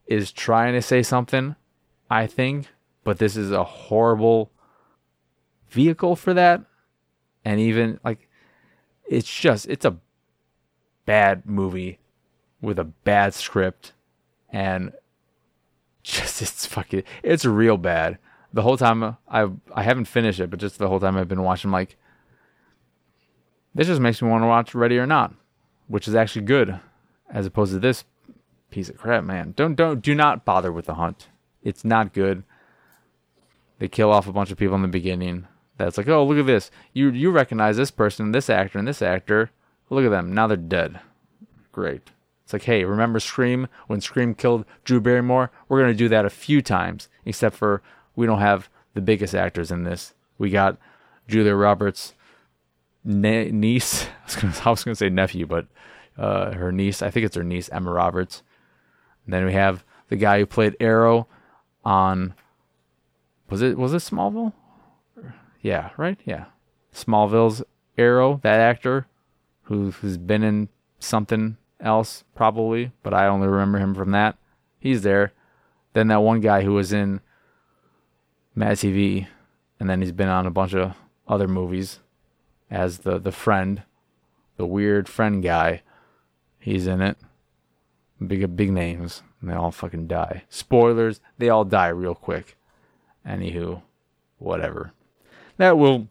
is 0.08 0.32
trying 0.32 0.74
to 0.74 0.82
say 0.82 1.04
something, 1.04 1.56
I 2.10 2.28
think, 2.28 2.68
but 3.04 3.18
this 3.18 3.36
is 3.38 3.52
a 3.52 3.64
horrible 3.64 4.52
vehicle 5.70 6.16
for 6.16 6.34
that. 6.34 6.62
And 7.48 7.62
even 7.62 7.98
like 8.04 8.28
it's 9.08 9.34
just 9.34 9.70
it's 9.70 9.86
a 9.86 9.96
bad 11.06 11.46
movie 11.46 11.98
with 12.60 12.78
a 12.78 12.84
bad 12.84 13.34
script 13.34 13.94
and 14.50 14.92
just 16.04 16.42
it's 16.42 16.66
fucking 16.66 17.04
it's 17.24 17.46
real 17.46 17.78
bad. 17.78 18.18
The 18.52 18.64
whole 18.64 18.76
time 18.76 19.16
I 19.30 19.48
I 19.74 19.84
haven't 19.84 20.10
finished 20.10 20.42
it, 20.42 20.50
but 20.50 20.60
just 20.60 20.78
the 20.78 20.90
whole 20.90 21.00
time 21.00 21.16
I've 21.16 21.30
been 21.30 21.42
watching 21.42 21.72
like 21.72 21.96
this 23.74 23.88
just 23.88 24.02
makes 24.02 24.22
me 24.22 24.28
want 24.28 24.44
to 24.44 24.48
watch 24.48 24.76
Ready 24.76 24.98
or 24.98 25.08
Not, 25.08 25.34
which 25.88 26.06
is 26.06 26.16
actually 26.16 26.42
good 26.42 26.78
as 27.30 27.46
opposed 27.46 27.72
to 27.72 27.80
this 27.80 28.04
piece 28.72 28.90
of 28.90 28.98
crap, 28.98 29.24
man. 29.24 29.54
Don't 29.56 29.76
don't 29.76 30.02
do 30.02 30.14
not 30.14 30.44
bother 30.44 30.74
with 30.74 30.88
the 30.88 30.96
hunt. 30.96 31.30
It's 31.64 31.86
not 31.86 32.14
good. 32.14 32.44
They 33.80 33.88
kill 33.88 34.12
off 34.12 34.28
a 34.28 34.34
bunch 34.34 34.52
of 34.52 34.58
people 34.58 34.76
in 34.76 34.82
the 34.82 34.90
beginning. 34.90 35.48
That's 35.78 35.98
like, 35.98 36.08
oh, 36.08 36.26
look 36.26 36.38
at 36.38 36.46
this. 36.46 36.72
You 36.94 37.10
you 37.10 37.32
recognize 37.32 37.78
this 37.78 37.92
person, 37.92 38.32
this 38.32 38.50
actor, 38.50 38.80
and 38.80 38.88
this 38.88 39.02
actor. 39.02 39.52
Look 39.90 40.06
at 40.06 40.10
them. 40.12 40.34
Now 40.34 40.48
they're 40.48 40.58
dead. 40.58 41.00
Great. 41.72 42.10
It's 42.44 42.54
like, 42.54 42.64
hey, 42.64 42.84
remember 42.84 43.20
Scream 43.20 43.68
when 43.88 44.02
Scream 44.02 44.34
killed 44.34 44.66
Drew 44.84 45.00
Barrymore? 45.00 45.52
We're 45.68 45.80
gonna 45.82 45.94
do 45.94 46.10
that 46.10 46.26
a 46.26 46.30
few 46.30 46.62
times, 46.62 47.10
except 47.26 47.56
for 47.56 47.82
we 48.16 48.26
don't 48.26 48.40
have 48.40 48.70
the 48.94 49.02
biggest 49.02 49.36
actors 49.36 49.72
in 49.72 49.84
this. 49.84 50.14
We 50.38 50.50
got 50.50 50.78
Julia 51.28 51.54
Roberts' 51.56 52.14
ne- 53.04 53.52
niece. 53.52 54.06
I 54.22 54.26
was, 54.26 54.36
gonna, 54.36 54.56
I 54.66 54.70
was 54.70 54.84
gonna 54.84 54.96
say 54.96 55.10
nephew, 55.10 55.46
but 55.46 55.68
uh, 56.18 56.54
her 56.54 56.72
niece. 56.72 57.02
I 57.02 57.12
think 57.12 57.26
it's 57.26 57.36
her 57.36 57.44
niece, 57.44 57.70
Emma 57.70 57.92
Roberts. 57.92 58.42
And 59.26 59.34
then 59.34 59.46
we 59.46 59.54
have 59.54 59.84
the 60.10 60.16
guy 60.16 60.40
who 60.40 60.46
played 60.46 60.76
Arrow 60.80 61.28
on 61.86 62.34
was 63.50 63.62
it 63.62 63.78
was 63.78 63.94
it 63.94 63.98
Smallville? 63.98 64.54
Yeah, 65.62 65.90
right? 65.98 66.20
Yeah. 66.26 66.46
Smallville's 66.94 67.64
Arrow, 67.98 68.40
that 68.44 68.60
actor 68.60 69.08
who 69.64 69.92
who's 69.92 70.18
been 70.18 70.44
in 70.44 70.70
something 71.00 71.58
else 71.80 72.24
probably, 72.36 72.92
but 73.04 73.14
I 73.14 73.28
only 73.28 73.48
remember 73.48 73.80
him 73.80 73.94
from 73.94 74.12
that. 74.12 74.38
He's 74.80 75.02
there. 75.02 75.34
Then 75.94 76.08
that 76.08 76.22
one 76.22 76.42
guy 76.42 76.64
who 76.64 76.74
was 76.74 76.94
in 76.94 77.22
Mad 78.56 78.78
TV 78.78 79.28
and 79.80 79.90
then 79.90 80.02
he's 80.02 80.12
been 80.12 80.30
on 80.30 80.46
a 80.46 80.52
bunch 80.52 80.74
of 80.74 80.94
other 81.28 81.48
movies 81.48 82.00
as 82.70 83.00
the 83.00 83.20
the 83.20 83.32
friend, 83.32 83.84
the 84.58 84.66
weird 84.66 85.10
friend 85.10 85.44
guy. 85.44 85.82
He's 86.60 86.88
in 86.88 87.02
it. 87.02 87.18
Big 88.26 88.56
big 88.56 88.72
names. 88.72 89.24
And 89.42 89.50
they 89.50 89.56
all 89.56 89.72
fucking 89.72 90.08
die. 90.08 90.44
Spoilers, 90.50 91.20
they 91.38 91.50
all 91.50 91.64
die 91.64 91.90
real 91.90 92.16
quick. 92.16 92.58
Anywho, 93.26 93.82
whatever. 94.40 94.94
That 95.58 95.78
will 95.78 96.08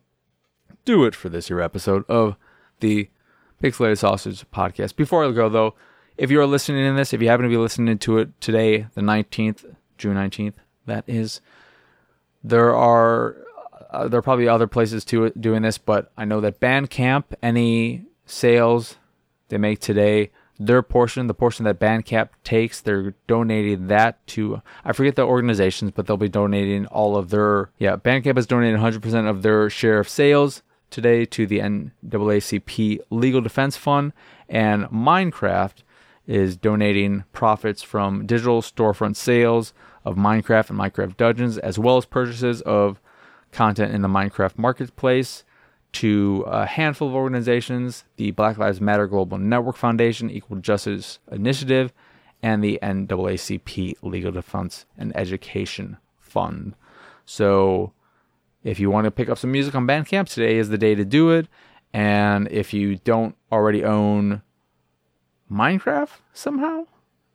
do 0.85 1.05
it 1.05 1.15
for 1.15 1.29
this 1.29 1.49
here 1.49 1.61
episode 1.61 2.05
of 2.09 2.37
the 2.81 3.09
Pixelated 3.63 3.99
Sausage 3.99 4.45
podcast. 4.53 4.97
Before 4.97 5.25
I 5.25 5.31
go 5.33 5.49
though, 5.49 5.75
if 6.17 6.31
you 6.31 6.41
are 6.41 6.47
listening 6.47 6.91
to 6.91 6.97
this, 6.97 7.13
if 7.13 7.23
you 7.23 7.29
happen 7.29 7.45
to 7.45 7.51
be 7.51 7.57
listening 7.57 7.99
to 7.99 8.19
it 8.19 8.41
today, 8.41 8.87
the 8.95 9.01
19th, 9.01 9.77
June 9.99 10.17
19th, 10.17 10.55
that 10.87 11.05
is, 11.07 11.41
there 12.43 12.75
are 12.75 13.37
uh, 13.91 14.09
there 14.09 14.19
are 14.19 14.23
probably 14.23 14.49
other 14.49 14.67
places 14.67 15.05
to 15.05 15.31
doing 15.31 15.63
this, 15.63 15.79
but 15.79 16.11
I 16.17 16.25
know 16.25 16.41
that 16.41 16.61
Bandcamp, 16.61 17.25
any 17.43 18.05
sales 18.25 18.97
they 19.49 19.59
make 19.59 19.81
today 19.81 20.31
their 20.59 20.83
portion, 20.83 21.27
the 21.27 21.35
portion 21.35 21.65
that 21.65 21.79
Bandcamp 21.79 22.29
takes, 22.45 22.81
they're 22.81 23.15
donating 23.27 23.89
that 23.89 24.27
to 24.29 24.63
I 24.85 24.93
forget 24.93 25.17
the 25.17 25.23
organizations, 25.23 25.93
but 25.93 26.07
they'll 26.07 26.17
be 26.17 26.29
donating 26.29 26.87
all 26.87 27.17
of 27.17 27.31
their 27.31 27.71
yeah. 27.79 27.97
Bandcamp 27.97 28.39
is 28.39 28.47
donating 28.47 28.81
100% 28.81 29.29
of 29.29 29.43
their 29.43 29.69
share 29.71 29.99
of 29.99 30.09
sales 30.09 30.63
today 30.91 31.25
to 31.27 31.47
the 31.47 31.59
NAACP 31.59 33.01
Legal 33.11 33.41
Defense 33.41 33.77
Fund, 33.77 34.13
and 34.49 34.85
Minecraft 34.87 35.83
is 36.27 36.57
donating 36.57 37.25
profits 37.33 37.83
from 37.83 38.27
digital 38.27 38.63
storefront 38.63 39.17
sales 39.17 39.73
of 40.05 40.17
Minecraft 40.17 40.71
and 40.71 40.79
Minecraft 40.79 41.17
Dungeons, 41.17 41.59
as 41.59 41.79
well 41.79 41.97
as 41.97 42.05
purchases 42.05 42.63
of 42.63 43.01
content 43.53 43.95
in 43.95 44.03
the 44.03 44.09
Minecraft 44.09 44.59
marketplace 44.59 45.45
to 45.97 46.45
a 46.47 46.67
handful 46.67 47.09
of 47.09 47.15
organizations 47.15 48.05
the 48.17 48.31
Black 48.33 48.59
Lives 48.59 48.83
Matter 48.83 49.07
Global 49.07 49.39
Network 49.39 49.77
Foundation, 49.77 50.29
Equal 50.29 50.59
Justice 50.59 51.21
Initiative, 51.33 51.91
and 52.43 52.63
the 52.63 52.79
NAACP 52.83 53.95
Legal 54.03 54.31
Defense 54.31 54.85
and 54.99 55.17
Education 55.17 55.97
Fund. 56.19 56.75
So, 57.25 57.95
if 58.63 58.79
you 58.79 58.91
want 58.91 59.07
to 59.07 59.11
pick 59.11 59.31
up 59.31 59.39
some 59.39 59.53
music 59.53 59.75
on 59.75 59.87
Bandcamp, 59.87 60.29
today 60.29 60.59
is 60.59 60.69
the 60.69 60.77
day 60.77 60.95
to 60.95 61.05
do 61.05 61.31
it. 61.31 61.49
And 61.95 62.47
if 62.51 62.75
you 62.75 62.97
don't 62.97 63.35
already 63.51 63.83
own 63.83 64.43
Minecraft 65.51 66.11
somehow, 66.35 66.85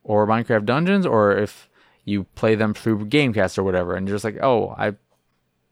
or 0.04 0.28
Minecraft 0.28 0.66
Dungeons, 0.66 1.08
or 1.08 1.36
if 1.36 1.68
you 2.06 2.26
play 2.36 2.54
them 2.54 2.76
through 2.76 3.06
Game 3.06 3.34
Pass 3.34 3.58
or 3.58 3.64
whatever, 3.64 3.96
and 3.96 4.08
you're 4.08 4.16
just 4.16 4.26
like, 4.26 4.38
oh, 4.44 4.76
I 4.78 4.94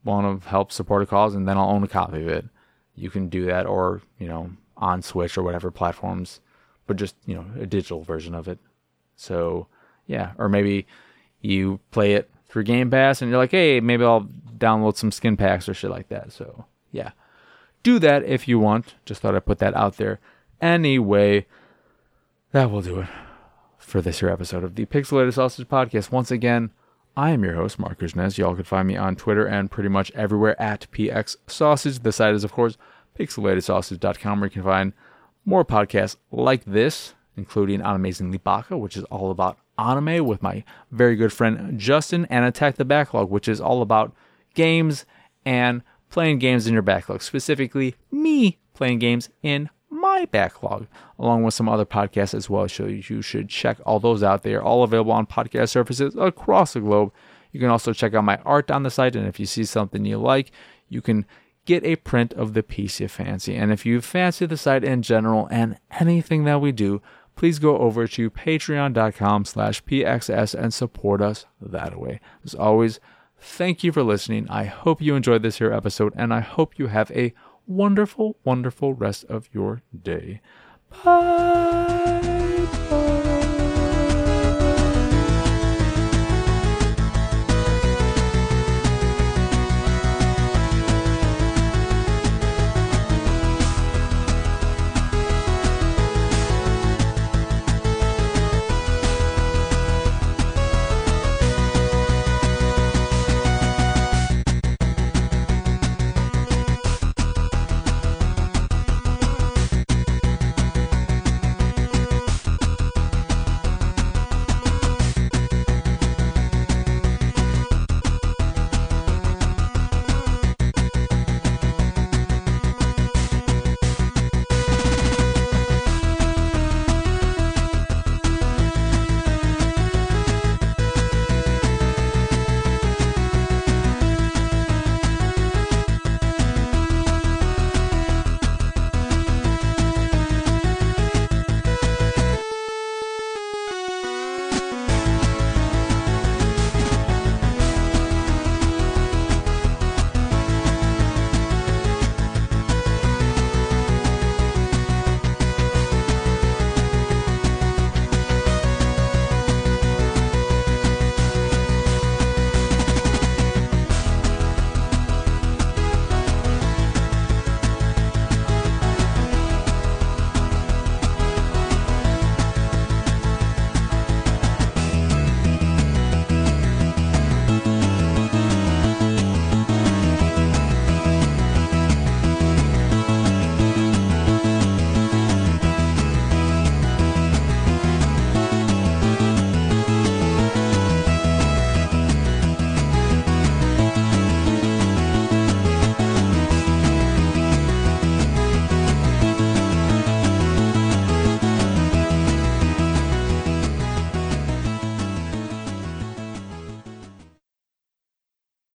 want 0.03 0.41
to 0.41 0.49
help 0.49 0.71
support 0.71 1.03
a 1.03 1.05
cause, 1.05 1.35
and 1.35 1.47
then 1.47 1.55
I'll 1.55 1.69
own 1.69 1.83
a 1.83 1.87
copy 1.87 2.21
of 2.21 2.29
it 2.29 2.45
you 2.99 3.09
can 3.09 3.29
do 3.29 3.45
that, 3.45 3.65
or 3.65 4.01
you 4.17 4.27
know, 4.27 4.51
on 4.77 5.01
Switch 5.01 5.37
or 5.37 5.43
whatever 5.43 5.71
platforms, 5.71 6.39
but 6.87 6.97
just 6.97 7.15
you 7.25 7.35
know, 7.35 7.45
a 7.59 7.65
digital 7.65 8.03
version 8.03 8.35
of 8.35 8.47
it. 8.47 8.59
So 9.15 9.67
yeah, 10.07 10.31
or 10.37 10.49
maybe 10.49 10.87
you 11.41 11.79
play 11.91 12.13
it 12.13 12.29
through 12.47 12.63
Game 12.63 12.89
Pass 12.89 13.21
and 13.21 13.29
you're 13.29 13.39
like, 13.39 13.51
hey, 13.51 13.79
maybe 13.79 14.03
I'll 14.03 14.27
download 14.57 14.97
some 14.97 15.11
skin 15.11 15.37
packs 15.37 15.69
or 15.69 15.73
shit 15.73 15.91
like 15.91 16.09
that. 16.09 16.31
So 16.31 16.65
yeah, 16.91 17.11
do 17.83 17.99
that 17.99 18.23
if 18.23 18.47
you 18.47 18.59
want. 18.59 18.95
Just 19.05 19.21
thought 19.21 19.35
I'd 19.35 19.45
put 19.45 19.59
that 19.59 19.75
out 19.75 19.97
there. 19.97 20.19
Anyway, 20.61 21.45
that 22.51 22.71
will 22.71 22.81
do 22.81 23.01
it 23.01 23.07
for 23.77 24.01
this 24.01 24.19
here 24.19 24.29
episode 24.29 24.63
of 24.63 24.75
the 24.75 24.85
Pixelated 24.85 25.33
Sausage 25.33 25.67
Podcast. 25.67 26.11
Once 26.11 26.31
again, 26.31 26.71
I 27.19 27.31
am 27.31 27.43
your 27.43 27.55
host, 27.55 27.77
Marc 27.79 27.99
Kuznez. 27.99 28.37
Y'all 28.37 28.55
can 28.55 28.63
find 28.63 28.87
me 28.87 28.95
on 28.95 29.17
Twitter 29.17 29.45
and 29.45 29.69
pretty 29.69 29.89
much 29.89 30.09
everywhere 30.11 30.59
at 30.59 30.89
PX 30.93 31.35
Sausage. 31.47 31.99
The 31.99 32.13
site 32.13 32.33
is, 32.33 32.45
of 32.45 32.53
course, 32.53 32.77
pixelatedsausage.com, 33.19 34.39
where 34.39 34.47
you 34.47 34.51
can 34.51 34.63
find 34.63 34.93
more 35.43 35.65
podcasts 35.65 36.15
like 36.31 36.63
this, 36.63 37.15
including 37.35 37.81
On 37.81 37.93
Amazingly 37.93 38.37
Baka, 38.37 38.77
which 38.77 38.95
is 38.95 39.03
all 39.03 39.31
about 39.31 39.57
anime 39.77 40.25
with 40.25 40.41
my 40.41 40.63
very 40.91 41.17
good 41.17 41.33
friend 41.33 41.77
Justin, 41.77 42.25
and 42.29 42.45
Attack 42.45 42.77
the 42.77 42.85
Backlog, 42.85 43.29
which 43.29 43.49
is 43.49 43.59
all 43.59 43.81
about 43.81 44.15
games 44.53 45.05
and 45.43 45.83
playing 46.09 46.39
games 46.39 46.67
in 46.67 46.73
your 46.73 46.81
backlog, 46.83 47.21
specifically 47.21 47.95
me 48.11 48.59
playing 48.73 48.99
games 48.99 49.27
in 49.43 49.69
my 50.19 50.25
backlog, 50.25 50.87
along 51.17 51.43
with 51.43 51.53
some 51.53 51.69
other 51.69 51.85
podcasts 51.85 52.33
as 52.33 52.49
well. 52.49 52.67
So 52.67 52.85
you 52.85 53.21
should 53.21 53.49
check 53.49 53.77
all 53.85 53.99
those 53.99 54.21
out. 54.23 54.43
They 54.43 54.53
are 54.53 54.61
all 54.61 54.83
available 54.83 55.13
on 55.13 55.25
podcast 55.25 55.69
services 55.69 56.15
across 56.17 56.73
the 56.73 56.81
globe. 56.81 57.11
You 57.51 57.59
can 57.59 57.69
also 57.69 57.93
check 57.93 58.13
out 58.13 58.23
my 58.23 58.37
art 58.45 58.69
on 58.69 58.83
the 58.83 58.91
site, 58.91 59.15
and 59.15 59.27
if 59.27 59.39
you 59.39 59.45
see 59.45 59.63
something 59.63 60.05
you 60.05 60.17
like, 60.17 60.51
you 60.87 61.01
can 61.01 61.25
get 61.65 61.83
a 61.83 61.95
print 61.95 62.33
of 62.33 62.53
the 62.53 62.63
piece 62.63 62.99
you 62.99 63.07
fancy. 63.07 63.55
And 63.55 63.71
if 63.71 63.85
you 63.85 64.01
fancy 64.01 64.45
the 64.45 64.57
site 64.57 64.83
in 64.83 65.01
general 65.01 65.47
and 65.51 65.77
anything 65.99 66.43
that 66.45 66.61
we 66.61 66.71
do, 66.71 67.01
please 67.35 67.57
go 67.59 67.77
over 67.77 68.07
to 68.07 68.29
patreon.com 68.29 69.45
slash 69.45 69.83
pxs 69.83 70.53
and 70.53 70.73
support 70.73 71.21
us 71.21 71.45
that 71.61 71.99
way. 71.99 72.19
As 72.43 72.53
always, 72.53 72.99
thank 73.39 73.83
you 73.83 73.91
for 73.91 74.03
listening. 74.03 74.47
I 74.49 74.65
hope 74.65 75.01
you 75.01 75.15
enjoyed 75.15 75.41
this 75.41 75.57
here 75.59 75.71
episode, 75.71 76.13
and 76.15 76.33
I 76.33 76.41
hope 76.41 76.77
you 76.77 76.87
have 76.87 77.11
a 77.11 77.33
wonderful, 77.69 78.37
wonderful 78.43 78.93
rest 78.93 79.23
of 79.25 79.49
your 79.53 79.81
day. 80.03 80.41
Bye. 81.05 82.47